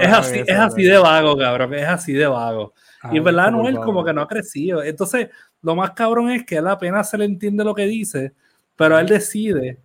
es 0.00 0.12
así, 0.12 0.38
es 0.46 0.58
así 0.58 0.82
de 0.84 0.98
vago, 0.98 1.36
cabrón. 1.36 1.74
Es 1.74 1.86
así 1.86 2.12
de 2.12 2.26
vago. 2.26 2.72
y 3.10 3.18
en 3.18 3.24
verdad, 3.24 3.50
Noel 3.50 3.76
como 3.76 4.04
que 4.04 4.12
no 4.12 4.22
ha 4.22 4.28
crecido. 4.28 4.82
Entonces, 4.82 5.28
lo 5.62 5.76
más 5.76 5.92
cabrón 5.92 6.30
es 6.30 6.44
que 6.44 6.56
él 6.56 6.66
apenas 6.66 7.10
se 7.10 7.18
le 7.18 7.24
entiende 7.24 7.64
lo 7.64 7.74
que 7.74 7.86
dice, 7.86 8.32
pero 8.76 8.98
él 8.98 9.06
decide 9.06 9.78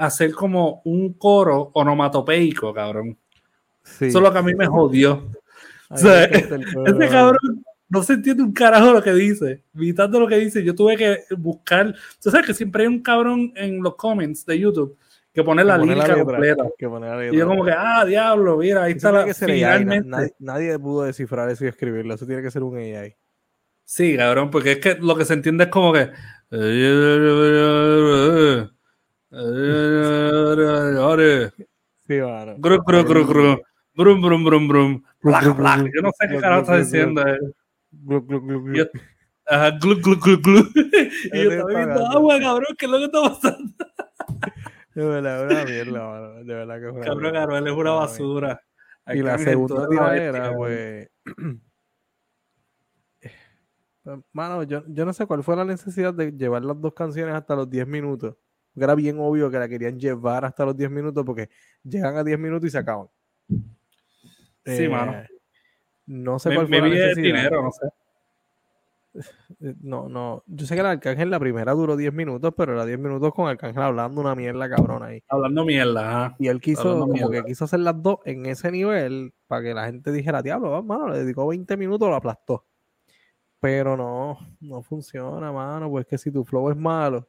hacer 0.00 0.32
como 0.32 0.82
un 0.84 1.14
coro 1.14 1.70
onomatopeico, 1.74 2.72
cabrón. 2.72 3.16
Eso 3.84 4.06
es 4.06 4.14
lo 4.14 4.32
que 4.32 4.38
a 4.38 4.42
mí 4.42 4.54
me 4.54 4.66
jodió. 4.66 5.30
O 5.92 5.96
sea, 5.96 6.22
ese 6.22 7.08
cabrón 7.08 7.64
no 7.88 8.04
se 8.04 8.12
entiende 8.12 8.44
un 8.44 8.52
carajo 8.52 8.92
lo 8.92 9.02
que 9.02 9.12
dice. 9.12 9.64
Mitad 9.72 10.08
lo 10.08 10.28
que 10.28 10.36
dice, 10.36 10.62
yo 10.62 10.72
tuve 10.72 10.96
que 10.96 11.24
buscar. 11.36 11.92
Tú 12.22 12.30
sabes 12.30 12.46
que 12.46 12.54
siempre 12.54 12.84
hay 12.84 12.86
un 12.86 13.02
cabrón 13.02 13.52
en 13.56 13.82
los 13.82 13.96
comments 13.96 14.46
de 14.46 14.60
YouTube 14.60 14.96
que 15.32 15.42
poner 15.42 15.66
la 15.66 15.76
lírica 15.78 16.16
completa. 16.22 16.64
Y 17.32 17.36
yo 17.36 17.48
como 17.48 17.64
que, 17.64 17.72
ah, 17.72 18.04
diablo, 18.04 18.58
mira, 18.58 18.84
ahí 18.84 18.92
está 18.92 19.10
la... 19.10 19.34
Finalmente. 19.34 20.34
Nadie, 20.38 20.78
pudo 20.78 21.02
descifrar 21.02 21.50
eso 21.50 21.64
y 21.64 21.68
escribirlo, 21.68 22.14
eso 22.14 22.24
tiene 22.24 22.42
que 22.42 22.52
ser 22.52 22.62
un 22.62 22.76
AI. 22.76 23.16
Sí, 23.84 24.16
cabrón, 24.16 24.50
porque 24.50 24.72
es 24.72 24.78
que 24.78 24.94
lo 24.94 25.16
que 25.16 25.24
se 25.24 25.34
entiende 25.34 25.64
es 25.64 25.70
como 25.70 25.92
que... 25.92 26.10
Sí, 32.06 32.20
mano. 32.20 32.56
Gru, 32.58 32.82
gru, 32.82 33.04
gru, 33.04 33.26
gru. 33.26 33.62
Brum, 33.94 34.20
brum, 34.20 34.44
brum, 34.44 34.68
brum. 34.68 35.02
Yo 35.22 36.02
no 36.02 36.10
sé 36.18 36.28
qué 36.28 36.38
carajo 36.38 36.62
está 36.62 36.76
diciendo. 36.78 37.22
Glu, 37.92 38.22
glu, 38.22 38.40
glu, 38.40 38.62
glu. 38.64 38.88
Ajá, 39.46 39.70
glu, 39.78 40.00
glu, 40.00 40.16
glu, 40.16 40.40
glu. 40.40 40.60
Y 41.32 41.44
yo 41.44 41.50
estaba 41.50 41.68
viendo 41.68 42.06
agua, 42.06 42.40
cabrón, 42.40 42.74
¿qué 42.78 42.86
es 42.86 42.90
lo 42.90 42.98
que 42.98 43.04
está 43.04 43.22
pasando? 43.22 43.72
De 44.94 45.04
verdad, 45.04 45.44
una 45.44 45.64
mierda, 45.64 46.42
De 46.42 46.54
verdad 46.54 46.80
que 46.80 46.86
es 46.86 46.92
una 46.92 47.04
Cabrón, 47.04 47.32
Cabrón, 47.32 47.68
es 47.68 47.72
una 47.72 47.90
basura. 47.92 48.62
y 49.06 49.22
la 49.22 49.38
segunda 49.38 49.88
tiradera, 49.88 50.56
pues. 50.56 51.10
Mano, 54.32 54.62
yo, 54.64 54.82
yo 54.88 55.04
no 55.04 55.12
sé 55.12 55.26
cuál 55.26 55.44
fue 55.44 55.54
la 55.56 55.64
necesidad 55.64 56.12
de 56.14 56.32
llevar 56.32 56.64
las 56.64 56.80
dos 56.80 56.94
canciones 56.94 57.34
hasta 57.34 57.54
los 57.54 57.70
10 57.70 57.86
minutos. 57.86 58.34
Era 58.76 58.94
bien 58.94 59.18
obvio 59.18 59.50
que 59.50 59.58
la 59.58 59.68
querían 59.68 59.98
llevar 59.98 60.44
hasta 60.44 60.64
los 60.64 60.76
10 60.76 60.90
minutos 60.90 61.24
porque 61.24 61.48
llegan 61.82 62.16
a 62.16 62.24
10 62.24 62.38
minutos 62.38 62.68
y 62.68 62.70
se 62.70 62.78
acaban. 62.78 63.08
Sí, 64.64 64.88
mano. 64.88 65.12
Eh, 65.12 65.28
no 66.06 66.38
sé 66.38 66.54
cuál 66.54 66.68
fue 66.68 66.80
la 66.80 66.88
necesidad. 66.88 67.22
dinero, 67.22 67.62
no 67.62 67.70
sé. 67.70 67.88
No, 69.82 70.08
no. 70.08 70.44
Yo 70.46 70.66
sé 70.66 70.74
que 70.74 70.80
el 70.80 70.86
Arcángel 70.86 71.30
la 71.30 71.40
primera 71.40 71.72
duró 71.72 71.96
10 71.96 72.12
minutos, 72.12 72.54
pero 72.56 72.74
era 72.74 72.86
10 72.86 72.98
minutos 72.98 73.34
con 73.34 73.48
Arcángel 73.48 73.82
hablando 73.82 74.20
una 74.20 74.34
mierda 74.34 74.68
cabrona 74.68 75.06
ahí. 75.06 75.22
Hablando 75.28 75.64
mierda, 75.64 76.36
Y 76.38 76.48
él 76.48 76.60
quiso, 76.60 77.00
como 77.00 77.30
que 77.30 77.42
quiso 77.44 77.64
hacer 77.64 77.80
las 77.80 78.00
dos 78.00 78.18
en 78.24 78.46
ese 78.46 78.70
nivel 78.70 79.34
para 79.46 79.62
que 79.62 79.74
la 79.74 79.86
gente 79.86 80.12
dijera, 80.12 80.42
diablo, 80.42 80.82
mano, 80.82 81.08
le 81.08 81.18
dedicó 81.18 81.46
20 81.46 81.76
minutos, 81.76 82.08
lo 82.08 82.14
aplastó. 82.14 82.64
Pero 83.58 83.96
no, 83.96 84.38
no 84.60 84.82
funciona, 84.82 85.52
mano, 85.52 85.90
pues 85.90 86.06
que 86.06 86.16
si 86.16 86.30
tu 86.30 86.44
flow 86.44 86.70
es 86.70 86.76
malo, 86.76 87.28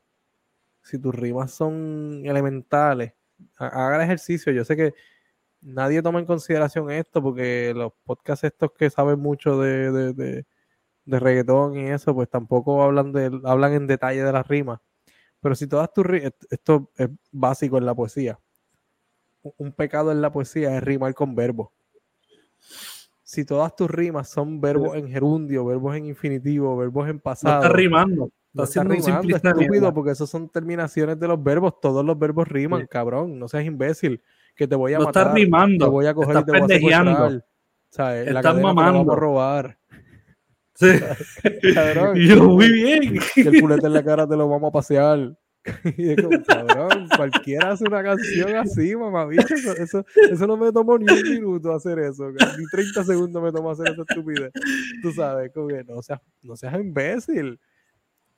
si 0.81 0.99
tus 0.99 1.13
rimas 1.13 1.51
son 1.51 2.21
elementales, 2.25 3.13
haga 3.57 3.97
el 3.97 4.01
ejercicio. 4.01 4.51
Yo 4.53 4.65
sé 4.65 4.75
que 4.75 4.93
nadie 5.61 6.01
toma 6.01 6.19
en 6.19 6.25
consideración 6.25 6.91
esto 6.91 7.21
porque 7.21 7.73
los 7.75 7.93
podcasts 8.03 8.43
estos 8.43 8.71
que 8.73 8.89
saben 8.89 9.19
mucho 9.19 9.59
de 9.59 10.45
de 11.05 11.19
reggaetón 11.19 11.77
y 11.77 11.87
eso, 11.89 12.13
pues 12.13 12.29
tampoco 12.29 12.83
hablan, 12.83 13.11
de, 13.11 13.39
hablan 13.43 13.73
en 13.73 13.87
detalle 13.87 14.23
de 14.23 14.31
las 14.31 14.47
rimas. 14.47 14.79
Pero 15.41 15.55
si 15.55 15.67
todas 15.67 15.91
tus 15.93 16.05
rimas, 16.05 16.33
esto 16.49 16.91
es 16.95 17.09
básico 17.31 17.77
en 17.77 17.85
la 17.85 17.95
poesía. 17.95 18.39
Un 19.57 19.71
pecado 19.71 20.11
en 20.11 20.21
la 20.21 20.31
poesía 20.31 20.77
es 20.77 20.83
rimar 20.83 21.13
con 21.15 21.35
verbos. 21.35 21.69
Si 23.23 23.45
todas 23.45 23.75
tus 23.75 23.89
rimas 23.89 24.29
son 24.29 24.61
verbos 24.61 24.95
en 24.95 25.07
gerundio, 25.07 25.65
verbos 25.65 25.95
en 25.95 26.05
infinitivo, 26.05 26.77
verbos 26.77 27.09
en 27.09 27.19
pasado. 27.19 27.55
No 27.55 27.61
estás 27.61 27.75
rimando. 27.75 28.31
No 28.53 28.63
estás 28.63 28.85
rimando, 28.85 29.35
estúpido, 29.35 29.93
porque 29.93 30.11
eso 30.11 30.27
son 30.27 30.49
terminaciones 30.49 31.19
de 31.19 31.27
los 31.27 31.41
verbos. 31.41 31.79
Todos 31.79 32.03
los 32.03 32.19
verbos 32.19 32.47
riman, 32.47 32.85
cabrón. 32.87 33.39
No 33.39 33.47
seas 33.47 33.65
imbécil. 33.65 34.21
Que 34.55 34.67
te 34.67 34.75
voy 34.75 34.93
a 34.93 34.99
no 34.99 35.05
matar. 35.05 35.23
Estás 35.23 35.35
rimando. 35.35 35.85
Te 35.85 35.91
voy 35.91 36.05
a 36.05 36.13
coger 36.13 36.37
y 36.37 36.43
te 36.43 36.51
voy 36.51 36.61
a 36.61 36.67
secuestrar. 36.67 37.45
¿Sabes? 37.89 38.27
Estás 38.27 38.59
mamando. 38.59 39.11
a 39.11 39.15
robar. 39.15 39.77
Sí. 40.73 40.87
Cabrón. 41.73 42.17
Y 42.17 42.27
yo, 42.27 42.43
muy 42.43 42.71
bien. 42.71 43.19
Que 43.35 43.41
el 43.41 43.61
culete 43.61 43.87
en 43.87 43.93
la 43.93 44.03
cara 44.03 44.27
te 44.27 44.35
lo 44.35 44.49
vamos 44.49 44.69
a 44.69 44.71
pasear. 44.71 45.37
Y 45.97 46.09
es 46.09 46.21
como, 46.21 46.43
cabrón, 46.43 47.07
cualquiera 47.15 47.71
hace 47.71 47.83
una 47.83 48.01
canción 48.01 48.55
así, 48.55 48.95
mamá, 48.95 49.27
eso, 49.31 49.73
eso, 49.77 50.05
eso, 50.15 50.47
no 50.47 50.57
me 50.57 50.71
tomó 50.71 50.97
ni 50.97 51.05
un 51.05 51.21
minuto 51.21 51.71
hacer 51.71 51.99
eso, 51.99 52.31
ni 52.31 52.65
30 52.71 53.03
segundos 53.03 53.43
me 53.43 53.51
tomó 53.51 53.69
hacer 53.69 53.89
esa 53.89 54.01
estupidez. 54.01 54.51
Tú 55.03 55.11
sabes, 55.11 55.51
como 55.53 55.67
que 55.67 55.83
no 55.83 56.01
seas, 56.01 56.19
no 56.41 56.55
seas 56.55 56.73
imbécil. 56.79 57.59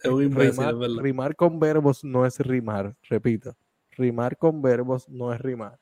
Es 0.03 0.11
un 0.11 0.23
imbécil, 0.23 0.65
rimar, 0.65 1.03
rimar 1.03 1.35
con 1.35 1.59
verbos 1.59 2.03
no 2.03 2.25
es 2.25 2.37
rimar, 2.39 2.95
repito. 3.09 3.55
Rimar 3.91 4.37
con 4.37 4.61
verbos 4.61 5.07
no 5.07 5.33
es 5.33 5.39
rimar. 5.39 5.79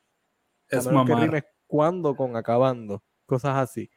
Es 0.70 0.86
mamar. 0.86 1.08
que 1.08 1.26
rimes 1.26 1.44
cuando 1.68 2.16
con 2.16 2.36
acabando, 2.36 3.04
cosas 3.26 3.58
así. 3.58 3.90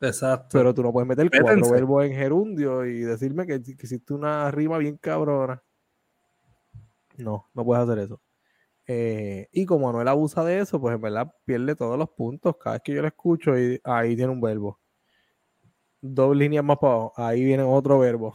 Exacto. 0.00 0.48
Pero 0.52 0.72
tú 0.72 0.82
no 0.82 0.92
puedes 0.92 1.08
meter 1.08 1.28
cuatro 1.30 1.70
verbos 1.70 2.04
en 2.04 2.14
gerundio 2.14 2.86
y 2.86 3.00
decirme 3.00 3.46
que, 3.46 3.60
que 3.60 3.86
hiciste 3.86 4.14
una 4.14 4.50
rima 4.50 4.78
bien 4.78 4.96
cabrona. 4.96 5.62
No, 7.16 7.48
no 7.52 7.64
puedes 7.64 7.84
hacer 7.84 7.98
eso. 7.98 8.20
Eh, 8.86 9.48
y 9.52 9.66
como 9.66 9.90
Anuel 9.90 10.08
abusa 10.08 10.42
de 10.44 10.60
eso, 10.60 10.80
pues 10.80 10.94
en 10.94 11.00
verdad 11.02 11.30
pierde 11.44 11.76
todos 11.76 11.98
los 11.98 12.08
puntos. 12.10 12.56
Cada 12.56 12.76
vez 12.76 12.82
que 12.82 12.94
yo 12.94 13.02
lo 13.02 13.08
escucho, 13.08 13.58
y 13.58 13.80
ahí 13.84 14.16
tiene 14.16 14.32
un 14.32 14.40
verbo. 14.40 14.78
Dos 16.00 16.34
líneas 16.34 16.64
más 16.64 16.78
para 16.78 16.94
abajo, 16.94 17.12
ahí 17.16 17.44
viene 17.44 17.64
otro 17.64 17.98
verbo. 17.98 18.32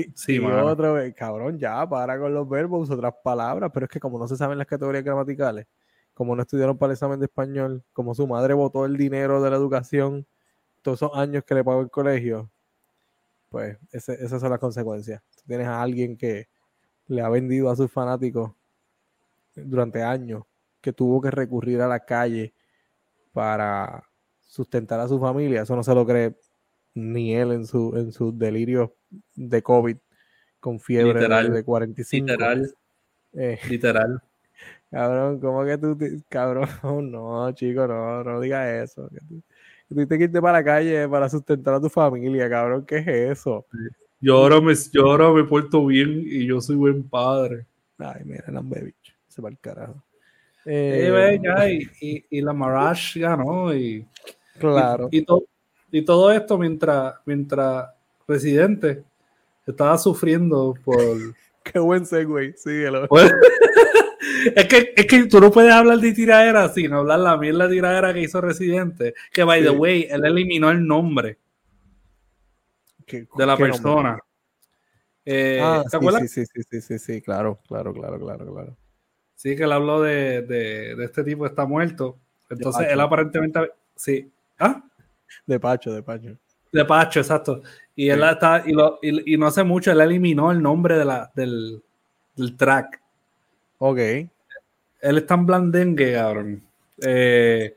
Y, 0.00 0.12
sí, 0.14 0.38
otro, 0.38 0.96
cabrón, 1.16 1.58
ya, 1.58 1.88
para 1.88 2.18
con 2.18 2.34
los 2.34 2.48
verbos, 2.48 2.90
otras 2.90 3.14
palabras, 3.22 3.70
pero 3.72 3.86
es 3.86 3.90
que 3.90 3.98
como 4.00 4.18
no 4.18 4.28
se 4.28 4.36
saben 4.36 4.58
las 4.58 4.66
categorías 4.66 5.04
gramaticales, 5.04 5.66
como 6.12 6.36
no 6.36 6.42
estudiaron 6.42 6.76
para 6.76 6.90
el 6.90 6.94
examen 6.96 7.18
de 7.18 7.26
español, 7.26 7.82
como 7.92 8.14
su 8.14 8.26
madre 8.26 8.52
votó 8.54 8.84
el 8.84 8.96
dinero 8.96 9.42
de 9.42 9.50
la 9.50 9.56
educación 9.56 10.26
todos 10.82 10.98
esos 10.98 11.16
años 11.16 11.44
que 11.44 11.54
le 11.54 11.64
pagó 11.64 11.80
el 11.80 11.90
colegio, 11.90 12.50
pues 13.48 13.78
esas 13.90 14.40
son 14.40 14.50
las 14.50 14.60
consecuencias. 14.60 15.22
tienes 15.46 15.66
a 15.66 15.80
alguien 15.80 16.16
que 16.16 16.48
le 17.08 17.22
ha 17.22 17.28
vendido 17.28 17.70
a 17.70 17.76
sus 17.76 17.90
fanáticos 17.90 18.52
durante 19.54 20.02
años, 20.02 20.44
que 20.80 20.92
tuvo 20.92 21.20
que 21.20 21.30
recurrir 21.30 21.80
a 21.80 21.88
la 21.88 22.00
calle 22.00 22.52
para 23.32 24.04
sustentar 24.42 25.00
a 25.00 25.08
su 25.08 25.18
familia. 25.18 25.62
Eso 25.62 25.74
no 25.74 25.82
se 25.82 25.94
lo 25.94 26.04
cree 26.06 26.36
ni 26.96 27.34
él 27.34 27.52
en 27.52 27.66
su, 27.66 27.94
en 27.96 28.10
sus 28.10 28.36
delirios 28.38 28.90
de 29.34 29.62
COVID 29.62 29.96
con 30.58 30.80
fiebre 30.80 31.14
Literal. 31.20 31.52
de 31.52 31.62
45. 31.62 32.26
Literal, 32.26 32.74
Eh, 33.34 33.58
literal. 33.68 34.22
cabrón, 34.90 35.38
¿cómo 35.40 35.64
que 35.64 35.76
tú, 35.78 35.96
cabrón? 36.28 36.68
No, 37.12 37.52
chico, 37.52 37.86
no, 37.86 38.24
no 38.24 38.40
digas 38.40 38.66
eso. 38.90 39.08
Que 39.10 39.18
tú, 39.28 39.42
que 39.88 39.94
tuviste 39.94 40.18
que 40.18 40.24
irte 40.24 40.40
para 40.40 40.58
la 40.58 40.64
calle 40.64 41.08
para 41.08 41.28
sustentar 41.28 41.74
a 41.74 41.80
tu 41.80 41.88
familia, 41.90 42.48
cabrón, 42.48 42.84
¿qué 42.86 42.96
es 42.98 43.06
eso? 43.06 43.66
Yo 44.18 44.38
ahora 44.38 44.60
me, 44.62 44.72
yo 44.92 45.02
ahora 45.10 45.30
me 45.30 45.44
porto 45.44 45.84
bien 45.84 46.22
y 46.24 46.46
yo 46.46 46.60
soy 46.62 46.76
buen 46.76 47.06
padre. 47.06 47.66
Ay, 47.98 48.22
mira, 48.24 48.44
el 48.48 48.84
bicho, 48.84 49.12
se 49.28 49.42
va 49.42 49.50
el 49.50 49.58
carajo. 49.58 50.02
Eh, 50.64 51.38
Eh, 51.44 51.88
y, 52.00 52.08
y, 52.16 52.24
y 52.30 52.40
la 52.40 52.52
Marash 52.54 53.18
ganó 53.18 53.72
y, 53.74 54.04
claro. 54.58 55.08
y, 55.12 55.18
y 55.18 55.24
to- 55.24 55.44
y 55.98 56.04
todo 56.04 56.30
esto 56.30 56.58
mientras, 56.58 57.14
mientras 57.24 57.88
Residente 58.28 59.02
estaba 59.66 59.96
sufriendo 59.98 60.74
por... 60.84 60.98
Qué 61.62 61.78
buen 61.78 62.06
segue, 62.06 62.54
síguelo. 62.56 63.08
Es, 64.54 64.66
que, 64.66 64.92
es 64.96 65.06
que 65.06 65.24
tú 65.26 65.40
no 65.40 65.50
puedes 65.50 65.72
hablar 65.72 65.98
de 65.98 66.12
tiradera 66.12 66.68
sin 66.68 66.92
hablar 66.92 67.18
la 67.20 67.36
mierda 67.36 67.68
tiradera 67.68 68.12
que 68.14 68.20
hizo 68.22 68.40
Residente. 68.40 69.14
Que, 69.32 69.42
by 69.44 69.62
the 69.62 69.70
way, 69.70 70.06
él 70.10 70.24
eliminó 70.24 70.70
el 70.70 70.86
nombre 70.86 71.38
¿Qué- 73.06 73.26
de 73.36 73.46
la 73.46 73.56
persona. 73.56 74.18
Eh, 75.24 75.60
Ah, 75.62 75.80
¿Te 75.84 75.90
sí, 75.90 75.96
acuerdas? 75.96 76.30
sí, 76.30 76.44
sí, 76.46 76.60
sí, 76.70 76.80
sí, 76.80 76.98
sí, 76.98 77.22
claro, 77.22 77.58
claro, 77.66 77.92
claro, 77.92 78.18
claro, 78.20 78.52
claro. 78.52 78.76
Sí, 79.34 79.56
que 79.56 79.64
él 79.64 79.72
habló 79.72 80.00
de, 80.02 80.42
de, 80.42 80.94
de 80.96 81.04
este 81.04 81.24
tipo 81.24 81.46
está 81.46 81.64
muerto. 81.66 82.16
Entonces, 82.50 82.86
él 82.90 83.00
aparentemente... 83.00 83.60
Sí. 83.96 84.30
¿Ah? 84.58 84.82
De 85.46 85.58
Pacho, 85.60 85.92
de 85.92 86.02
Pacho. 86.02 86.36
De 86.72 86.84
Pacho, 86.84 87.20
exacto. 87.20 87.62
Y 87.94 88.08
él 88.10 88.20
Sí. 88.20 88.26
está, 88.30 88.62
y, 88.66 88.72
lo- 88.72 88.98
y- 89.02 89.34
y 89.34 89.36
no 89.38 89.46
hace 89.46 89.64
mucho, 89.64 89.90
él 89.92 90.00
eliminó 90.00 90.50
el 90.52 90.60
nombre 90.62 90.98
de 90.98 91.04
la, 91.04 91.30
del, 91.34 91.82
del 92.36 92.56
track. 92.56 93.00
Ok, 93.78 93.98
Él 93.98 95.18
es 95.18 95.26
tan 95.26 95.46
blandengue, 95.46 96.14
cabrón. 96.14 96.62
Eh, 97.04 97.74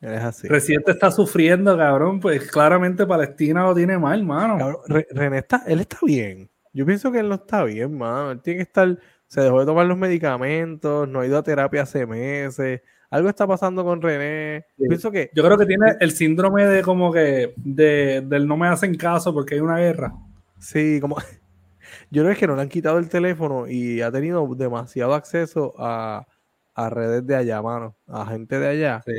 es 0.00 0.20
así. 0.22 0.48
Residente 0.48 0.92
está 0.92 1.10
sufriendo, 1.10 1.76
cabrón. 1.76 2.20
Pues 2.20 2.50
claramente 2.50 3.06
Palestina 3.06 3.62
lo 3.64 3.74
tiene 3.74 3.98
mal, 3.98 4.22
mano. 4.24 4.58
Cabrón, 4.58 4.80
Re- 4.86 5.06
René 5.10 5.38
está, 5.38 5.62
él 5.66 5.80
está 5.80 5.98
bien. 6.02 6.48
Yo 6.72 6.86
pienso 6.86 7.10
que 7.12 7.18
él 7.20 7.28
no 7.28 7.36
está 7.36 7.64
bien, 7.64 7.96
mano. 7.96 8.32
Él 8.32 8.40
tiene 8.40 8.58
que 8.58 8.62
estar, 8.62 8.98
se 9.28 9.40
dejó 9.40 9.60
de 9.60 9.66
tomar 9.66 9.86
los 9.86 9.96
medicamentos, 9.98 11.08
no 11.08 11.20
ha 11.20 11.26
ido 11.26 11.38
a 11.38 11.42
terapia 11.42 11.82
hace 11.82 12.06
meses. 12.06 12.80
Algo 13.12 13.28
está 13.28 13.46
pasando 13.46 13.84
con 13.84 14.00
René. 14.02 14.64
Sí. 14.78 14.84
Pienso 14.88 15.10
que 15.10 15.30
Yo 15.34 15.44
creo 15.44 15.56
que 15.58 15.66
tiene 15.66 15.96
el 16.00 16.10
síndrome 16.12 16.66
de 16.66 16.82
como 16.82 17.12
que 17.12 17.52
de, 17.56 18.22
del 18.26 18.46
no 18.48 18.56
me 18.56 18.66
hacen 18.68 18.94
caso 18.96 19.32
porque 19.34 19.54
hay 19.54 19.60
una 19.60 19.78
guerra. 19.78 20.12
sí, 20.58 20.98
como 21.00 21.16
yo 22.10 22.24
creo 22.24 22.36
que 22.36 22.46
no 22.46 22.56
le 22.56 22.62
han 22.62 22.68
quitado 22.68 22.98
el 22.98 23.08
teléfono 23.08 23.68
y 23.68 24.00
ha 24.00 24.10
tenido 24.10 24.46
demasiado 24.54 25.14
acceso 25.14 25.74
a, 25.78 26.26
a 26.74 26.90
redes 26.90 27.26
de 27.26 27.36
allá, 27.36 27.60
mano, 27.62 27.94
a 28.06 28.26
gente 28.26 28.58
de 28.58 28.66
allá. 28.68 29.02
Sí. 29.06 29.12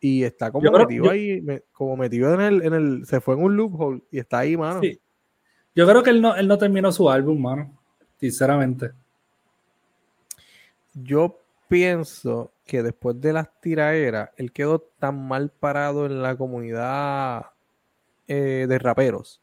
Y 0.00 0.24
está 0.24 0.50
como 0.50 0.68
creo- 0.72 0.80
metido 0.86 1.04
yo- 1.04 1.10
ahí, 1.10 1.40
me- 1.42 1.62
como 1.72 1.96
metido 1.96 2.32
en 2.34 2.40
el, 2.40 2.62
en 2.62 2.72
el, 2.74 3.06
se 3.06 3.20
fue 3.20 3.34
en 3.34 3.42
un 3.44 3.56
loophole 3.56 4.02
y 4.10 4.18
está 4.18 4.38
ahí, 4.40 4.56
mano. 4.56 4.80
Sí. 4.80 4.98
Yo 5.74 5.86
creo 5.86 6.02
que 6.02 6.10
él 6.10 6.20
no, 6.20 6.34
él 6.34 6.48
no 6.48 6.58
terminó 6.58 6.90
su 6.92 7.08
álbum, 7.10 7.40
mano. 7.40 7.78
Sinceramente. 8.18 8.90
Yo 10.94 11.38
pienso 11.72 12.52
que 12.66 12.82
después 12.82 13.18
de 13.18 13.32
las 13.32 13.48
tiraderas, 13.62 14.28
él 14.36 14.52
quedó 14.52 14.78
tan 14.98 15.26
mal 15.26 15.48
parado 15.50 16.04
en 16.04 16.20
la 16.20 16.36
comunidad 16.36 17.46
eh, 18.28 18.66
de 18.68 18.78
raperos 18.78 19.40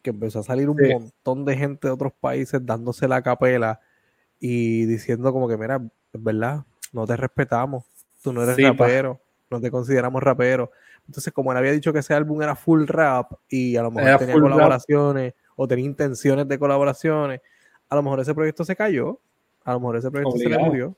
que 0.00 0.10
empezó 0.10 0.38
a 0.38 0.42
salir 0.44 0.68
un 0.68 0.78
Sí. 0.78 0.92
montón 0.92 1.44
de 1.44 1.56
gente 1.56 1.88
de 1.88 1.92
otros 1.94 2.12
países 2.12 2.64
dándose 2.64 3.08
la 3.08 3.20
capela 3.22 3.80
y 4.38 4.84
diciendo 4.84 5.32
como 5.32 5.48
que, 5.48 5.56
mira, 5.56 5.80
es 6.12 6.22
verdad, 6.22 6.64
no 6.92 7.04
te 7.04 7.16
respetamos, 7.16 7.84
tú 8.22 8.32
no 8.32 8.42
eres 8.44 8.54
Sí, 8.54 8.62
pa. 8.62 8.68
rapero, 8.86 9.20
no 9.50 9.60
te 9.60 9.72
consideramos 9.72 10.22
rapero. 10.22 10.70
Entonces, 11.08 11.32
como 11.32 11.50
él 11.50 11.58
había 11.58 11.72
dicho 11.72 11.92
que 11.92 11.98
ese 11.98 12.14
álbum 12.14 12.42
era 12.42 12.54
full 12.54 12.86
rap 12.86 13.32
y 13.48 13.74
a 13.76 13.82
lo 13.82 13.90
mejor 13.90 14.08
Era 14.08 14.18
tenía 14.18 14.34
rap. 14.34 14.42
colaboraciones 14.42 15.34
o 15.56 15.66
tenía 15.66 15.84
intenciones 15.86 16.46
de 16.46 16.58
colaboraciones, 16.60 17.40
a 17.88 17.96
lo 17.96 18.02
mejor 18.04 18.20
ese 18.20 18.34
proyecto 18.34 18.64
se 18.64 18.76
cayó, 18.76 19.18
a 19.64 19.72
lo 19.72 19.80
mejor 19.80 19.96
ese 19.96 20.10
proyecto 20.12 20.38
se 20.38 20.48
le 20.48 20.58
murió. 20.58 20.96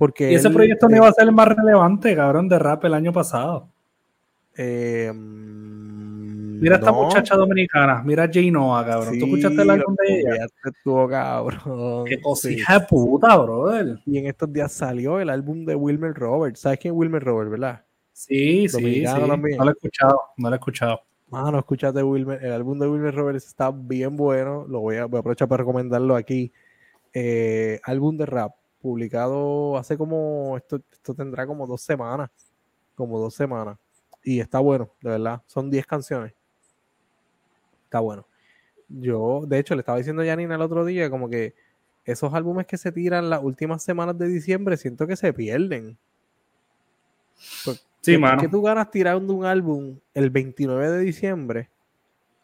Porque 0.00 0.32
Y 0.32 0.34
ese 0.36 0.48
él, 0.48 0.54
proyecto 0.54 0.88
no 0.88 0.96
iba 0.96 1.08
a 1.08 1.12
ser 1.12 1.24
el 1.28 1.32
más 1.32 1.46
relevante, 1.48 2.16
cabrón, 2.16 2.48
de 2.48 2.58
rap 2.58 2.82
el 2.86 2.94
año 2.94 3.12
pasado. 3.12 3.68
eh, 4.56 5.12
Mira 5.14 6.76
esta 6.76 6.90
muchacha 6.90 7.36
dominicana, 7.36 8.02
mira 8.02 8.24
a 8.24 8.28
Noah, 8.50 8.86
cabrón. 8.86 9.18
¿Tú 9.18 9.26
Sí, 9.26 9.32
escuchaste 9.32 9.60
el 9.62 9.70
álbum 9.70 9.94
de 9.96 10.20
ella? 10.20 10.46
estuvo 10.64 11.06
cabrón. 11.06 12.04
Qué 12.06 12.16
Sí. 12.16 12.22
cosija 12.22 12.78
de 12.78 12.86
puta, 12.86 13.36
brother. 13.36 13.98
Y 14.06 14.16
en 14.16 14.26
estos 14.26 14.50
días 14.50 14.72
salió 14.72 15.20
el 15.20 15.28
álbum 15.28 15.66
de 15.66 15.74
Wilmer 15.74 16.14
Roberts. 16.14 16.60
¿Sabes 16.60 16.78
quién 16.78 16.94
es 16.94 16.98
Wilmer 16.98 17.22
Roberts, 17.22 17.50
verdad? 17.50 17.84
Sí, 18.12 18.68
sí, 18.68 18.72
Dominicano 18.72 19.34
sí. 19.36 19.56
No 19.58 19.64
lo 19.64 19.70
he 19.70 19.72
escuchado, 19.74 20.20
no 20.38 20.48
lo 20.48 20.54
he 20.54 20.58
escuchado. 20.58 21.00
Mano, 21.28 21.58
escúchate 21.58 22.02
Wilmer. 22.02 22.42
El 22.42 22.52
álbum 22.52 22.78
de 22.78 22.88
Wilmer 22.88 23.14
Roberts 23.14 23.46
está 23.46 23.70
bien 23.70 24.16
bueno. 24.16 24.64
Lo 24.66 24.80
voy 24.80 24.96
a, 24.96 25.04
voy 25.04 25.18
a 25.18 25.20
aprovechar 25.20 25.46
para 25.46 25.58
recomendarlo 25.62 26.16
aquí. 26.16 26.50
Eh, 27.12 27.80
álbum 27.84 28.16
de 28.16 28.24
rap, 28.26 28.52
publicado 28.80 29.76
hace 29.76 29.96
como, 29.96 30.56
esto, 30.56 30.80
esto 30.92 31.14
tendrá 31.14 31.46
como 31.46 31.66
dos 31.66 31.82
semanas. 31.82 32.30
Como 32.94 33.18
dos 33.18 33.34
semanas. 33.34 33.78
Y 34.22 34.40
está 34.40 34.58
bueno, 34.58 34.90
de 35.00 35.10
verdad. 35.10 35.42
Son 35.46 35.70
10 35.70 35.86
canciones. 35.86 36.34
Está 37.84 38.00
bueno. 38.00 38.26
Yo, 38.88 39.42
de 39.46 39.58
hecho, 39.58 39.74
le 39.74 39.80
estaba 39.80 39.98
diciendo 39.98 40.22
a 40.22 40.26
Janina 40.26 40.54
el 40.56 40.62
otro 40.62 40.84
día, 40.84 41.08
como 41.10 41.28
que 41.28 41.54
esos 42.04 42.32
álbumes 42.34 42.66
que 42.66 42.76
se 42.76 42.90
tiran 42.92 43.30
las 43.30 43.42
últimas 43.42 43.82
semanas 43.82 44.18
de 44.18 44.26
diciembre, 44.28 44.76
siento 44.76 45.06
que 45.06 45.16
se 45.16 45.32
pierden. 45.32 45.96
Pues, 47.64 47.86
Sí, 48.00 48.12
¿qué- 48.12 48.18
mano. 48.18 48.40
¿Qué 48.40 48.48
tú 48.48 48.62
ganas 48.62 48.90
tirando 48.90 49.32
un 49.34 49.44
álbum 49.44 49.98
el 50.14 50.30
29 50.30 50.90
de 50.90 50.98
diciembre 51.00 51.68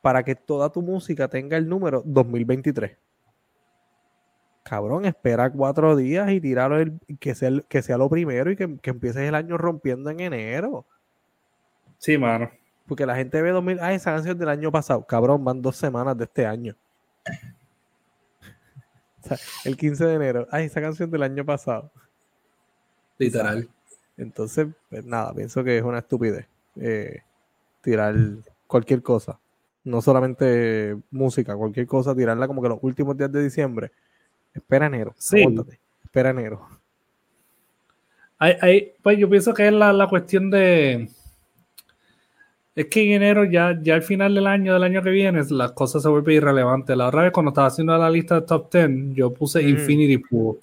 para 0.02 0.22
que 0.22 0.34
toda 0.34 0.70
tu 0.70 0.82
música 0.82 1.28
tenga 1.28 1.56
el 1.56 1.68
número 1.68 2.02
2023? 2.04 2.96
Cabrón, 4.68 5.04
espera 5.04 5.48
cuatro 5.48 5.94
días 5.94 6.28
y 6.32 6.40
tirarlo 6.40 6.80
el- 6.80 6.98
que, 7.20 7.36
sea, 7.36 7.50
que 7.68 7.82
sea 7.82 7.96
lo 7.96 8.10
primero 8.10 8.50
y 8.50 8.56
que, 8.56 8.76
que 8.78 8.90
empieces 8.90 9.22
el 9.22 9.36
año 9.36 9.56
rompiendo 9.56 10.10
en 10.10 10.18
enero. 10.20 10.84
Sí, 11.98 12.18
mano. 12.18 12.50
Porque 12.88 13.06
la 13.06 13.14
gente 13.14 13.40
ve 13.42 13.50
2000, 13.50 13.78
ah, 13.80 13.92
esa 13.92 14.12
canción 14.12 14.36
del 14.36 14.48
año 14.48 14.72
pasado. 14.72 15.04
Cabrón, 15.06 15.44
van 15.44 15.62
dos 15.62 15.76
semanas 15.76 16.16
de 16.18 16.24
este 16.24 16.46
año. 16.46 16.74
O 19.24 19.28
sea, 19.28 19.38
el 19.64 19.76
15 19.76 20.04
de 20.04 20.14
enero, 20.14 20.46
ay, 20.52 20.66
esa 20.66 20.80
canción 20.80 21.10
del 21.10 21.24
año 21.24 21.44
pasado. 21.44 21.90
Literal. 23.18 23.68
Entonces, 24.16 24.68
pues 24.88 25.04
nada, 25.04 25.34
pienso 25.34 25.64
que 25.64 25.78
es 25.78 25.82
una 25.82 25.98
estupidez 25.98 26.46
eh, 26.76 27.22
tirar 27.80 28.14
cualquier 28.68 29.02
cosa. 29.02 29.36
No 29.82 30.00
solamente 30.00 30.96
música, 31.10 31.56
cualquier 31.56 31.88
cosa, 31.88 32.14
tirarla 32.14 32.46
como 32.46 32.62
que 32.62 32.68
los 32.68 32.78
últimos 32.82 33.16
días 33.16 33.32
de 33.32 33.42
diciembre. 33.42 33.90
Espera 34.56 34.86
enero. 34.86 35.14
Sí. 35.18 35.44
Espera 36.04 36.30
enero. 36.30 36.66
Hay, 38.38 38.54
hay- 38.60 38.92
pues 39.02 39.18
yo 39.18 39.28
pienso 39.28 39.54
que 39.54 39.66
es 39.66 39.72
la, 39.72 39.92
la 39.92 40.08
cuestión 40.08 40.50
de. 40.50 41.08
Es 42.74 42.86
que 42.86 43.02
en 43.06 43.22
enero, 43.22 43.44
ya, 43.44 43.78
ya 43.82 43.94
al 43.94 44.02
final 44.02 44.34
del 44.34 44.46
año, 44.46 44.74
del 44.74 44.82
año 44.82 45.02
que 45.02 45.08
viene, 45.08 45.42
las 45.48 45.72
cosas 45.72 46.02
se 46.02 46.10
vuelven 46.10 46.36
irrelevantes. 46.36 46.94
La 46.94 47.08
otra 47.08 47.22
vez, 47.22 47.32
cuando 47.32 47.48
estaba 47.50 47.68
haciendo 47.68 47.96
la 47.96 48.10
lista 48.10 48.34
de 48.34 48.46
top 48.46 48.70
10, 48.70 48.90
yo 49.14 49.32
puse 49.32 49.62
Mm. 49.62 49.68
Infinity 49.68 50.18
Pool. 50.18 50.58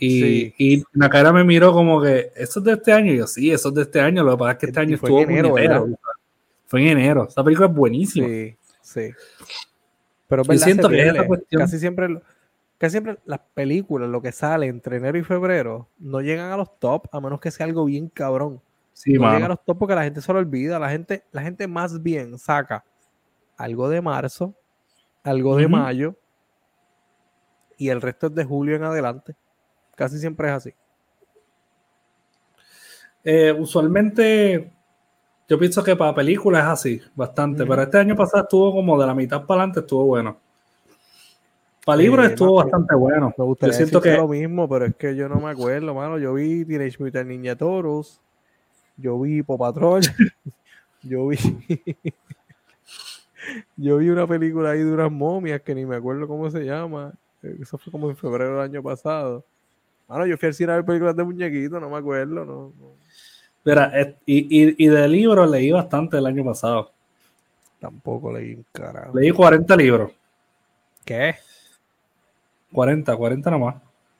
Y, 0.00 0.20
Sí. 0.20 0.54
y 0.58 0.82
la 0.94 1.10
cara 1.10 1.32
me 1.32 1.44
miró 1.44 1.72
como 1.72 2.00
que, 2.00 2.30
¿eso 2.34 2.60
es 2.60 2.64
de 2.64 2.72
este 2.72 2.92
año? 2.92 3.12
Y 3.12 3.18
yo, 3.18 3.26
sí, 3.26 3.50
eso 3.50 3.68
es 3.68 3.74
de 3.74 3.82
este 3.82 4.00
año. 4.00 4.22
Lo 4.24 4.32
que 4.32 4.38
pasa 4.38 4.52
es 4.52 4.58
que 4.58 4.66
este 4.66 4.80
Y 4.80 4.82
año 4.84 4.96
fue 4.98 5.10
en 5.10 5.16
estuvo 5.18 5.58
enero. 5.58 5.84
¿verdad? 5.84 5.98
Fue 6.66 6.80
en 6.80 6.86
enero. 6.98 7.26
Esa 7.28 7.44
película 7.44 7.68
es 7.68 7.74
buenísima. 7.74 8.26
Sí, 8.28 8.56
sí. 8.80 9.10
Pero 10.28 10.44
verdad, 10.44 10.64
siento 10.64 10.88
que 10.88 11.02
es 11.02 11.14
esa 11.14 11.26
cuestión. 11.26 11.60
Casi 11.62 11.78
siempre, 11.78 12.08
casi 12.78 12.92
siempre 12.92 13.18
las 13.24 13.40
películas, 13.54 14.08
lo 14.08 14.22
que 14.22 14.32
sale 14.32 14.66
entre 14.66 14.96
enero 14.96 15.18
y 15.18 15.24
febrero, 15.24 15.88
no 15.98 16.20
llegan 16.20 16.52
a 16.52 16.56
los 16.56 16.78
top 16.78 17.08
a 17.12 17.20
menos 17.20 17.40
que 17.40 17.50
sea 17.50 17.66
algo 17.66 17.84
bien 17.84 18.08
cabrón. 18.08 18.62
Sí, 18.92 19.14
no 19.14 19.22
mano. 19.22 19.34
llega 19.34 19.46
a 19.46 19.50
los 19.50 19.64
top 19.64 19.78
porque 19.78 19.94
la 19.94 20.04
gente 20.04 20.20
se 20.20 20.32
lo 20.32 20.38
olvida. 20.38 20.78
La 20.78 20.90
gente, 20.90 21.24
la 21.30 21.42
gente 21.42 21.68
más 21.68 22.02
bien 22.02 22.38
saca 22.38 22.84
algo 23.56 23.88
de 23.88 24.00
marzo, 24.00 24.54
algo 25.22 25.56
de 25.56 25.68
mayo 25.68 26.16
y 27.76 27.88
el 27.88 28.00
resto 28.00 28.26
es 28.26 28.34
de 28.34 28.44
julio 28.44 28.76
en 28.76 28.84
adelante. 28.84 29.34
Casi 29.94 30.18
siempre 30.18 30.48
es 30.48 30.54
así. 30.54 30.74
Eh, 33.24 33.52
usualmente, 33.52 34.72
yo 35.48 35.58
pienso 35.58 35.82
que 35.82 35.96
para 35.96 36.14
películas 36.14 36.64
es 36.64 36.68
así, 36.70 37.02
bastante. 37.14 37.64
Pero 37.64 37.82
este 37.82 37.98
año 37.98 38.16
pasado 38.16 38.44
estuvo 38.44 38.72
como 38.72 38.98
de 39.00 39.06
la 39.06 39.14
mitad 39.14 39.44
para 39.44 39.60
adelante, 39.60 39.80
estuvo 39.80 40.04
bueno. 40.04 40.38
Para 41.88 42.02
libros 42.02 42.26
Eh, 42.26 42.28
estuvo 42.28 42.56
bastante 42.56 42.94
bueno. 42.94 43.34
Me 43.38 43.44
gustaría 43.46 43.72
Yo 43.72 43.76
siento 43.78 44.02
que 44.02 44.12
lo 44.12 44.28
mismo, 44.28 44.68
pero 44.68 44.84
es 44.84 44.94
que 44.94 45.16
yo 45.16 45.26
no 45.26 45.36
me 45.36 45.48
acuerdo, 45.48 45.94
mano. 45.94 46.18
Yo 46.18 46.34
vi 46.34 46.62
Teenage 46.66 47.02
Mutant 47.02 47.26
Ninja 47.26 47.56
Turtles 47.56 48.20
yo 48.98 49.18
vi 49.18 49.42
Popatrol, 49.42 50.02
yo 51.02 51.28
vi 51.28 51.38
yo 53.76 53.96
vi 53.96 54.10
una 54.10 54.26
película 54.26 54.72
ahí 54.72 54.80
de 54.80 54.92
unas 54.92 55.10
momias 55.10 55.62
que 55.62 55.74
ni 55.74 55.86
me 55.86 55.96
acuerdo 55.96 56.28
cómo 56.28 56.50
se 56.50 56.62
llama. 56.62 57.14
Eso 57.42 57.78
fue 57.78 57.90
como 57.90 58.10
en 58.10 58.16
febrero 58.18 58.56
del 58.56 58.64
año 58.64 58.82
pasado. 58.82 59.42
Bueno, 60.08 60.26
yo 60.26 60.36
fui 60.36 60.48
al 60.48 60.54
cine 60.54 60.72
a 60.72 60.76
ver 60.76 60.84
películas 60.84 61.16
de 61.16 61.24
muñequitos, 61.24 61.80
no 61.80 61.88
me 61.88 61.96
acuerdo, 61.96 62.44
no. 62.44 62.72
Mira, 63.64 63.92
y, 64.26 64.36
y, 64.36 64.74
y 64.84 64.88
de 64.88 65.08
libros 65.08 65.50
leí 65.50 65.70
bastante 65.70 66.18
el 66.18 66.26
año 66.26 66.44
pasado. 66.44 66.90
Tampoco 67.80 68.30
leí 68.30 68.56
un 68.56 68.66
carajo. 68.72 69.16
Leí 69.16 69.30
40 69.30 69.74
libros. 69.74 70.12
¿Qué? 71.04 71.36
40, 72.72 73.16
40 73.16 73.50
nomás. 73.50 73.76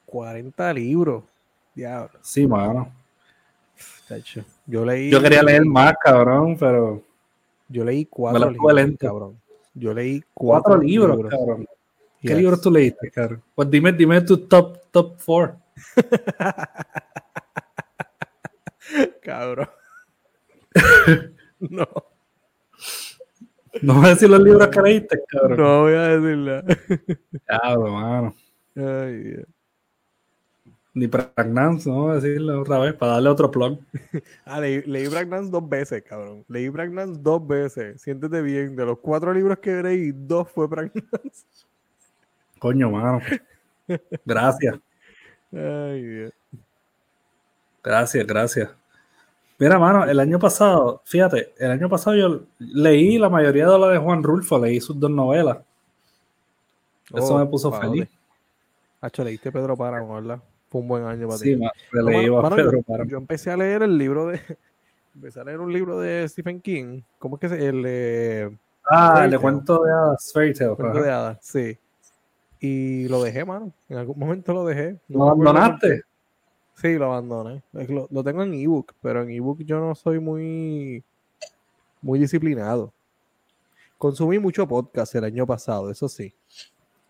40 0.07 0.73
libros. 0.73 1.25
Diablo. 1.75 2.19
Sí, 2.23 2.47
mano. 2.47 2.93
Yo 4.67 4.85
leí. 4.85 5.11
Yo 5.11 5.23
quería 5.23 5.43
leer 5.43 5.65
más, 5.65 5.95
cabrón, 6.03 6.57
pero. 6.59 7.03
Yo 7.69 7.85
leí 7.85 8.07
cuatro 8.07 8.51
libros, 8.51 8.97
cabrón. 8.99 9.39
Yo 9.75 9.93
leí 9.93 10.25
cuatro, 10.33 10.79
libros, 10.79 11.19
cabrón. 11.29 11.69
¿Qué 12.21 12.35
libros 12.35 12.61
tú 12.61 12.71
leíste, 12.71 13.11
cabrón? 13.11 13.43
Pues 13.55 13.71
dime, 13.71 13.93
dime 13.93 14.21
tu 14.23 14.39
top, 14.39 14.79
top 14.91 15.19
four. 15.19 15.57
cabrón. 19.23 19.69
no. 21.61 22.08
No 23.83 23.95
voy 23.95 24.07
a 24.07 24.09
decir 24.11 24.31
los 24.31 24.41
libros 24.41 24.69
que 24.69 24.81
leíste, 24.81 25.23
cabrón. 25.29 25.59
No 25.59 25.81
voy 25.83 25.95
a 25.95 26.19
decirla. 26.19 26.65
Cabrón, 27.47 27.93
mano. 27.93 28.35
Ay, 28.77 29.15
Dios. 29.23 29.47
Ni 30.95 31.07
Pragnance, 31.07 31.89
no 31.89 32.03
voy 32.03 32.13
a 32.13 32.15
decirlo 32.15 32.61
otra 32.61 32.79
vez 32.79 32.95
para 32.95 33.13
darle 33.13 33.29
otro 33.29 33.51
plug. 33.51 33.79
ah, 34.45 34.61
leí, 34.61 34.83
leí 34.83 35.09
Pragnance 35.09 35.51
dos 35.51 35.69
veces, 35.69 36.03
cabrón. 36.03 36.45
Leí 36.49 36.71
Pragnance 36.71 37.21
dos 37.23 37.47
veces. 37.47 38.01
Siéntete 38.03 38.43
bien. 38.43 38.75
De 38.75 38.85
los 38.85 38.99
cuatro 38.99 39.33
libros 39.33 39.59
que 39.59 39.83
leí, 39.83 40.13
dos 40.13 40.51
fue 40.51 40.69
Pragnance. 40.69 41.47
Coño, 42.59 42.91
mano. 42.91 43.21
Gracias. 44.25 44.77
Ay, 45.53 46.03
Dios. 46.03 46.33
Gracias, 47.83 48.27
gracias. 48.27 48.71
Mira, 49.59 49.79
mano, 49.79 50.05
el 50.05 50.21
año 50.21 50.39
pasado, 50.39 51.03
fíjate, 51.05 51.53
el 51.59 51.71
año 51.73 51.89
pasado 51.89 52.17
yo 52.17 52.41
leí 52.59 53.19
la 53.19 53.29
mayoría 53.29 53.67
de 53.67 53.79
las 53.79 53.91
de 53.93 53.99
Juan 53.99 54.23
Rulfo, 54.23 54.59
leí 54.59 54.81
sus 54.81 54.99
dos 54.99 55.11
novelas. 55.11 55.59
Eso 57.13 57.35
Oh, 57.35 57.39
me 57.39 57.47
puso 57.47 57.71
padre. 57.71 57.89
feliz. 57.89 58.09
Hacho, 59.01 59.25
leíste 59.25 59.51
Pedro 59.51 59.77
Páramo, 59.77 60.15
¿verdad? 60.15 60.39
Fue 60.69 60.81
un 60.81 60.89
buen 60.89 61.05
año 61.05 61.27
para 61.27 61.39
Sí, 61.39 61.55
ti. 61.55 61.57
ma, 61.57 61.71
No, 61.93 62.03
leí 62.03 62.31
mano, 62.31 62.55
Pedro 62.57 62.83
yo, 62.87 63.05
yo 63.05 63.17
empecé 63.19 63.51
a 63.51 63.57
leer 63.57 63.83
el 63.83 63.97
libro 63.99 64.27
de. 64.27 64.41
Empecé 65.15 65.41
a 65.41 65.45
leer 65.45 65.59
un 65.59 65.73
libro 65.73 65.99
de 65.99 66.29
Stephen 66.29 66.61
King. 66.61 67.01
¿Cómo 67.19 67.37
es 67.37 67.41
que 67.41 67.49
se 67.49 67.67
el 67.67 67.83
eh, 67.85 68.57
Ah, 68.89 69.23
el 69.25 69.33
de 69.33 69.39
cuento 69.41 69.83
de 69.83 69.91
hadas, 69.91 70.31
Fairy 70.33 70.55
Tail. 70.55 70.77
cuento 70.77 71.03
de 71.03 71.11
hadas? 71.11 71.39
Sí. 71.41 71.77
Y 72.61 73.09
lo 73.09 73.23
dejé, 73.25 73.45
mano. 73.45 73.73
En 73.89 73.97
algún 73.99 74.17
momento 74.19 74.53
lo 74.53 74.65
dejé. 74.65 74.99
No 75.09 75.31
¿Lo 75.31 75.37
por 75.37 75.49
abandonaste? 75.49 76.03
Sí, 76.81 76.95
lo 76.95 77.07
abandoné. 77.07 77.63
Lo, 77.73 78.07
lo 78.11 78.23
tengo 78.25 78.43
en 78.45 78.55
ebook, 78.55 78.95
pero 79.03 79.23
en 79.23 79.31
ebook 79.31 79.59
yo 79.65 79.81
no 79.81 79.95
soy 79.95 80.21
muy, 80.21 81.03
muy 82.01 82.19
disciplinado. 82.21 82.93
Consumí 83.99 84.39
mucho 84.39 84.67
podcast 84.69 85.13
el 85.17 85.25
año 85.25 85.45
pasado, 85.45 85.91
eso 85.91 86.09
sí. 86.09 86.33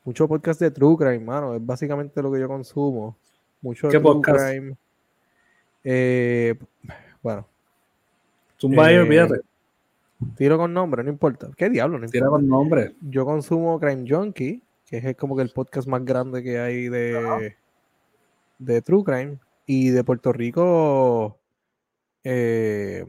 Mucho 0.05 0.27
podcast 0.27 0.59
de 0.61 0.71
True 0.71 0.97
Crime, 0.97 1.19
mano. 1.21 1.55
Es 1.55 1.65
básicamente 1.65 2.23
lo 2.23 2.33
que 2.33 2.41
yo 2.41 2.49
consumo. 2.49 3.15
Mucho 3.61 3.89
¿Qué 3.89 3.99
True 3.99 4.03
podcast? 4.15 4.49
Crime. 4.49 4.75
Eh, 5.85 6.55
bueno, 7.23 7.47
Zumba 8.59 8.91
Eh, 8.91 9.01
olvídate. 9.01 9.41
tiro 10.37 10.57
con 10.57 10.73
nombre, 10.73 11.05
no 11.05 11.11
importa. 11.11 11.51
¿Qué 11.57 11.69
diablo? 11.69 11.99
No 11.99 12.07
Tira 12.07 12.25
importa. 12.27 12.41
con 12.41 12.49
nombre. 12.49 12.95
Yo 13.03 13.27
consumo 13.27 13.79
Crime 13.79 14.07
Junkie, 14.09 14.63
que 14.87 14.97
es 14.97 15.17
como 15.17 15.37
que 15.37 15.43
el 15.43 15.51
podcast 15.51 15.87
más 15.87 16.03
grande 16.07 16.43
que 16.43 16.59
hay 16.59 16.89
de, 16.89 17.55
de 18.59 18.81
True 18.81 19.05
Crime. 19.05 19.39
Y 19.71 19.91
de 19.91 20.03
Puerto 20.03 20.33
Rico. 20.33 21.39
Eh, 22.25 23.05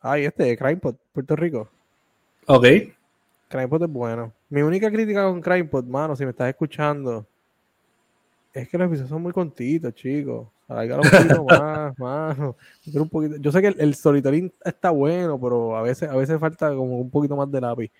ay, 0.00 0.24
este, 0.24 0.56
CrimePod, 0.56 0.96
Puerto 1.12 1.36
Rico. 1.36 1.70
Ok. 2.46 2.66
CrimePod 3.48 3.84
es 3.84 3.88
bueno. 3.90 4.32
Mi 4.50 4.62
única 4.62 4.90
crítica 4.90 5.22
con 5.22 5.40
CrimePod, 5.40 5.84
mano, 5.84 6.16
si 6.16 6.24
me 6.24 6.30
estás 6.30 6.48
escuchando, 6.48 7.24
es 8.52 8.68
que 8.68 8.76
los 8.76 8.88
episodios 8.88 9.10
son 9.10 9.22
muy 9.22 9.32
contitos, 9.32 9.94
chicos. 9.94 10.48
Alárgalo 10.66 11.02
un 11.02 11.10
poquito 11.38 11.44
más, 11.44 11.98
mano. 12.00 12.56
Un 12.92 13.08
poquito- 13.08 13.36
Yo 13.36 13.52
sé 13.52 13.60
que 13.60 13.68
el, 13.68 13.80
el 13.80 13.94
storytelling 13.94 14.52
está 14.64 14.90
bueno, 14.90 15.40
pero 15.40 15.76
a 15.76 15.82
veces, 15.82 16.08
a 16.08 16.16
veces 16.16 16.40
falta 16.40 16.70
como 16.74 16.98
un 16.98 17.10
poquito 17.10 17.36
más 17.36 17.48
de 17.50 17.60
lápiz. 17.60 17.92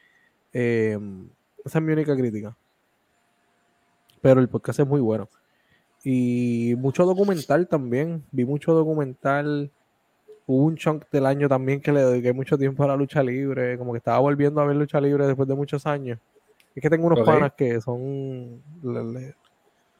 Eh, 0.52 0.98
esa 1.64 1.78
es 1.78 1.84
mi 1.84 1.92
única 1.92 2.16
crítica. 2.16 2.56
Pero 4.20 4.40
el 4.40 4.48
podcast 4.48 4.80
es 4.80 4.86
muy 4.88 5.00
bueno. 5.00 5.28
Y 6.04 6.74
mucho 6.76 7.04
documental 7.06 7.66
también. 7.66 8.22
Vi 8.30 8.44
mucho 8.44 8.74
documental. 8.74 9.70
Hubo 10.46 10.64
un 10.66 10.76
chunk 10.76 11.06
del 11.10 11.24
año 11.24 11.48
también 11.48 11.80
que 11.80 11.90
le 11.90 12.04
dediqué 12.04 12.34
mucho 12.34 12.58
tiempo 12.58 12.84
a 12.84 12.88
la 12.88 12.96
lucha 12.96 13.22
libre. 13.22 13.78
Como 13.78 13.92
que 13.92 13.98
estaba 13.98 14.18
volviendo 14.18 14.60
a 14.60 14.66
ver 14.66 14.76
lucha 14.76 15.00
libre 15.00 15.26
después 15.26 15.48
de 15.48 15.54
muchos 15.54 15.86
años. 15.86 16.18
Es 16.74 16.82
que 16.82 16.90
tengo 16.90 17.06
unos 17.06 17.20
Ok. 17.20 17.26
panas 17.26 17.52
que 17.54 17.80
son 17.80 18.62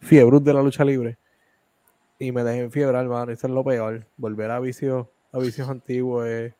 fiebros 0.01 0.45
de 0.45 0.53
la 0.53 0.63
lucha 0.63 0.85
libre. 0.85 1.17
Y 2.19 2.31
me 2.33 2.45
dejé 2.45 2.61
enfiebrar, 2.61 3.03
hermano. 3.05 3.33
Eso 3.33 3.47
es 3.47 3.53
lo 3.53 3.65
peor. 3.65 4.05
Volver 4.19 4.51
a 4.51 4.61
vicios, 4.61 5.07
a 5.33 5.39
vicios 5.39 5.69
antiguos 5.69 6.27
es. 6.27 6.53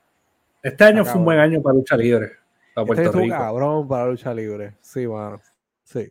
Este 0.63 0.85
año 0.85 1.05
fue 1.05 1.19
un 1.19 1.27
buen 1.27 1.39
año 1.39 1.61
para 1.61 1.75
lucha 1.75 1.97
libre. 1.99 2.31
Para 2.75 2.87
Este 2.89 3.03
estuvo 3.05 3.29
cabrón 3.29 3.87
para 3.87 4.07
lucha 4.07 4.33
libre. 4.33 4.75
Sí, 4.81 5.07
mano. 5.07 5.39
Sí. 5.83 6.11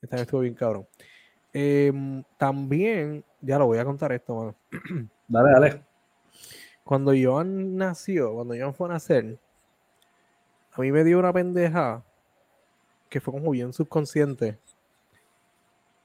Este 0.00 0.16
año 0.16 0.22
estuvo 0.22 0.40
bien 0.40 0.54
cabrón. 0.54 0.86
Em, 1.56 2.24
también, 2.36 3.24
ya 3.40 3.58
lo 3.58 3.66
voy 3.66 3.78
a 3.78 3.84
contar 3.84 4.10
esto, 4.12 4.34
mano. 4.34 4.54
Dale, 5.28 5.50
dale. 5.52 5.82
Cuando 6.82 7.12
Joan 7.18 7.76
nació, 7.76 8.34
cuando 8.34 8.54
Joan 8.54 8.74
fue 8.74 8.88
a 8.88 8.92
nacer, 8.92 9.38
a 10.72 10.80
mí 10.82 10.92
me 10.92 11.02
dio 11.04 11.18
una 11.18 11.32
pendeja 11.32 12.02
que 13.08 13.20
fue 13.20 13.32
como 13.32 13.50
bien 13.52 13.72
subconsciente. 13.72 14.58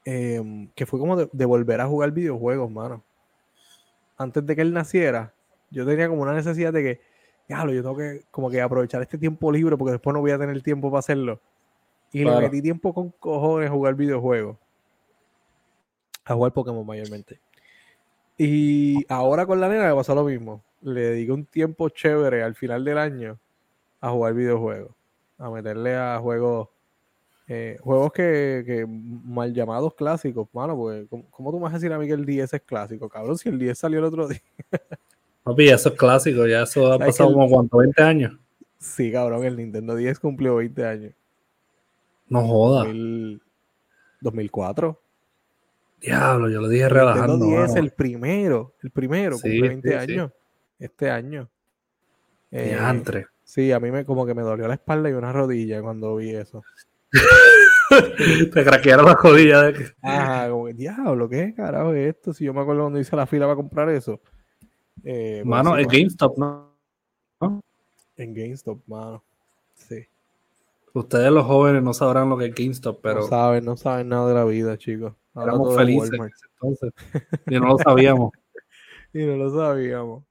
em, 0.06 0.68
que 0.74 0.86
fue 0.86 0.98
como 0.98 1.14
de, 1.16 1.28
de 1.30 1.44
volver 1.44 1.80
a 1.82 1.86
jugar 1.86 2.10
videojuegos, 2.12 2.70
mano. 2.70 3.02
Antes 4.16 4.46
de 4.46 4.56
que 4.56 4.62
él 4.62 4.72
naciera, 4.72 5.34
yo 5.70 5.84
tenía 5.84 6.08
como 6.08 6.22
una 6.22 6.32
necesidad 6.32 6.72
de 6.72 6.82
que, 6.82 7.00
diablo, 7.46 7.72
yo 7.74 7.82
tengo 7.82 7.96
que 7.96 8.22
como 8.30 8.48
que 8.50 8.62
aprovechar 8.62 9.02
este 9.02 9.18
tiempo 9.18 9.52
libre 9.52 9.76
porque 9.76 9.92
después 9.92 10.14
no 10.14 10.20
voy 10.20 10.30
a 10.30 10.38
tener 10.38 10.62
tiempo 10.62 10.90
para 10.90 11.00
hacerlo. 11.00 11.38
Y 12.12 12.22
Claro. 12.22 12.40
le 12.40 12.46
metí 12.46 12.62
tiempo 12.62 12.94
con 12.94 13.10
cojones 13.10 13.68
a 13.68 13.72
jugar 13.72 13.94
videojuegos. 13.94 14.56
A 16.30 16.34
jugar 16.34 16.52
Pokémon 16.52 16.86
mayormente. 16.86 17.40
Y 18.38 19.04
ahora 19.12 19.46
con 19.46 19.60
la 19.60 19.68
nena 19.68 19.88
me 19.88 19.94
pasó 19.94 20.14
lo 20.14 20.24
mismo. 20.24 20.62
Le 20.82 21.00
dediqué 21.00 21.32
un 21.32 21.44
tiempo 21.44 21.88
chévere 21.88 22.42
al 22.42 22.54
final 22.54 22.84
del 22.84 22.98
año 22.98 23.38
a 24.00 24.10
jugar 24.10 24.34
videojuegos. 24.34 24.92
A 25.38 25.50
meterle 25.50 25.96
a 25.96 26.18
juegos. 26.20 26.68
eh, 27.48 27.76
juegos 27.80 28.12
que, 28.12 28.62
que 28.64 28.86
mal 28.88 29.52
llamados 29.52 29.94
clásicos, 29.94 30.46
mano, 30.52 30.76
porque 30.76 31.06
¿cómo, 31.08 31.24
cómo 31.30 31.50
tú 31.50 31.56
me 31.58 31.64
vas 31.64 31.72
a 31.72 31.76
decir 31.78 31.92
a 31.92 31.98
mí 31.98 32.06
que 32.06 32.12
el 32.12 32.24
10 32.24 32.54
es 32.54 32.60
clásico? 32.62 33.08
Cabrón, 33.08 33.36
si 33.36 33.48
el 33.48 33.58
10 33.58 33.76
salió 33.76 33.98
el 33.98 34.04
otro 34.04 34.28
día. 34.28 34.40
Papi, 35.42 35.68
eso 35.68 35.88
es 35.88 35.94
clásico. 35.96 36.46
Ya 36.46 36.62
eso 36.62 36.86
ha 36.92 36.98
¿Sabes 36.98 37.14
pasado 37.16 37.30
el- 37.30 37.34
como 37.34 37.48
cuánto, 37.50 37.78
20 37.78 38.02
años. 38.02 38.38
Sí, 38.78 39.10
cabrón, 39.10 39.44
el 39.44 39.56
Nintendo 39.56 39.96
10 39.96 40.20
cumplió 40.20 40.54
20 40.56 40.86
años. 40.86 41.12
No 42.28 42.46
joda. 42.46 42.84
2000 42.84 43.42
2004. 44.20 45.00
Diablo, 46.00 46.48
yo 46.48 46.60
lo 46.60 46.68
dije 46.68 46.84
Nintendo 46.84 47.04
relajando. 47.12 47.46
10, 47.46 47.60
mano. 47.60 47.76
el 47.76 47.90
primero, 47.92 48.74
el 48.82 48.90
primero, 48.90 49.36
Sí, 49.36 49.42
cumple 49.42 49.68
20 49.68 49.88
sí, 49.88 49.94
sí. 50.06 50.12
años. 50.12 50.32
Este 50.78 51.10
año. 51.10 51.48
Eh, 52.50 52.68
Diantre. 52.70 53.26
sí, 53.44 53.70
a 53.72 53.78
mí 53.80 53.90
me 53.90 54.04
como 54.04 54.24
que 54.26 54.34
me 54.34 54.42
dolió 54.42 54.66
la 54.66 54.74
espalda 54.74 55.10
y 55.10 55.12
una 55.12 55.32
rodilla 55.32 55.82
cuando 55.82 56.16
vi 56.16 56.30
eso. 56.30 56.62
Te 58.54 58.64
craquearon 58.64 59.06
la 59.06 59.16
jodilla 59.16 59.62
de 59.62 59.72
que. 59.74 59.84
Ajá, 60.02 60.48
como 60.50 60.66
que, 60.66 60.74
diablo, 60.74 61.28
¿qué 61.28 61.52
carajo 61.54 61.92
es 61.92 62.14
esto? 62.14 62.32
Si 62.32 62.44
yo 62.44 62.54
me 62.54 62.60
acuerdo 62.60 62.82
cuando 62.82 63.00
hice 63.00 63.16
la 63.16 63.26
fila 63.26 63.46
para 63.46 63.56
comprar 63.56 63.88
eso. 63.90 64.20
Eh, 65.04 65.40
pues 65.42 65.46
Mano, 65.46 65.74
sí, 65.76 65.80
es 65.82 65.86
mano, 65.86 65.98
GameStop, 65.98 66.38
¿no? 66.38 66.70
En 68.16 68.34
GameStop, 68.34 68.80
mano. 68.86 69.24
Sí. 69.74 70.06
Ustedes 70.92 71.30
los 71.30 71.44
jóvenes 71.46 71.82
no 71.82 71.94
sabrán 71.94 72.28
lo 72.28 72.36
que 72.36 72.46
es 72.46 72.54
GameStop, 72.54 73.00
pero 73.00 73.20
no 73.20 73.26
saben, 73.28 73.64
no 73.64 73.76
saben 73.76 74.08
nada 74.08 74.28
de 74.28 74.34
la 74.34 74.44
vida, 74.44 74.76
chicos. 74.76 75.12
Ahora 75.34 75.52
éramos 75.52 75.76
felices 75.76 76.10
en 76.12 76.24
ese 76.24 76.46
entonces. 76.54 76.92
Y 77.46 77.54
no 77.60 77.66
lo 77.68 77.78
sabíamos. 77.78 78.32
Y 79.12 79.24
no 79.24 79.34
lo 79.34 79.50
sabíamos. 79.50 80.22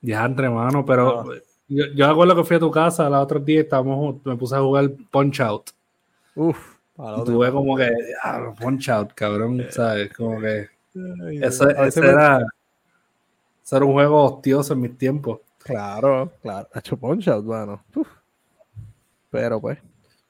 Diantre, 0.00 0.48
mano, 0.48 0.82
pero 0.86 1.20
Ah. 1.20 1.24
yo, 1.68 1.84
yo 1.94 2.06
acuerdo 2.06 2.34
que 2.36 2.44
fui 2.44 2.56
a 2.56 2.60
tu 2.60 2.70
casa 2.70 3.10
los 3.10 3.22
otros 3.22 3.44
días, 3.44 3.64
estábamos, 3.64 4.24
me 4.24 4.34
puse 4.36 4.56
a 4.56 4.60
jugar 4.60 4.90
Punch 5.10 5.40
Out. 5.40 5.70
Uf, 6.36 6.76
Y 6.96 7.24
tuve 7.24 7.52
como 7.52 7.76
que, 7.76 7.90
ah, 8.22 8.54
Punch 8.58 8.88
Out, 8.88 9.12
cabrón, 9.14 9.62
¿sabes? 9.70 10.10
Como 10.16 10.40
que 10.40 10.68
Ay, 11.22 11.38
eso, 11.42 11.64
a 11.64 11.82
veces 11.82 11.98
eso 11.98 12.04
era, 12.04 13.84
un 13.84 13.92
juego 13.92 14.24
hostioso 14.24 14.72
en 14.72 14.80
mis 14.80 14.96
tiempos. 14.96 15.40
Claro, 15.58 16.32
claro. 16.40 16.68
Ha 16.72 16.78
hecho 16.78 16.96
punch 16.96 17.28
out, 17.28 17.44
mano. 17.44 17.84
Pero 19.36 19.60
pues, 19.60 19.78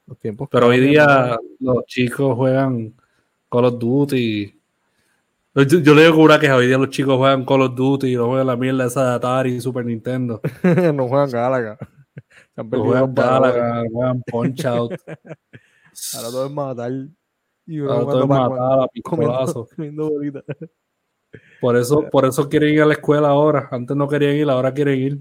los 0.04 0.18
tiempos. 0.18 0.48
Pero 0.50 0.66
hoy 0.66 0.80
día 0.80 1.38
los 1.60 1.84
chicos 1.86 2.34
juegan 2.34 2.92
Call 3.48 3.66
of 3.66 3.78
Duty. 3.78 4.60
Yo, 5.54 5.62
yo 5.62 5.94
le 5.94 6.02
digo 6.02 6.18
una 6.18 6.40
que 6.40 6.50
hoy 6.50 6.66
día 6.66 6.76
los 6.76 6.90
chicos 6.90 7.16
juegan 7.16 7.44
Call 7.44 7.62
of 7.62 7.76
Duty 7.76 8.12
y 8.12 8.16
no 8.16 8.26
juegan 8.26 8.48
la 8.48 8.56
mierda 8.56 8.86
esa 8.86 9.10
de 9.10 9.14
Atari 9.14 9.54
y 9.54 9.60
Super 9.60 9.86
Nintendo. 9.86 10.40
no 10.92 11.06
juegan 11.06 11.30
Galaga. 11.30 11.78
No 12.56 12.82
juegan 12.82 13.14
Galaga, 13.14 13.84
juegan 13.92 14.22
Punch 14.22 14.64
Out. 14.64 14.92
Ahora 16.16 16.30
todo 16.30 16.46
es 16.46 16.52
matar. 16.52 16.92
Y 17.64 17.78
Ahora 17.78 18.00
todo 18.00 18.22
es 18.22 18.28
matar 18.28 18.80
a 18.80 18.88
pistolazo. 18.88 19.68
Por 21.60 21.76
eso, 21.76 22.08
por 22.10 22.24
eso 22.24 22.48
quieren 22.48 22.74
ir 22.74 22.82
a 22.82 22.86
la 22.86 22.94
escuela 22.94 23.28
ahora. 23.28 23.68
Antes 23.70 23.96
no 23.96 24.08
querían 24.08 24.36
ir, 24.36 24.48
ahora 24.48 24.72
quieren 24.72 24.98
ir. 24.98 25.18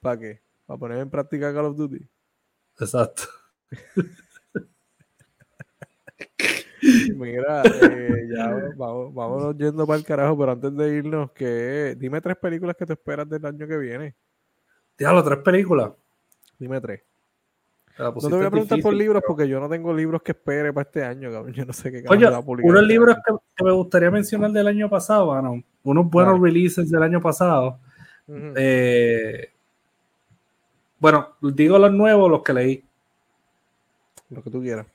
¿Para 0.00 0.18
qué? 0.18 0.42
¿Para 0.66 0.78
poner 0.78 0.98
en 0.98 1.10
práctica 1.10 1.54
Call 1.54 1.66
of 1.66 1.76
Duty? 1.76 2.06
Exacto. 2.82 3.22
Mira, 7.14 7.62
eh, 7.62 8.28
ya 8.34 8.72
vamos, 8.76 9.14
vámonos 9.14 9.56
yendo 9.56 9.86
para 9.86 9.98
el 9.98 10.04
carajo, 10.04 10.36
pero 10.36 10.52
antes 10.52 10.76
de 10.76 10.96
irnos, 10.96 11.30
que 11.30 11.94
dime 11.96 12.20
tres 12.20 12.36
películas 12.36 12.76
que 12.76 12.86
te 12.86 12.94
esperas 12.94 13.28
del 13.28 13.46
año 13.46 13.68
que 13.68 13.78
viene. 13.78 14.16
Diablo, 14.98 15.22
tres 15.22 15.38
películas. 15.38 15.92
Dime 16.58 16.80
tres. 16.80 17.02
No 17.98 18.12
te 18.14 18.28
voy 18.28 18.46
a 18.46 18.50
preguntar 18.50 18.80
por 18.80 18.94
libros 18.94 19.22
porque 19.24 19.46
yo 19.46 19.60
no 19.60 19.68
tengo 19.68 19.94
libros 19.94 20.22
que 20.22 20.32
espere 20.32 20.72
para 20.72 20.88
este 20.88 21.04
año, 21.04 21.48
Yo 21.50 21.64
no 21.64 21.72
sé 21.72 21.92
qué 21.92 22.02
Oye, 22.08 22.26
unos 22.26 22.82
este 22.82 22.82
libros 22.86 23.16
que, 23.24 23.64
me 23.64 23.72
gustaría 23.72 24.10
mencionar 24.10 24.50
del 24.50 24.66
año 24.66 24.88
pasado, 24.88 25.26
bueno, 25.26 25.62
unos 25.84 26.10
buenos 26.10 26.40
releases 26.40 26.90
del 26.90 27.02
año 27.02 27.20
pasado. 27.20 27.78
Eh, 28.26 29.51
bueno, 31.02 31.30
digo 31.40 31.80
los 31.80 31.92
nuevos, 31.92 32.30
los 32.30 32.44
que 32.44 32.52
leí. 32.52 32.84
Lo 34.30 34.40
que 34.40 34.50
tú 34.50 34.62
quieras. 34.62 34.86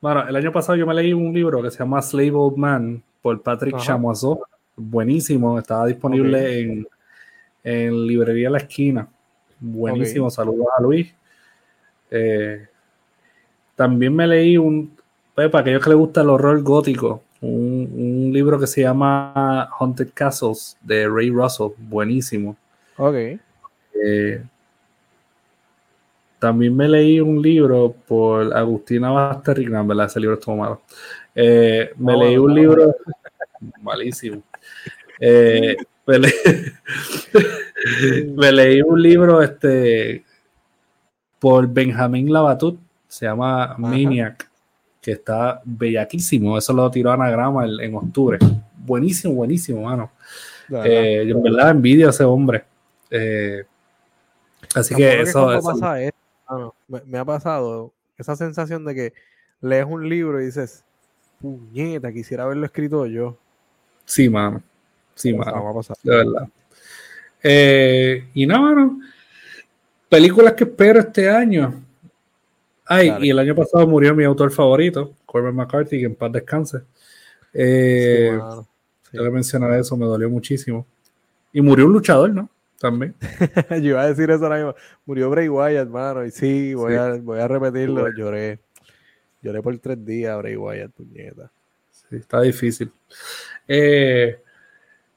Bueno, 0.00 0.26
el 0.26 0.34
año 0.34 0.50
pasado 0.50 0.76
yo 0.76 0.86
me 0.86 0.94
leí 0.94 1.12
un 1.12 1.34
libro 1.34 1.62
que 1.62 1.70
se 1.70 1.80
llama 1.80 2.00
Slave 2.00 2.32
Old 2.32 2.56
Man 2.56 3.02
por 3.20 3.42
Patrick 3.42 3.76
Chamoiseau. 3.76 4.40
Buenísimo, 4.74 5.58
estaba 5.58 5.84
disponible 5.84 6.60
en, 6.60 6.88
en 7.62 8.06
Librería 8.06 8.48
La 8.48 8.56
Esquina. 8.56 9.06
Buenísimo, 9.58 10.30
saludos 10.30 10.68
a 10.78 10.80
Luis. 10.80 11.14
Eh, 12.10 12.66
también 13.76 14.16
me 14.16 14.26
leí 14.26 14.56
un, 14.56 14.96
pues, 15.34 15.50
para 15.50 15.60
aquellos 15.60 15.84
que 15.84 15.90
les 15.90 15.98
gusta 15.98 16.22
el 16.22 16.30
horror 16.30 16.62
gótico, 16.62 17.22
un, 17.42 18.30
libro 18.32 18.58
que 18.58 18.66
se 18.66 18.80
llama 18.80 19.68
Haunted 19.78 20.08
Castles 20.14 20.78
de 20.80 21.06
Ray 21.06 21.28
Russell, 21.28 21.72
buenísimo. 21.76 22.56
Ok. 22.96 23.38
Eh, 24.04 24.42
también 26.38 26.74
me 26.74 26.88
leí 26.88 27.20
un 27.20 27.40
libro 27.42 27.94
por 28.08 28.56
Agustina 28.56 29.10
Basterrigan, 29.10 29.86
¿verdad? 29.86 30.06
Ese 30.06 30.20
libro 30.20 30.36
estuvo 30.36 30.56
malo. 30.56 30.80
Eh, 31.34 31.90
me 31.98 32.16
leí 32.16 32.38
un 32.38 32.54
libro 32.54 32.96
malísimo. 33.82 34.42
Eh, 35.20 35.76
me, 38.36 38.52
leí, 38.52 38.82
un 38.82 39.00
libro 39.02 39.42
este 39.42 40.24
por 41.38 41.68
Benjamín 41.68 42.32
Labatut, 42.32 42.80
se 43.06 43.26
llama 43.26 43.74
Maniac, 43.78 44.50
que 45.00 45.12
está 45.12 45.60
bellaquísimo. 45.64 46.58
Eso 46.58 46.72
lo 46.72 46.90
tiró 46.90 47.12
Anagrama 47.12 47.66
en, 47.66 47.80
en 47.80 47.94
octubre. 47.94 48.38
Buenísimo, 48.76 49.34
buenísimo, 49.34 49.82
mano. 49.82 50.10
Eh, 50.84 51.24
yo 51.26 51.36
en 51.36 51.42
verdad 51.42 51.70
envidio 51.70 52.06
a 52.06 52.10
ese 52.10 52.24
hombre. 52.24 52.64
Así 54.74 54.94
que 54.94 55.20
eso, 55.20 55.52
eso 55.52 55.74
me, 57.06 57.18
ha 57.18 57.24
pasado 57.24 57.92
esa 58.18 58.36
sensación 58.36 58.84
de 58.84 58.94
que 58.94 59.12
lees 59.60 59.86
un 59.88 60.08
libro 60.08 60.40
y 60.40 60.46
dices, 60.46 60.84
puñeta, 61.40 62.12
quisiera 62.12 62.44
haberlo 62.44 62.66
escrito 62.66 63.06
yo. 63.06 63.36
Sí, 64.04 64.28
mano. 64.28 64.62
Sí, 65.14 65.32
mano. 65.32 65.82
De 66.02 66.16
verdad. 66.16 66.48
Eh, 67.42 68.28
y 68.34 68.46
nada, 68.46 68.60
mano. 68.60 69.00
Películas 70.08 70.54
que 70.54 70.64
espero 70.64 71.00
este 71.00 71.30
año. 71.30 71.84
Ay, 72.86 73.12
y 73.20 73.30
el 73.30 73.38
año 73.38 73.54
pasado 73.54 73.86
murió 73.86 74.14
mi 74.16 74.24
autor 74.24 74.50
favorito, 74.50 75.14
Corbin 75.24 75.54
McCarthy, 75.54 76.00
que 76.00 76.06
en 76.06 76.16
paz 76.16 76.32
descanse. 76.32 76.78
Eh, 77.54 78.36
Yo 79.12 79.22
le 79.22 79.30
mencionar 79.30 79.72
eso, 79.74 79.96
me 79.96 80.06
dolió 80.06 80.28
muchísimo. 80.28 80.84
Y 81.52 81.60
murió 81.60 81.86
un 81.86 81.92
luchador, 81.92 82.30
¿no? 82.30 82.48
También. 82.80 83.14
Yo 83.70 83.90
iba 83.90 84.02
a 84.02 84.08
decir 84.08 84.30
eso 84.30 84.42
ahora 84.44 84.56
mismo. 84.56 84.74
Murió 85.04 85.30
Bray 85.30 85.48
Wyatt, 85.48 85.86
hermano. 85.86 86.24
Y 86.24 86.30
sí, 86.30 86.74
voy, 86.74 86.94
A, 86.94 87.16
voy 87.20 87.38
a 87.38 87.46
repetirlo. 87.46 88.08
Lloré. 88.16 88.58
Lloré 89.42 89.62
por 89.62 89.78
tres 89.78 90.04
días, 90.04 90.36
Bray 90.38 90.56
Wyatt, 90.56 90.90
puñeta. 90.92 91.52
Sí, 91.90 92.16
está 92.16 92.40
difícil. 92.40 92.90
Eh, 93.68 94.40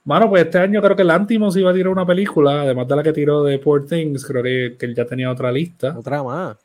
mano, 0.04 0.30
pues 0.30 0.44
este 0.44 0.60
año 0.60 0.82
creo 0.82 0.96
que 0.96 1.02
el 1.04 1.10
Antimos 1.10 1.56
iba 1.56 1.72
a 1.72 1.74
tirar 1.74 1.92
una 1.92 2.06
película, 2.06 2.62
además 2.62 2.88
de 2.88 2.96
la 2.98 3.04
que 3.04 3.14
tiró 3.14 3.44
de 3.44 3.58
Poor 3.60 3.86
Things, 3.86 4.26
creo 4.26 4.44
que, 4.44 4.76
él 4.80 4.96
ya 4.96 5.06
tenía 5.06 5.32
otra 5.32 5.52
lista. 5.52 5.98
¿Otra 5.98 6.22
más? 6.22 6.58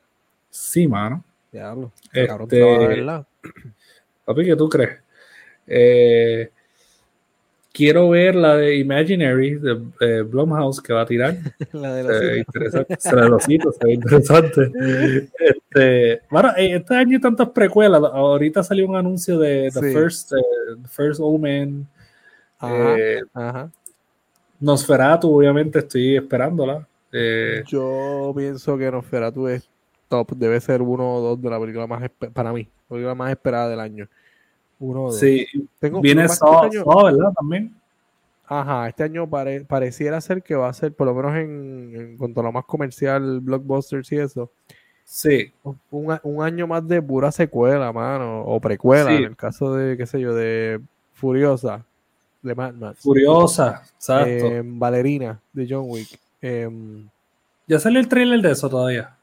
Sí, 0.51 0.89
mano. 0.89 1.25
Diablo. 1.53 1.93
Este, 2.13 2.61
papi, 4.25 4.45
¿qué 4.45 4.57
tú 4.57 4.69
crees? 4.69 4.99
Eh, 5.67 6.51
quiero 7.79 8.11
ver 8.11 8.35
la 8.35 8.57
de 8.57 8.77
Imaginary 8.77 9.55
de 9.55 9.81
eh, 10.01 10.23
Blumhouse 10.23 10.83
que 10.83 10.93
va 10.93 11.03
a 11.03 11.07
tirar. 11.07 11.37
la 11.73 11.95
de 11.95 12.03
los 12.03 12.23
eh, 12.23 12.39
interesante. 12.39 12.97
Se 12.99 13.15
la 13.15 13.39
se 13.39 13.87
ve 13.87 13.93
interesante. 13.93 14.73
Este, 15.39 16.23
bueno, 16.29 16.51
eh, 16.57 16.75
este 16.77 16.97
año 16.97 17.17
hay 17.17 17.21
tantas 17.21 17.51
precuelas. 17.51 18.03
Ahorita 18.03 18.65
salió 18.65 18.89
un 18.89 18.97
anuncio 18.97 19.39
de 19.39 19.71
The 19.73 19.81
First, 19.93 20.33
uh, 20.33 20.89
First 20.89 21.21
Omen. 21.23 21.87
Ajá, 22.59 23.71
Nosferatu, 24.59 25.33
obviamente, 25.33 25.79
estoy 25.79 26.17
esperándola. 26.17 26.85
Yo 27.69 28.33
pienso 28.37 28.77
que 28.77 28.91
Nosferatu 28.91 29.47
es 29.47 29.71
top. 30.09 30.33
Debe 30.33 30.59
ser 30.61 30.83
uno 30.83 31.17
o 31.17 31.21
dos 31.21 31.41
de 31.41 31.51
la 31.51 31.61
película 31.61 31.87
más, 31.87 32.11
para 32.33 32.53
mí, 32.53 32.69
la 32.89 32.95
película 32.95 33.15
más 33.15 33.31
esperada 33.31 33.69
del 33.69 33.79
año. 33.79 34.09
Uno 34.81 35.11
Sí, 35.11 35.47
viene 36.01 36.29
Saw, 36.29 36.67
este 36.67 36.79
¿verdad? 36.79 37.33
También. 37.35 37.75
Ajá, 38.47 38.89
este 38.89 39.03
año 39.03 39.29
pareciera 39.29 40.21
ser 40.21 40.43
que 40.43 40.55
va 40.55 40.69
a 40.69 40.73
ser, 40.73 40.95
por 40.95 41.07
lo 41.07 41.15
menos 41.15 41.37
en, 41.37 42.17
cuanto 42.17 42.41
a 42.41 42.45
lo 42.45 42.53
más 42.53 42.65
comercial, 42.65 43.41
blockbusters 43.41 44.11
y 44.13 44.17
eso. 44.17 44.51
Sí. 45.05 45.53
Un, 45.91 46.43
año 46.43 46.67
más 46.67 46.87
de 46.87 47.03
pura 47.03 47.31
secuela, 47.31 47.93
mano, 47.93 48.43
o 48.45 48.59
precuela, 48.59 49.13
en 49.13 49.25
el 49.25 49.37
caso 49.37 49.75
de, 49.75 49.97
qué 49.99 50.07
sé 50.07 50.21
yo, 50.21 50.35
de 50.35 50.81
Furiosa, 51.13 51.85
de 52.43 52.55
Mad 52.55 52.73
Max. 52.75 53.01
Furiosa, 53.01 53.83
exacto. 53.97 54.47
Em, 54.47 54.79
Valerina, 54.79 55.41
de 55.53 55.67
John 55.69 55.85
Wick. 55.87 56.19
Em, 56.41 57.07
¿Ya 57.67 57.79
salió 57.79 58.01
el 58.01 58.09
trailer 58.09 58.41
de 58.41 58.53
eso 58.53 58.71
todavía? 58.71 59.17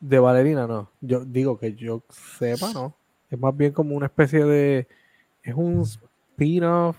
De 0.00 0.18
Valerina, 0.18 0.66
no. 0.66 0.88
Yo 1.00 1.24
digo 1.24 1.58
que 1.58 1.74
yo 1.74 2.02
sepa, 2.10 2.72
no. 2.72 2.94
Es 3.34 3.40
más 3.40 3.56
bien 3.56 3.72
como 3.72 3.96
una 3.96 4.06
especie 4.06 4.44
de. 4.44 4.86
Es 5.42 5.54
un 5.54 5.80
spin-off, 5.82 6.96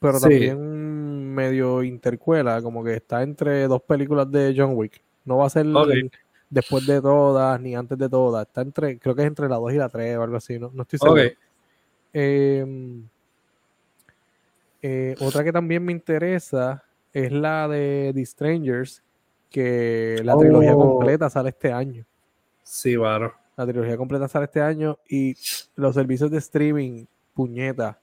pero 0.00 0.18
también 0.18 1.34
medio 1.34 1.84
intercuela, 1.84 2.60
como 2.60 2.82
que 2.82 2.94
está 2.94 3.22
entre 3.22 3.68
dos 3.68 3.80
películas 3.82 4.30
de 4.30 4.54
John 4.56 4.72
Wick. 4.74 5.00
No 5.24 5.38
va 5.38 5.46
a 5.46 5.50
ser 5.50 5.66
después 6.50 6.84
de 6.84 7.00
todas, 7.00 7.60
ni 7.60 7.76
antes 7.76 7.96
de 7.96 8.08
todas. 8.08 8.46
Está 8.46 8.62
entre, 8.62 8.98
creo 8.98 9.14
que 9.14 9.22
es 9.22 9.28
entre 9.28 9.48
la 9.48 9.56
2 9.56 9.72
y 9.72 9.76
la 9.76 9.88
3 9.88 10.16
o 10.16 10.22
algo 10.22 10.36
así, 10.36 10.58
no, 10.58 10.72
estoy 10.82 10.98
seguro. 10.98 11.22
Em, 12.12 13.04
eh, 14.82 15.14
otra 15.20 15.44
que 15.44 15.52
también 15.52 15.84
me 15.84 15.92
interesa 15.92 16.82
es 17.12 17.30
la 17.30 17.68
de 17.68 18.10
The 18.14 18.26
Strangers, 18.26 19.02
que 19.48 20.20
la 20.24 20.36
trilogía 20.36 20.74
oh. 20.74 20.96
completa 20.96 21.30
sale 21.30 21.50
este 21.50 21.72
año. 21.72 22.04
Sí, 22.64 22.96
claro. 22.96 23.34
La 23.58 23.66
trilogía 23.66 23.96
completa 23.96 24.28
sale 24.28 24.44
este 24.44 24.60
año 24.60 24.98
y 25.08 25.34
los 25.74 25.92
servicios 25.92 26.30
de 26.30 26.38
streaming, 26.38 27.06
puñeta, 27.34 27.98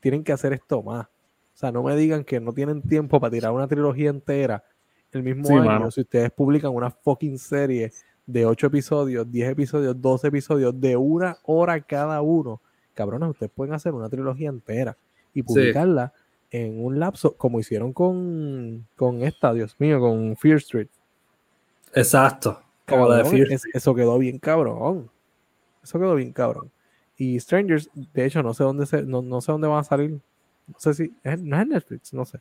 tienen 0.00 0.24
que 0.24 0.32
hacer 0.32 0.54
esto 0.54 0.82
más. 0.82 1.04
O 1.04 1.10
sea, 1.52 1.70
no 1.70 1.82
me 1.82 1.94
digan 1.94 2.24
que 2.24 2.40
no 2.40 2.54
tienen 2.54 2.80
tiempo 2.80 3.20
para 3.20 3.30
tirar 3.30 3.52
una 3.52 3.68
trilogía 3.68 4.08
entera 4.08 4.64
el 5.12 5.22
mismo 5.22 5.60
año. 5.60 5.90
Si 5.90 6.00
ustedes 6.00 6.30
publican 6.30 6.74
una 6.74 6.90
fucking 6.90 7.38
serie 7.38 7.92
de 8.24 8.46
8 8.46 8.68
episodios, 8.68 9.30
10 9.30 9.50
episodios, 9.50 10.00
12 10.00 10.28
episodios, 10.28 10.80
de 10.80 10.96
una 10.96 11.36
hora 11.42 11.78
cada 11.82 12.22
uno, 12.22 12.62
cabrones, 12.94 13.28
ustedes 13.28 13.52
pueden 13.54 13.74
hacer 13.74 13.92
una 13.92 14.08
trilogía 14.08 14.48
entera 14.48 14.96
y 15.34 15.42
publicarla 15.42 16.14
en 16.50 16.82
un 16.82 16.98
lapso, 16.98 17.36
como 17.36 17.60
hicieron 17.60 17.92
con, 17.92 18.86
con 18.96 19.22
esta, 19.22 19.52
Dios 19.52 19.76
mío, 19.78 20.00
con 20.00 20.34
Fear 20.38 20.56
Street. 20.56 20.88
Exacto 21.92 22.62
eso 23.74 23.94
quedó 23.94 24.18
bien 24.18 24.38
cabrón. 24.38 25.10
Eso 25.82 25.98
quedó 25.98 26.14
bien 26.14 26.32
cabrón. 26.32 26.70
Y 27.16 27.38
Strangers, 27.40 27.90
de 27.94 28.24
hecho, 28.24 28.42
no 28.42 28.54
sé 28.54 28.62
dónde 28.62 28.86
se, 28.86 29.02
no, 29.02 29.40
sé 29.40 29.52
dónde 29.52 29.66
van 29.66 29.80
a 29.80 29.84
salir. 29.84 30.10
No 30.66 30.74
sé 30.78 30.94
si. 30.94 31.12
no 31.24 31.60
es 31.60 31.66
Netflix, 31.66 32.14
no 32.14 32.24
sé. 32.24 32.38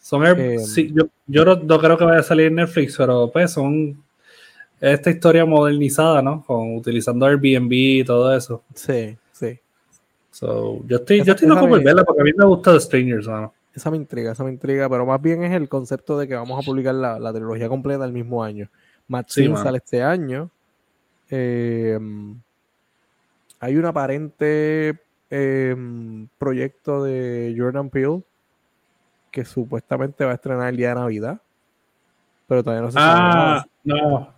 Son 0.00 0.24
em, 0.24 0.58
yo, 0.94 1.08
yo 1.26 1.44
no, 1.44 1.78
creo 1.78 1.98
que 1.98 2.04
vaya 2.04 2.20
a 2.20 2.22
salir 2.22 2.46
en 2.46 2.54
Netflix, 2.54 2.96
pero 2.96 3.30
pues 3.30 3.50
son 3.50 4.02
esta 4.80 5.10
historia 5.10 5.44
modernizada, 5.44 6.22
¿no? 6.22 6.42
Con 6.46 6.76
utilizando 6.76 7.26
Airbnb 7.26 7.72
y 7.72 8.04
todo 8.04 8.34
eso. 8.34 8.62
Sí, 8.74 9.16
sí. 9.32 9.58
So, 10.30 10.84
yo 10.86 10.98
estoy, 10.98 11.24
yo 11.24 11.32
estoy 11.32 11.48
loco 11.48 11.68
por 11.68 11.82
verla 11.82 12.04
porque 12.04 12.22
a 12.22 12.24
mí 12.24 12.30
me 12.36 12.46
gusta 12.46 12.72
The 12.72 12.80
Strangers, 12.80 13.26
¿no? 13.26 13.52
Esa 13.74 13.90
me 13.90 13.96
intriga, 13.96 14.32
esa 14.32 14.44
me 14.44 14.50
intriga, 14.50 14.88
pero 14.88 15.04
más 15.04 15.20
bien 15.20 15.42
es 15.44 15.52
el 15.52 15.68
concepto 15.68 16.18
de 16.18 16.26
que 16.26 16.34
vamos 16.34 16.58
a 16.58 16.64
publicar 16.64 16.94
la, 16.94 17.18
la 17.18 17.32
trilogía 17.32 17.68
completa 17.68 18.04
el 18.04 18.12
mismo 18.12 18.42
año. 18.42 18.70
Matt 19.08 19.30
sale 19.30 19.78
este 19.78 20.02
año. 20.02 20.50
Eh, 21.30 21.98
hay 23.60 23.76
un 23.76 23.84
aparente 23.86 25.00
em, 25.30 26.28
proyecto 26.38 27.02
de 27.02 27.54
Jordan 27.56 27.90
Peele 27.90 28.22
que 29.30 29.44
supuestamente 29.44 30.24
va 30.24 30.32
a 30.32 30.34
estrenar 30.34 30.68
el 30.68 30.76
día 30.76 30.90
de 30.90 30.94
Navidad. 30.94 31.40
Pero 32.46 32.62
todavía 32.62 32.82
no 32.82 32.90
se 32.90 32.94
sabe. 32.94 33.20
Ah, 33.20 33.66
no. 33.84 34.32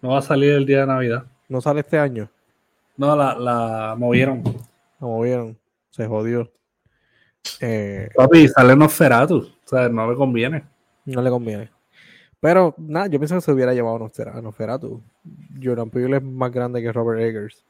No 0.00 0.08
va 0.10 0.18
a 0.18 0.22
salir 0.22 0.52
el 0.52 0.66
día 0.66 0.80
de 0.80 0.86
Navidad. 0.86 1.24
¿No 1.48 1.60
sale 1.60 1.80
este 1.80 1.98
año? 1.98 2.28
No, 2.96 3.16
la, 3.16 3.34
la 3.38 3.94
movieron. 3.98 4.42
La 5.00 5.06
movieron. 5.06 5.58
Se 5.90 6.06
jodió. 6.06 6.50
Eh, 7.60 8.08
Papi, 8.14 8.48
sale 8.48 8.76
Nosferatu. 8.76 9.38
O 9.38 9.68
sea, 9.68 9.88
no 9.88 10.10
le 10.10 10.16
conviene. 10.16 10.64
No 11.04 11.20
le 11.20 11.30
conviene. 11.30 11.70
Pero, 12.44 12.74
nada, 12.76 13.06
yo 13.06 13.18
pienso 13.18 13.36
que 13.36 13.40
se 13.40 13.52
hubiera 13.52 13.72
llevado 13.72 13.96
a 13.96 14.42
Nosferatu. 14.42 15.00
Jordan 15.62 15.88
Peele 15.88 16.18
es 16.18 16.22
más 16.22 16.52
grande 16.52 16.82
que 16.82 16.92
Robert 16.92 17.22
Eggers. 17.22 17.64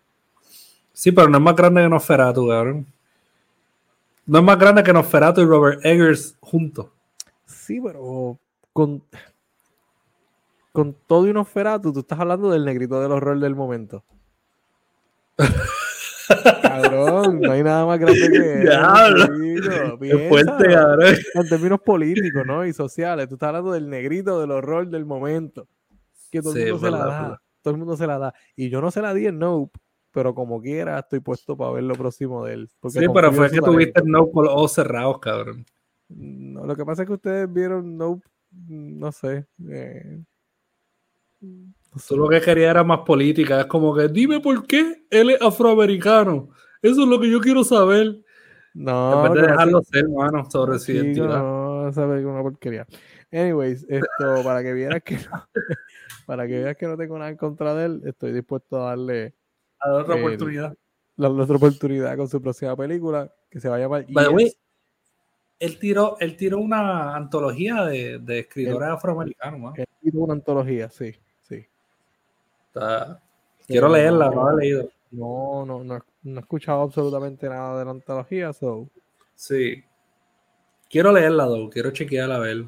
Sí, 0.93 1.13
pero 1.13 1.29
no 1.29 1.39
es 1.39 1.45
más 1.45 1.55
grande 1.55 1.81
que 1.81 1.89
Nosferatu, 1.89 2.49
cabrón. 2.49 2.85
No 4.27 4.39
es 4.41 4.45
más 4.45 4.59
grande 4.59 4.83
que 4.83 4.93
Nosferatu 4.93 5.43
y 5.43 5.45
Robert 5.45 5.79
Eggers 5.85 6.37
juntos. 6.41 6.89
Sí, 7.47 7.81
pero 7.81 8.37
con, 8.73 9.01
con 10.73 10.97
todo 11.07 11.29
y 11.29 11.33
Nosferatu, 11.33 11.93
tú 11.93 12.01
estás 12.01 12.19
hablando 12.19 12.51
del 12.51 12.65
negrito 12.65 13.01
del 13.01 13.13
horror 13.13 13.39
del 13.39 13.55
momento. 13.55 14.03
cabrón, 16.63 17.41
no 17.41 17.53
hay 17.53 17.63
nada 17.63 17.87
más 17.87 17.99
grande 17.99 18.31
que 18.31 18.63
eso. 20.15 20.29
fuerte, 20.29 20.65
cabrón. 20.73 21.15
En 21.35 21.49
términos 21.49 21.81
políticos, 21.81 22.45
¿no? 22.47 22.65
Y 22.67 22.73
sociales. 22.73 23.29
Tú 23.29 23.35
estás 23.35 23.49
hablando 23.49 23.73
del 23.73 23.89
negrito 23.89 24.41
del 24.41 24.51
horror 24.51 24.89
del 24.89 25.05
momento. 25.05 25.69
Que 26.31 26.41
todo 26.43 26.57
el 26.57 26.73
mundo 26.73 26.87
se 26.87 26.91
la 26.91 26.99
da. 26.99 27.43
Todo 27.63 27.75
el 27.75 27.79
mundo 27.79 27.97
se 27.97 28.07
la 28.07 28.19
da. 28.19 28.35
Y 28.57 28.69
yo 28.69 28.81
no 28.81 28.91
se 28.91 29.01
la 29.03 29.15
di 29.15 29.27
en 29.27 29.39
Nope 29.39 29.79
pero 30.15 30.33
como 30.33 30.63
quiera 30.63 31.01
estoy 31.01 31.19
puesto 31.19 31.57
para 31.57 31.73
ver 31.73 31.83
lo 31.83 31.95
próximo 31.95 32.45
de 32.45 32.55
él. 32.55 32.71
Sí, 32.89 33.01
pero 33.13 33.33
fue 33.33 33.51
que 33.51 33.59
tuviste 33.59 34.01
No 34.05 34.31
con 34.31 34.45
los 34.45 34.55
ojos 34.55 34.73
cerrados, 34.73 35.19
cabrón. 35.19 35.67
No, 36.09 36.65
lo 36.65 36.77
que 36.77 36.85
pasa 36.85 37.03
es 37.03 37.09
que 37.09 37.15
ustedes 37.15 37.53
vieron 37.53 37.99
No, 37.99 38.21
no 38.53 39.11
sé. 39.11 39.47
Eh, 39.69 40.23
Tú 42.09 42.17
lo 42.17 42.29
que 42.29 42.41
quería 42.41 42.71
era 42.71 42.83
más 42.83 43.01
política, 43.01 43.61
es 43.61 43.67
como 43.67 43.95
que 43.95 44.09
dime 44.09 44.41
por 44.41 44.67
qué 44.67 45.07
él 45.11 45.31
es 45.31 45.41
afroamericano. 45.41 46.49
Eso 46.83 47.03
es 47.03 47.09
lo 47.09 47.21
que 47.21 47.31
yo 47.31 47.41
quiero 47.41 47.63
saber. 47.63 48.21
No, 48.75 49.25
en 49.25 49.33
vez 49.33 49.43
de 49.43 49.49
dejarlo 49.49 49.83
ser, 49.83 50.09
mano, 50.09 50.51
sobre 50.51 50.79
su 50.81 50.93
identidad. 50.93 51.39
No, 51.39 51.93
saber 51.93 52.27
una 52.27 52.43
porquería. 52.43 52.87
Anyways, 53.31 53.87
esto, 53.89 54.43
para 54.43 54.63
que 54.63 54.73
vieras 54.73 55.03
que 55.03 55.17
no, 55.17 55.49
para 56.27 56.47
que 56.47 56.59
veas 56.59 56.77
que 56.77 56.87
no 56.87 56.97
tengo 56.97 57.17
nada 57.17 57.31
en 57.31 57.37
contra 57.37 57.75
de 57.75 57.87
él, 57.87 58.03
estoy 58.05 58.33
dispuesto 58.33 58.83
a 58.83 58.91
darle 58.91 59.35
a 59.79 59.93
otra 59.93 60.17
oportunidad. 60.17 60.75
La, 61.17 61.29
otra 61.31 61.57
oportunidad 61.57 62.17
con 62.17 62.29
su 62.29 62.43
próxima 62.43 62.77
película, 62.77 63.33
que 63.49 63.61
se 63.61 63.69
va 63.69 63.77
a 63.77 63.79
llamar. 63.79 64.07
él 65.61 65.79
tiró, 65.79 66.17
él 66.19 66.37
tiró 66.37 66.59
una 66.59 67.15
antología 67.15 67.85
de, 67.85 68.19
de 68.19 68.41
escritores 68.41 68.89
afroamericanos. 68.89 69.79
Él 69.79 69.87
tiró 70.01 70.21
una 70.21 70.35
antología, 70.35 70.91
sí, 70.91 71.15
Quiero 73.67 73.89
leerla, 73.89 74.31
no, 74.31 74.51
la 74.51 74.53
he 74.53 74.57
leído. 74.57 74.91
No, 75.11 75.65
no, 75.65 75.85
no, 75.85 76.05
no, 76.25 76.37
he 76.37 76.41
escuchado 76.41 76.83
absolutamente 76.83 77.49
nada 77.49 77.79
de 77.79 77.85
la 77.85 77.93
antología, 77.93 78.53
so. 78.53 78.89
Sí. 79.35 79.83
Quiero 80.91 81.13
leerla, 81.13 81.47
though. 81.47 81.71
quiero 81.71 81.91
chequearla 81.91 82.37
a 82.37 82.41
ver. 82.41 82.65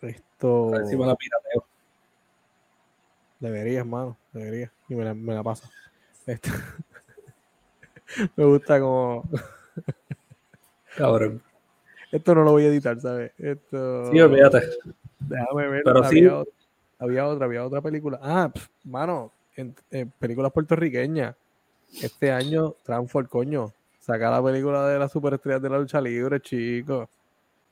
Esto. 0.00 0.74
A 0.74 0.78
ver 0.78 0.86
si 0.86 0.96
me 0.96 1.06
la 1.06 1.14
pirateo. 1.14 1.64
Deberías, 3.38 3.80
hermano, 3.80 4.16
deberías. 4.32 4.70
Y 4.88 4.94
me 4.94 5.04
la, 5.04 5.14
me 5.14 5.34
la 5.34 5.42
pasa. 5.42 5.70
me 8.36 8.44
gusta 8.44 8.80
como. 8.80 9.28
Cabrón. 10.96 11.42
Esto 12.12 12.34
no 12.34 12.42
lo 12.42 12.52
voy 12.52 12.64
a 12.64 12.68
editar, 12.68 12.98
¿sabes? 13.00 13.32
Esto. 13.38 14.10
Sí, 14.10 14.20
olvídate. 14.20 14.62
Déjame 15.20 15.68
ver. 15.68 15.82
Pero 15.84 16.04
sí. 16.04 16.28
Había 17.00 17.26
otra, 17.26 17.46
había 17.46 17.66
otra 17.66 17.80
película. 17.80 18.20
Ah, 18.22 18.52
mano, 18.84 19.32
en, 19.56 19.74
películas 20.18 20.52
puertorriqueñas. 20.52 21.34
Este 22.00 22.30
año, 22.30 22.76
Transform, 22.84 23.26
coño. 23.26 23.72
Saca 23.98 24.30
la 24.30 24.42
película 24.42 24.86
de 24.86 24.98
las 24.98 25.10
superestrellas 25.10 25.62
de 25.62 25.70
la 25.70 25.78
lucha 25.78 26.00
libre, 26.00 26.40
chicos. 26.40 27.08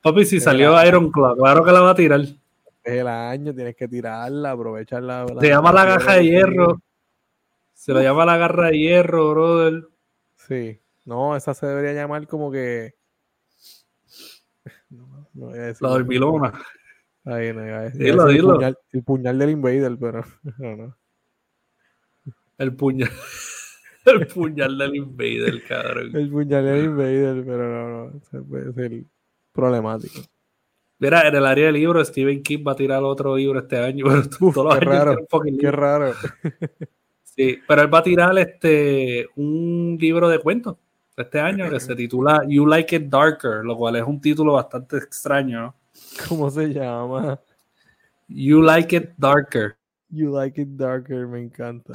Papi, 0.01 0.25
si 0.25 0.39
salió 0.39 0.83
Iron 0.85 1.11
Claw, 1.11 1.37
claro 1.37 1.63
que 1.63 1.71
la 1.71 1.81
va 1.81 1.91
a 1.91 1.95
tirar 1.95 2.21
el 2.83 3.07
año, 3.07 3.53
tienes 3.53 3.75
que 3.75 3.87
tirarla, 3.87 4.51
aprovecharla. 4.51 5.25
Se 5.39 5.47
llama 5.47 5.71
la 5.71 5.85
garra 5.85 6.15
de 6.15 6.23
hierro. 6.23 6.81
Se 7.73 7.93
la 7.93 8.03
llama 8.03 8.25
la 8.25 8.37
garra 8.37 8.67
de 8.67 8.77
hierro, 8.77 9.31
brother. 9.31 9.87
Sí. 10.35 10.79
No, 11.05 11.35
esa 11.35 11.53
se 11.53 11.65
debería 11.65 11.93
llamar 11.93 12.27
como 12.27 12.51
que. 12.51 12.95
la 15.33 15.89
dormilona. 15.89 16.53
Ahí 17.29 17.53
no, 17.53 17.61
dilo, 17.91 18.27
el, 18.27 18.33
dilo. 18.33 18.53
Puñal, 18.55 18.77
el 18.91 19.03
puñal 19.03 19.39
del 19.39 19.49
invader, 19.51 19.97
pero 19.99 20.25
no, 20.57 20.75
no. 20.75 20.97
El 22.57 22.75
puñal. 22.75 23.09
El 24.05 24.25
puñal 24.27 24.77
del 24.77 24.95
invader, 24.95 25.63
cabrón. 25.67 26.15
El 26.15 26.29
puñal 26.29 26.65
del 26.65 26.85
invader, 26.85 27.43
pero 27.45 27.69
no, 27.69 28.11
no. 28.11 28.43
Puede 28.45 28.73
ser 28.73 29.03
problemático. 29.51 30.21
Mira, 30.97 31.27
en 31.27 31.35
el 31.35 31.45
área 31.45 31.67
de 31.67 31.71
libros, 31.73 32.07
Stephen 32.07 32.41
King 32.41 32.63
va 32.67 32.71
a 32.71 32.75
tirar 32.75 33.03
otro 33.03 33.35
libro 33.35 33.59
este 33.59 33.77
año. 33.77 34.05
Pero 34.39 34.69
qué 34.69 34.79
raro. 34.79 35.27
Qué 35.59 35.71
raro. 35.71 36.13
Sí, 37.23 37.59
pero 37.67 37.83
él 37.83 37.93
va 37.93 37.99
a 37.99 38.03
tirar 38.03 38.37
este 38.37 39.27
un 39.35 39.97
libro 39.99 40.27
de 40.27 40.39
cuentos 40.39 40.75
este 41.15 41.39
año 41.39 41.69
que 41.69 41.79
se 41.79 41.95
titula 41.95 42.43
You 42.47 42.65
Like 42.65 42.95
It 42.95 43.03
Darker, 43.03 43.63
lo 43.63 43.77
cual 43.77 43.97
es 43.97 44.03
un 44.03 44.19
título 44.19 44.53
bastante 44.53 44.97
extraño. 44.97 45.75
¿Cómo 46.27 46.49
se 46.49 46.67
llama? 46.67 47.39
You 48.27 48.61
Like 48.61 48.95
It 48.95 49.09
Darker. 49.17 49.75
You 50.09 50.31
Like 50.31 50.61
It 50.61 50.69
Darker, 50.69 51.27
me 51.27 51.41
encanta. 51.41 51.93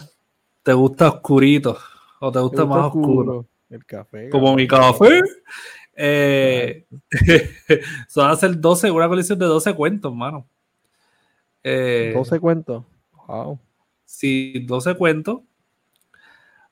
¿Te 0.62 0.72
gusta 0.72 1.08
oscurito 1.08 1.76
o 2.20 2.32
te 2.32 2.40
gusta, 2.40 2.64
más 2.64 2.86
oscuro? 2.86 3.46
El 3.68 3.84
café. 3.84 4.30
Como 4.30 4.54
mi 4.54 4.66
café. 4.66 5.20
Eh, 5.96 6.86
van 8.16 8.30
a 8.30 8.36
ser 8.36 8.58
12, 8.60 8.90
una 8.90 9.08
colección 9.08 9.38
de 9.38 9.46
12 9.46 9.74
cuentos, 9.74 10.14
mano. 10.14 10.46
Eh, 11.62 12.12
12 12.14 12.40
cuentos. 12.40 12.84
Wow. 13.26 13.58
Sí, 14.04 14.64
12 14.66 14.94
cuentos. 14.96 15.40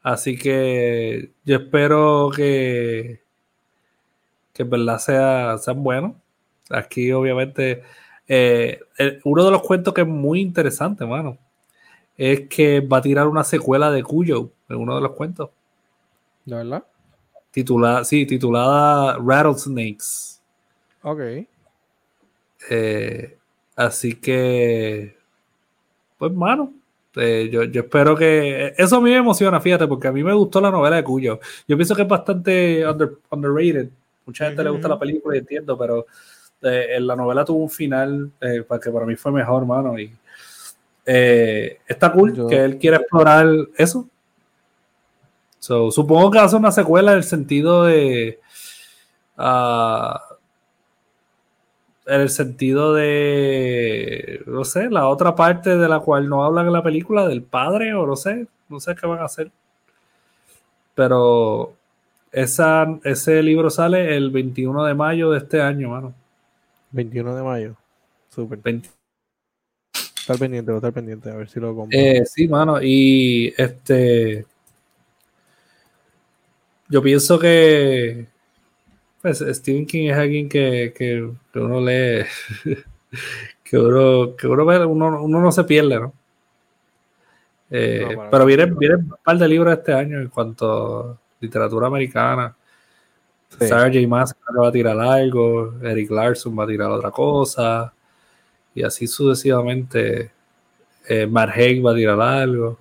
Así 0.03 0.37
que 0.37 1.33
yo 1.45 1.57
espero 1.57 2.31
que, 2.35 3.23
que 4.53 4.63
en 4.63 4.71
verdad 4.71 4.99
sea, 4.99 5.59
sean 5.59 5.83
buenos. 5.83 6.22
Aquí, 6.73 7.13
obviamente, 7.13 7.83
eh, 8.29 8.81
uno 9.25 9.45
de 9.45 9.51
los 9.51 9.63
cuentos 9.63 9.95
que 9.95 10.01
es 10.03 10.07
muy 10.07 10.41
interesante, 10.41 11.05
mano, 11.07 11.39
es 12.17 12.49
que 12.49 12.81
va 12.81 12.99
a 12.99 13.03
tirar 13.03 13.29
una 13.29 13.45
secuela 13.45 13.91
de 13.91 14.03
Cuyo 14.03 14.51
en 14.69 14.77
uno 14.77 14.97
de 14.97 15.03
los 15.03 15.13
cuentos. 15.13 15.51
¿De 16.45 16.57
verdad? 16.57 16.85
titulada, 17.53 18.05
sí, 18.05 18.27
titulada 18.27 19.19
Rattlesnakes. 19.23 20.41
Ok. 21.03 21.21
Eh, 22.71 23.37
así 23.77 24.15
que, 24.15 25.17
pues, 26.19 26.33
mano, 26.33 26.73
eh, 27.15 27.49
yo, 27.53 27.63
espero 27.63 28.17
que. 28.17 28.75
Eso 28.77 28.97
a 28.97 29.01
mí 29.01 29.11
me 29.11 29.17
emociona, 29.17 29.61
fíjate, 29.61 29.87
porque 29.87 30.09
a 30.09 30.13
mí 30.13 30.25
me 30.25 30.33
gustó 30.33 30.61
la 30.61 30.71
novela 30.71 30.97
de 30.97 31.05
Cuyo. 31.05 31.39
Yo 31.69 31.77
pienso 31.77 31.95
que 31.95 32.03
es 32.03 32.09
bastante 32.09 32.85
underrated. 33.31 33.91
Mucha 34.25 34.47
gente 34.47 34.65
le 34.65 34.71
gusta 34.71 34.89
la 34.89 34.99
película 34.99 35.37
y 35.37 35.41
entiendo, 35.41 35.77
pero 35.77 36.07
eh, 36.63 36.97
en 36.97 37.07
la 37.07 37.17
novela 37.17 37.45
tuvo 37.45 37.59
un 37.59 37.71
final 37.71 38.31
que 38.41 38.91
para 38.91 39.07
mí 39.07 39.17
fue 39.17 39.33
mejor, 39.33 39.67
mano. 39.67 39.99
Y 39.99 40.13
está 41.05 42.13
cool 42.13 42.47
que 42.49 42.65
él 42.65 42.79
quiera 42.79 42.99
explorar 42.99 43.47
eso. 43.77 44.09
So, 45.63 45.93
supongo 45.93 46.33
que 46.33 46.41
hace 46.41 46.57
una 46.57 46.73
secuela 46.73 47.13
en 47.13 47.19
el 47.19 47.23
sentido 47.23 47.85
de. 47.85 48.41
Uh, 49.39 50.19
en 52.05 52.21
el 52.21 52.31
sentido 52.31 52.95
de. 52.95 54.43
No 54.49 54.65
sé, 54.65 54.91
la 54.91 55.07
otra 55.07 55.37
parte 55.37 55.77
de 55.77 55.89
la 55.89 56.01
cual 56.01 56.29
no 56.29 56.43
hablan 56.43 56.67
en 56.67 56.73
la 56.73 56.83
película, 56.83 57.29
del 57.29 57.45
padre, 57.45 57.95
o 57.95 58.05
no 58.09 58.17
sé. 58.17 58.49
No 58.69 58.81
sé 58.81 58.97
qué 58.97 59.07
van 59.07 59.21
a 59.21 59.27
hacer. 59.27 59.53
Pero. 60.97 61.75
esa, 62.33 62.99
ese 63.05 63.41
libro 63.41 63.71
sale 63.71 64.17
el 64.17 64.33
21 64.33 64.85
de 64.85 64.95
mayo 64.95 65.31
de 65.31 65.39
este 65.39 65.63
año, 65.63 65.91
mano. 65.91 66.13
21 66.93 67.35
de 67.35 67.43
mayo. 67.43 67.77
Súper. 68.29 68.59
20. 68.59 68.89
Estar 70.21 70.39
pendiente, 70.39 70.71
voy 70.71 70.77
a 70.77 70.79
estar 70.79 70.93
pendiente 70.93 71.31
a 71.31 71.35
ver 71.37 71.49
si 71.49 71.59
lo 71.59 71.75
compro. 71.75 71.99
Eh, 71.99 72.25
sí, 72.25 72.47
mano. 72.49 72.81
Y 72.81 73.53
este. 73.57 74.47
Yo 76.89 77.03
pienso 77.03 77.39
que. 77.39 78.27
Pues 79.21 79.39
Stephen 79.39 79.87
King 79.87 80.11
es 80.11 80.17
alguien 80.17 80.49
que, 80.49 80.93
que, 80.97 81.31
que 81.53 81.59
uno 81.59 81.81
lee. 81.81 82.25
que 83.65 83.79
uno, 83.79 84.37
que 84.37 84.47
uno, 84.47 84.65
ve, 84.65 84.85
uno, 84.85 85.23
uno 85.23 85.41
no 85.41 85.53
se 85.53 85.65
pierde, 85.65 85.99
¿no? 86.01 86.13
Eh, 87.71 88.01
No, 88.03 88.09
pero 88.09 88.31
nada. 88.31 88.45
vienen, 88.45 88.77
vienen 88.77 88.99
un 88.99 89.15
par 89.25 89.39
de 89.39 89.49
libros 89.49 89.79
este 89.79 89.93
año 89.95 90.21
en 90.21 90.29
cuanto 90.29 91.01
a 91.13 91.19
literatura 91.41 91.87
americana. 91.87 92.55
Sí. 93.59 93.69
Sarah 93.69 93.93
J. 93.93 94.07
Maas 94.09 94.35
va 94.61 94.69
a 94.69 94.73
tirar 94.73 94.99
algo, 94.99 95.75
Eric 95.83 96.11
Larson 96.11 96.59
va 96.59 96.65
a 96.65 96.67
tirar 96.67 96.91
otra 96.91 97.11
cosa, 97.11 97.93
y 98.75 98.83
así 98.83 99.07
sucesivamente. 99.07 100.31
Eh, 101.09 101.29
Haig 101.35 101.85
va 101.85 101.93
a 101.93 101.95
tirar 101.95 102.21
algo. 102.21 102.79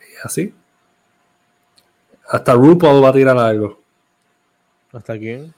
Y 0.00 0.26
así. 0.26 0.54
Hasta 2.28 2.54
RuPaul 2.54 3.04
va 3.04 3.10
a 3.10 3.12
tirar 3.12 3.36
algo. 3.38 3.80
¿Hasta 4.92 5.18
quién? 5.18 5.52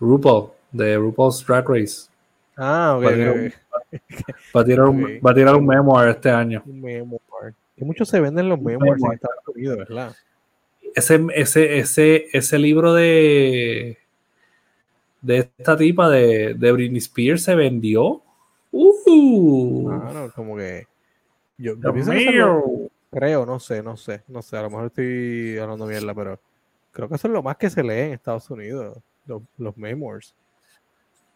RuPaul, 0.00 0.50
de 0.72 0.96
RuPaul's 0.96 1.44
Drag 1.46 1.68
Race. 1.68 2.08
Ah, 2.56 2.96
ok. 2.98 3.04
Va 3.04 3.10
a 3.10 3.14
tirar, 3.14 3.30
ok, 3.30 3.36
un- 3.36 3.52
va 4.56 4.60
a 4.60 4.64
tirar 4.64 4.86
un, 4.86 5.04
va 5.24 5.30
a 5.30 5.34
tirar 5.34 5.54
un 5.56 5.66
memoir 5.66 6.08
este 6.08 6.30
año. 6.30 6.62
Un 6.66 6.80
memoir. 6.80 7.54
Que 7.76 7.84
muchos 7.84 8.08
se 8.08 8.20
venden 8.20 8.48
los 8.48 8.60
memoirs 8.60 9.00
en. 9.00 9.12
Estados 9.12 9.48
Unidos, 9.54 9.78
¿verdad? 9.78 10.12
Ese, 10.98 11.26
ese, 11.34 11.78
ese, 11.78 12.26
ese 12.32 12.58
libro 12.58 12.92
de, 12.92 13.98
de 15.22 15.38
esta 15.38 15.76
tipa 15.76 16.08
de, 16.10 16.54
de 16.54 16.72
Britney 16.72 16.98
Spears 16.98 17.42
se 17.42 17.54
vendió. 17.54 18.22
Uh, 18.72 19.88
Claro, 19.88 20.32
como 20.34 20.56
que. 20.56 20.86
Yo, 21.56 21.78
pienso 21.92 22.12
que 22.12 22.88
creo, 23.10 23.46
no 23.46 23.58
sé, 23.58 23.82
no 23.82 23.96
sé, 23.96 24.22
no 24.28 24.42
sé, 24.42 24.56
a 24.56 24.62
lo 24.62 24.70
mejor 24.70 24.86
estoy 24.86 25.58
hablando 25.58 25.86
mierda, 25.86 26.14
pero 26.14 26.38
creo 26.92 27.08
que 27.08 27.16
eso 27.16 27.26
es 27.26 27.34
lo 27.34 27.42
más 27.42 27.56
que 27.56 27.70
se 27.70 27.82
lee 27.82 28.00
en 28.00 28.12
Estados 28.12 28.48
Unidos, 28.50 28.98
los, 29.26 29.42
los 29.56 29.76
memoirs. 29.76 30.34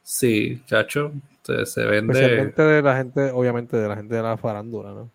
Sí, 0.02 0.62
chacho, 0.66 1.12
se, 1.42 1.66
se 1.66 1.84
vende. 1.84 2.12
Especialmente 2.12 2.62
de 2.62 2.82
la 2.82 2.96
gente, 2.96 3.30
obviamente 3.32 3.76
de 3.76 3.88
la 3.88 3.96
gente 3.96 4.14
de 4.14 4.22
la 4.22 4.36
farándula, 4.36 4.92
¿no? 4.92 5.10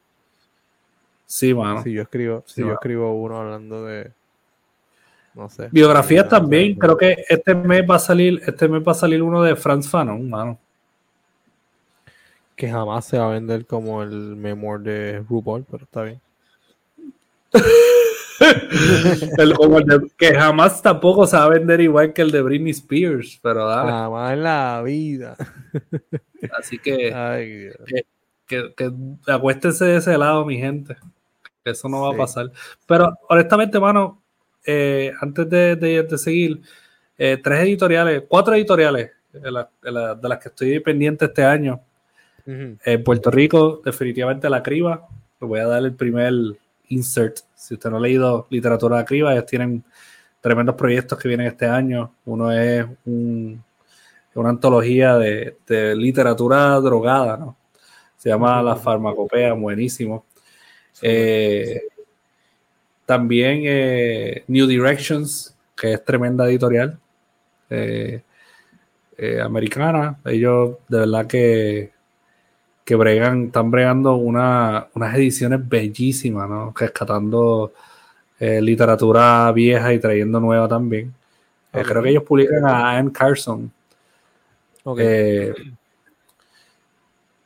Sí, 1.25 1.53
mano. 1.53 1.83
Si 1.83 1.91
yo 1.91 2.01
escribo, 2.01 2.43
si 2.45 2.61
yo 2.61 2.73
escribo 2.73 3.13
uno 3.13 3.39
hablando 3.41 3.85
de 3.85 4.11
no 5.37 5.49
sé. 5.49 5.69
Biografías 5.71 6.27
también. 6.27 6.75
Creo 6.75 6.97
que 6.97 7.23
este 7.29 7.53
mes 7.55 7.83
va 7.89 7.95
a 7.95 7.99
salir, 7.99 8.41
este 8.45 8.67
mes 8.67 8.81
va 8.85 8.91
a 8.91 8.95
salir 8.95 9.21
uno 9.21 9.41
de 9.43 9.55
Franz 9.55 9.87
Fanon, 9.89 10.29
mano. 10.29 10.59
que 12.55 12.67
jamás 12.69 13.05
se 13.05 13.19
va 13.19 13.27
a 13.29 13.33
vender 13.33 13.67
como 13.67 14.01
el 14.01 14.35
memoir 14.35 14.79
de 14.81 15.23
RuPaul, 15.29 15.63
pero 15.69 15.83
está 15.83 16.01
bien. 16.03 16.19
El- 19.37 19.53
como 19.55 19.79
el 19.79 19.85
de- 19.85 20.07
que 20.17 20.33
jamás 20.35 20.81
tampoco 20.81 21.25
se 21.25 21.37
va 21.37 21.45
a 21.45 21.49
vender 21.49 21.81
igual 21.81 22.13
que 22.13 22.21
el 22.21 22.31
de 22.31 22.41
Britney 22.41 22.71
Spears, 22.71 23.39
pero 23.41 23.65
dale. 23.67 23.89
Jamás 23.91 24.33
en 24.33 24.43
la 24.43 24.81
vida. 24.83 25.35
Así 26.57 26.77
que, 26.77 27.11
Ay, 27.15 27.51
Dios. 27.51 27.75
que, 28.45 28.73
que 28.75 28.91
acuéstense 29.27 29.85
de 29.85 29.97
ese 29.97 30.17
lado, 30.17 30.45
mi 30.45 30.57
gente. 30.57 30.95
Que 31.63 31.71
eso 31.71 31.89
no 31.89 32.01
va 32.03 32.13
a 32.13 32.17
pasar. 32.17 32.51
Pero 32.85 33.11
honestamente, 33.29 33.79
mano, 33.79 34.21
eh, 34.67 35.11
antes 35.21 35.49
de, 35.49 35.75
de- 35.77 36.03
de 36.03 36.17
seguir, 36.17 36.61
eh, 37.17 37.39
tres 37.43 37.61
editoriales, 37.61 38.23
cuatro 38.27 38.53
editoriales 38.53 39.11
de, 39.33 39.51
la- 39.51 39.69
de 39.81 39.91
la- 39.91 40.13
de 40.15 40.29
las 40.29 40.37
que 40.39 40.49
estoy 40.49 40.79
pendiente 40.81 41.25
este 41.25 41.43
año. 41.43 41.79
En 42.45 43.03
Puerto 43.03 43.31
Rico, 43.31 43.81
definitivamente 43.83 44.49
la 44.49 44.61
criba. 44.61 45.07
Le 45.41 45.47
voy 45.47 45.59
a 45.59 45.67
dar 45.67 45.83
el 45.83 45.93
primer 45.95 46.33
insert. 46.89 47.39
Si 47.55 47.73
usted 47.73 47.89
no 47.89 47.97
ha 47.97 47.99
leído 47.99 48.47
literatura 48.49 48.95
de 48.97 49.01
la 49.01 49.05
criba, 49.05 49.33
ellos 49.33 49.45
tienen 49.45 49.83
tremendos 50.41 50.75
proyectos 50.75 51.17
que 51.19 51.27
vienen 51.27 51.47
este 51.47 51.65
año. 51.65 52.13
Uno 52.25 52.51
es 52.51 52.85
un- 53.05 53.63
una 54.35 54.49
antología 54.49 55.17
de, 55.17 55.57
de 55.67 55.95
literatura 55.95 56.75
drogada, 56.79 57.37
¿no? 57.37 57.57
Se 58.17 58.29
llama 58.29 58.61
La 58.61 58.75
Farmacopea, 58.75 59.53
buenísimo. 59.53 60.25
Eh, 61.01 61.81
también 63.07 63.61
eh, 63.65 64.43
New 64.47 64.67
Directions, 64.67 65.55
que 65.75 65.93
es 65.93 66.05
tremenda 66.05 66.47
editorial 66.47 66.99
eh, 67.71 68.21
eh, 69.17 69.41
americana. 69.41 70.19
Ellos 70.25 70.77
de 70.87 70.99
verdad 70.99 71.25
que, 71.25 71.91
que 72.85 72.95
bregan, 72.95 73.45
están 73.47 73.71
bregando 73.71 74.15
una- 74.17 74.87
unas 74.93 75.15
ediciones 75.15 75.67
bellísimas, 75.67 76.47
¿no? 76.47 76.71
Rescatando 76.77 77.73
literatura 78.39 79.51
vieja 79.51 79.91
y 79.93 79.99
trayendo 79.99 80.39
nueva 80.39 80.67
también. 80.67 81.11
Creo 81.71 82.03
que 82.03 82.09
ellos 82.11 82.23
publican 82.23 82.65
a 82.67 82.91
Anne 82.97 83.11
Carson. 83.11 83.71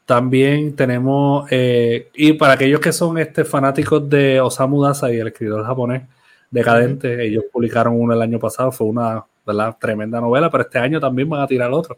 También 0.06 0.76
tenemos, 0.76 1.48
eh, 1.52 2.10
y 2.14 2.34
para 2.34 2.54
aquellos 2.54 2.80
que 2.80 2.92
son 2.92 3.18
este, 3.18 3.46
fanáticos 3.46 4.10
de 4.10 4.42
Osamu 4.42 4.84
Dazai, 4.84 5.18
el 5.18 5.28
escritor 5.28 5.66
japonés 5.66 6.04
decadente, 6.50 7.26
ellos 7.26 7.46
publicaron 7.52 8.00
uno 8.00 8.14
el 8.14 8.22
año 8.22 8.38
pasado, 8.38 8.72
fue 8.72 8.88
una 8.88 9.24
¿verdad? 9.46 9.78
tremenda 9.80 10.20
novela, 10.20 10.50
pero 10.50 10.64
este 10.64 10.80
año 10.80 11.00
también 11.00 11.30
van 11.30 11.42
a 11.42 11.48
tirar 11.48 11.72
otro. 11.72 11.98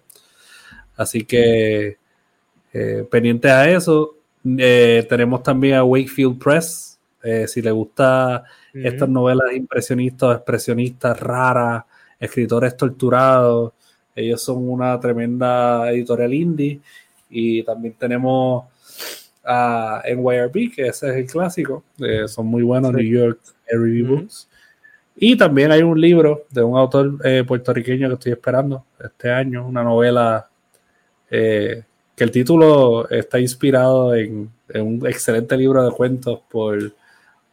Así 0.95 1.23
que 1.23 1.97
eh, 2.71 3.07
pendientes 3.09 3.51
a 3.51 3.69
eso. 3.69 4.15
Eh, 4.45 5.05
tenemos 5.09 5.41
también 5.41 5.75
a 5.75 5.83
Wakefield 5.83 6.37
Press. 6.37 6.99
si 7.47 7.61
le 7.61 7.71
gusta 7.71 8.43
estas 8.73 9.07
novelas 9.07 9.53
impresionistas, 9.55 10.35
expresionistas, 10.35 11.19
raras, 11.19 11.83
escritores 12.19 12.75
torturados. 12.77 13.73
Ellos 14.15 14.41
son 14.41 14.69
una 14.69 14.99
tremenda 14.99 15.89
editorial 15.91 16.33
indie. 16.33 16.81
Y 17.33 17.63
también 17.63 17.95
tenemos 17.97 18.65
a 19.43 20.01
NYRB, 20.05 20.73
que 20.73 20.87
ese 20.87 21.09
es 21.09 21.15
el 21.15 21.25
clásico. 21.25 21.83
eh, 21.99 22.27
son 22.27 22.45
muy 22.47 22.63
buenos, 22.63 22.91
Sí. 22.91 22.97
New 22.97 23.19
York 23.19 23.39
Review. 23.69 24.07
Books. 24.19 24.47
Y 25.15 25.35
también 25.37 25.71
hay 25.71 25.81
un 25.83 25.99
libro 25.99 26.45
de 26.49 26.63
un 26.63 26.77
autor 26.77 27.19
eh, 27.23 27.43
puertorriqueño 27.45 28.07
que 28.07 28.13
estoy 28.15 28.31
esperando 28.31 28.85
este 29.03 29.31
año, 29.31 29.67
una 29.67 29.83
novela 29.83 30.47
eh, 31.29 31.83
que 32.15 32.23
el 32.23 32.31
título 32.31 33.09
está 33.09 33.39
inspirado 33.39 34.15
en, 34.15 34.49
en 34.69 34.81
un 34.87 35.07
excelente 35.07 35.57
libro 35.57 35.83
de 35.83 35.91
cuentos 35.91 36.39
por 36.49 36.93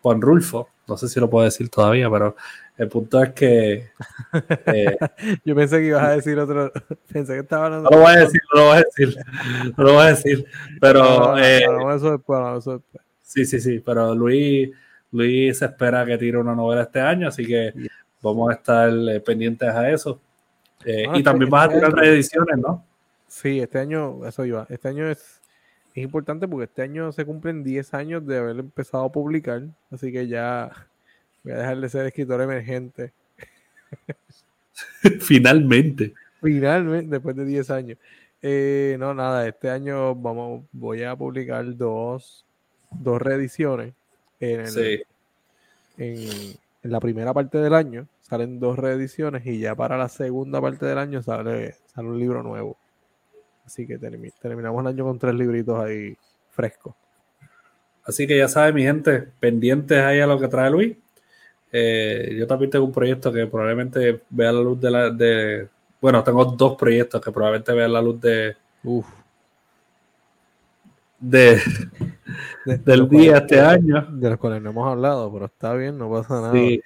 Juan 0.02 0.20
Rulfo. 0.20 0.68
No 0.86 0.96
sé 0.96 1.08
si 1.08 1.20
lo 1.20 1.28
puedo 1.30 1.44
decir 1.44 1.68
todavía, 1.68 2.10
pero 2.10 2.36
el 2.80 2.88
punto 2.88 3.22
es 3.22 3.32
que 3.34 3.90
eh, 4.66 4.96
Yo 5.44 5.54
pensé 5.54 5.80
que 5.80 5.86
ibas 5.88 6.02
a 6.02 6.16
decir 6.16 6.38
otro. 6.38 6.72
Pensé 7.12 7.34
que 7.34 7.40
estaba 7.40 7.66
hablando. 7.66 7.90
no 7.90 7.96
lo 7.98 8.02
voy 8.02 8.12
a 8.12 8.20
decir, 8.20 8.40
no 8.54 8.60
lo 8.60 8.66
voy 8.66 8.76
a 8.76 8.84
decir, 8.84 9.16
no 9.76 9.84
lo 9.84 9.92
voy 9.92 10.02
a 10.02 10.06
decir, 10.06 10.46
pero 10.80 11.02
No, 11.02 11.18
no, 11.32 11.38
eh, 11.38 11.62
eso 11.94 12.10
después, 12.12 12.40
eso 12.58 12.82
sí, 13.20 13.44
sí, 13.44 13.60
sí, 13.60 13.82
pero 13.84 14.14
Luis, 14.14 14.70
Luis 15.12 15.58
se 15.58 15.66
espera 15.66 16.06
que 16.06 16.16
tire 16.16 16.38
una 16.38 16.54
novela 16.54 16.84
este 16.84 17.00
año, 17.00 17.28
así 17.28 17.44
que 17.44 17.74
vamos 18.22 18.48
a 18.48 18.54
estar 18.54 18.88
eh, 18.88 19.20
pendientes 19.20 19.68
a 19.68 19.90
eso. 19.90 20.18
Eh, 20.86 21.02
y 21.02 21.10
este- 21.10 21.22
también 21.22 21.50
vas 21.50 21.68
a 21.68 21.74
este 21.74 21.78
tirar 21.80 21.92
reediciones, 21.92 22.56
¿no? 22.56 22.82
Sí, 23.28 23.60
este 23.60 23.78
año, 23.78 24.26
eso 24.26 24.42
iba. 24.46 24.66
Este 24.70 24.88
año 24.88 25.06
es, 25.06 25.42
es 25.94 26.02
importante 26.02 26.48
porque 26.48 26.64
este 26.64 26.80
año 26.80 27.12
se 27.12 27.26
cumplen 27.26 27.62
10 27.62 27.92
años 27.92 28.26
de 28.26 28.38
haber 28.38 28.58
empezado 28.58 29.04
a 29.04 29.12
publicar. 29.12 29.64
Así 29.90 30.10
que 30.10 30.26
ya 30.26 30.88
voy 31.43 31.53
a 31.53 31.59
dejar 31.59 31.80
de 31.80 31.88
ser 31.88 32.07
escritor 32.07 32.41
emergente. 32.41 33.12
Finalmente. 35.20 36.14
Finalmente, 36.43 37.11
después 37.11 37.36
de 37.36 37.45
10 37.45 37.70
años. 37.70 37.99
Eh, 38.43 38.97
no, 38.99 39.12
nada, 39.14 39.47
este 39.47 39.68
año 39.68 40.14
vamos, 40.14 40.64
voy 40.72 41.03
a 41.03 41.14
publicar 41.14 41.76
dos, 41.76 42.47
dos 42.91 43.20
reediciones. 43.20 43.93
En, 44.41 44.61
el- 44.61 44.68
Sí. 44.68 45.03
en, 45.99 46.18
en 46.82 46.91
la 46.91 47.01
primera 47.01 47.34
parte 47.34 47.59
del 47.59 47.74
año 47.74 48.07
salen 48.22 48.59
dos 48.61 48.78
reediciones 48.78 49.45
y 49.45 49.59
ya 49.59 49.74
para 49.74 49.99
la 49.99 50.09
segunda 50.09 50.61
parte 50.61 50.86
del 50.86 50.97
año 50.99 51.22
sale, 51.22 51.74
sale 51.95 52.09
un 52.09 52.18
libro 52.18 52.43
nuevo. 52.43 52.76
Así 53.66 53.86
que 53.86 54.01
termi- 54.01 54.32
terminamos 54.41 54.80
el 54.80 54.86
año 54.88 55.05
con 55.05 55.18
tres 55.18 55.34
libritos 55.34 55.78
ahí 55.78 56.16
frescos. 56.53 56.95
Así 58.05 58.26
que 58.26 58.38
ya 58.38 58.49
saben, 58.49 58.74
mi 58.74 58.82
gente, 58.82 59.28
pendientes 59.38 59.99
ahí 59.99 60.20
a 60.20 60.26
lo 60.26 60.41
que 60.41 60.49
trae 60.49 60.70
Luis. 60.70 60.97
Eh, 61.72 62.34
yo 62.38 62.46
también 62.46 62.70
tengo 62.70 62.84
un 62.84 62.92
proyecto 62.92 63.32
que 63.32 63.46
probablemente 63.46 64.22
vea 64.30 64.52
la 64.52 64.60
luz 64.60 64.80
de 64.80 64.90
la. 64.90 65.10
De, 65.10 65.68
bueno, 66.00 66.22
tengo 66.24 66.44
dos 66.44 66.76
proyectos 66.76 67.20
que 67.20 67.30
probablemente 67.30 67.72
vean 67.72 67.92
la 67.92 68.02
luz 68.02 68.20
de, 68.20 68.56
Uf. 68.84 69.06
de, 71.18 71.56
De- 71.56 71.60
de 72.64 72.78
del 72.78 73.08
día 73.08 73.30
cuales- 73.32 73.42
este 73.42 73.60
año. 73.60 74.06
De 74.10 74.30
los 74.30 74.38
cuales 74.38 74.62
no 74.62 74.70
hemos 74.70 74.88
hablado, 74.90 75.32
pero 75.32 75.46
está 75.46 75.74
bien, 75.74 75.98
no 75.98 76.10
pasa 76.10 76.40
nada. 76.40 76.52
Sí. 76.52 76.80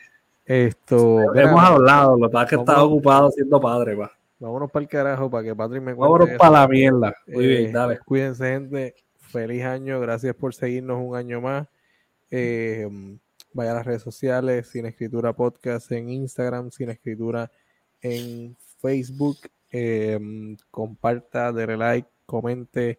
Esto. 0.46 1.32
Hemos 1.34 1.62
hablado, 1.62 2.18
lo 2.18 2.28
que 2.28 2.32
pasa 2.32 2.44
es 2.44 2.50
que 2.50 2.56
estaba 2.56 2.82
ocupado 2.84 3.30
siendo 3.30 3.58
padre, 3.60 3.96
pa. 3.96 4.12
Vámonos 4.38 4.70
para 4.70 4.82
el 4.82 4.88
carajo 4.88 5.30
para 5.30 5.44
que 5.44 5.54
Patrick 5.56 5.82
me 5.82 5.94
cuente. 5.94 6.12
Vámonos 6.12 6.38
para 6.38 6.50
la 6.60 6.68
mierda. 6.68 7.14
Muy 7.28 7.44
Eh, 7.44 7.48
bien, 7.48 7.72
dale. 7.72 7.98
Cuídense, 8.00 8.44
gente. 8.52 8.94
Feliz 9.20 9.64
año. 9.64 9.98
Gracias 10.00 10.34
por 10.34 10.54
seguirnos 10.54 10.98
un 11.00 11.16
año 11.16 11.40
más. 11.40 11.66
Eh, 12.30 12.86
vaya 13.54 13.70
a 13.70 13.74
las 13.74 13.86
redes 13.86 14.02
sociales, 14.02 14.68
Sin 14.68 14.84
Escritura 14.84 15.32
Podcast 15.32 15.90
en 15.92 16.10
Instagram, 16.10 16.70
Sin 16.70 16.90
Escritura 16.90 17.50
en 18.02 18.56
Facebook. 18.80 19.38
Eh, 19.72 20.56
comparta, 20.70 21.52
déle 21.52 21.76
like, 21.76 22.08
comente 22.26 22.98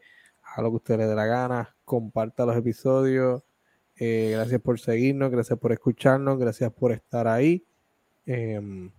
a 0.56 0.62
lo 0.62 0.72
que 0.72 0.76
usted 0.78 0.98
le 0.98 1.06
dé 1.06 1.16
la 1.16 1.26
gana. 1.26 1.76
Comparta 1.86 2.46
los 2.46 2.58
episodios. 2.58 3.44
Eh, 3.98 4.32
gracias 4.34 4.62
por 4.62 4.80
seguirnos, 4.80 5.32
gracias 5.32 5.60
por 5.60 5.72
escucharnos, 5.72 6.40
gracias 6.40 6.72
por 6.74 6.92
estar 6.92 7.28
ahí. 7.28 7.64
Eh, 8.26 8.90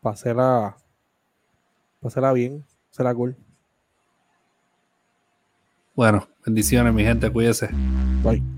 pásela, 0.00 0.76
pásela 2.00 2.32
bien, 2.32 2.64
será 2.90 3.14
cool. 3.14 3.36
Bueno, 5.94 6.28
bendiciones, 6.44 6.92
mi 6.92 7.04
gente, 7.04 7.30
cuídese. 7.30 7.70
Bye. 8.22 8.55